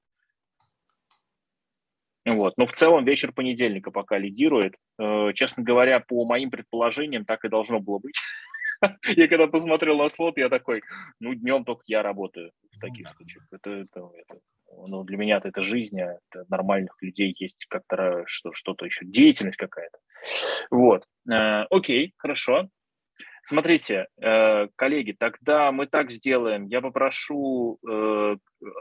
Вот. 2.27 2.55
Но 2.57 2.67
в 2.67 2.73
целом 2.73 3.05
вечер 3.05 3.33
понедельника 3.33 3.91
пока 3.91 4.19
лидирует. 4.19 4.75
Э, 4.99 5.33
честно 5.35 5.63
говоря, 5.63 6.01
по 6.01 6.25
моим 6.25 6.51
предположениям, 6.51 7.25
так 7.25 7.45
и 7.45 7.49
должно 7.49 7.81
было 7.81 7.99
быть. 7.99 8.17
Я 9.17 9.29
когда 9.29 9.47
посмотрел 9.47 9.99
на 9.99 10.09
слот, 10.09 10.39
я 10.39 10.49
такой, 10.49 10.83
ну, 11.21 11.35
днем 11.35 11.65
только 11.65 11.83
я 11.87 12.03
работаю 12.03 12.53
в 12.73 12.81
таких 12.81 13.11
случаях. 13.11 13.45
Это, 13.51 13.71
это, 13.71 14.11
это, 14.17 14.41
ну, 14.89 15.05
для 15.05 15.17
меня 15.17 15.41
это 15.43 15.63
жизнь, 15.63 16.01
а 16.01 16.19
это 16.31 16.45
нормальных 16.49 16.97
людей 17.01 17.35
есть 17.39 17.67
как-то 17.69 18.25
что, 18.27 18.53
что-то 18.53 18.85
еще, 18.85 19.05
деятельность 19.05 19.57
какая-то. 19.57 19.99
Вот. 20.71 21.05
Э, 21.31 21.65
окей, 21.71 22.15
хорошо. 22.17 22.69
Смотрите, 23.47 24.07
э, 24.23 24.69
коллеги, 24.75 25.13
тогда 25.19 25.71
мы 25.71 25.87
так 25.87 26.11
сделаем. 26.11 26.65
Я 26.67 26.81
попрошу 26.81 27.79
э, 27.87 28.37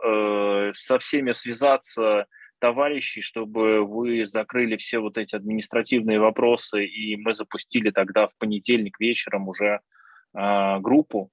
э, 0.05 0.71
со 0.73 0.99
всеми 0.99 1.33
связаться 1.33 2.27
товарищей, 2.63 3.19
чтобы 3.19 3.85
вы 3.85 4.25
закрыли 4.25 4.77
все 4.77 4.99
вот 4.99 5.17
эти 5.17 5.35
административные 5.35 6.21
вопросы, 6.21 6.85
и 6.85 7.17
мы 7.17 7.33
запустили 7.33 7.89
тогда 7.89 8.27
в 8.27 8.37
понедельник 8.37 9.01
вечером 9.01 9.49
уже 9.49 9.81
э, 10.33 10.79
группу 10.79 11.29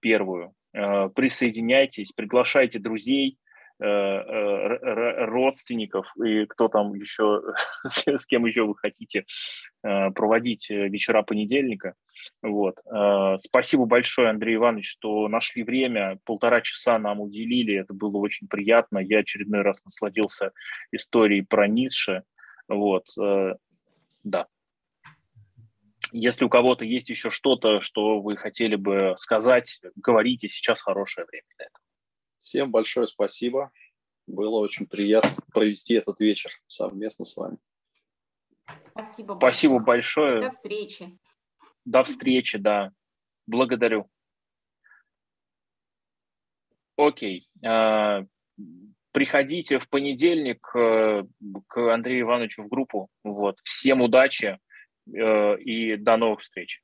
первую. 0.00 0.54
Э, 0.72 1.10
присоединяйтесь, 1.14 2.12
приглашайте 2.12 2.78
друзей, 2.78 3.36
родственников 3.82 6.06
и 6.16 6.46
кто 6.46 6.68
там 6.68 6.94
еще, 6.94 7.42
с 7.84 8.26
кем 8.26 8.46
еще 8.46 8.62
вы 8.62 8.76
хотите 8.76 9.24
э, 9.82 10.10
проводить 10.10 10.70
вечера 10.70 11.22
понедельника. 11.22 11.94
Вот. 12.40 12.76
Спасибо 13.38 13.86
большое, 13.86 14.30
Андрей 14.30 14.54
Иванович, 14.54 14.88
что 14.88 15.26
нашли 15.26 15.64
время, 15.64 16.20
полтора 16.24 16.60
часа 16.60 16.98
нам 16.98 17.20
уделили, 17.20 17.80
это 17.80 17.94
было 17.94 18.18
очень 18.18 18.46
приятно. 18.46 18.98
Я 18.98 19.20
очередной 19.20 19.62
раз 19.62 19.82
насладился 19.84 20.52
историей 20.92 21.42
про 21.42 21.66
Ницше. 21.66 22.22
Вот. 22.68 23.06
Да. 24.22 24.46
Если 26.12 26.44
у 26.44 26.50
кого-то 26.50 26.84
есть 26.84 27.08
еще 27.08 27.30
что-то, 27.30 27.80
что 27.80 28.20
вы 28.20 28.36
хотели 28.36 28.76
бы 28.76 29.14
сказать, 29.18 29.80
говорите, 29.96 30.48
сейчас 30.48 30.82
хорошее 30.82 31.26
время 31.26 31.46
для 31.56 31.66
этого. 31.66 31.81
Всем 32.42 32.70
большое 32.70 33.06
спасибо. 33.06 33.72
Было 34.26 34.58
очень 34.58 34.86
приятно 34.86 35.42
провести 35.52 35.94
этот 35.94 36.20
вечер 36.20 36.50
совместно 36.66 37.24
с 37.24 37.36
вами. 37.36 37.58
Спасибо, 38.90 39.36
спасибо 39.38 39.78
большое. 39.78 40.42
До 40.42 40.50
встречи. 40.50 41.18
До 41.84 42.04
встречи, 42.04 42.58
да. 42.58 42.92
Благодарю. 43.46 44.08
Окей. 46.96 47.48
А, 47.64 48.24
приходите 49.12 49.78
в 49.78 49.88
понедельник 49.88 50.68
э, 50.74 51.24
к 51.68 51.94
Андрею 51.94 52.22
Ивановичу 52.22 52.64
в 52.64 52.68
группу. 52.68 53.08
Вот. 53.24 53.58
Всем 53.64 54.02
удачи 54.02 54.58
э, 55.06 55.58
и 55.58 55.96
до 55.96 56.16
новых 56.16 56.40
встреч. 56.40 56.82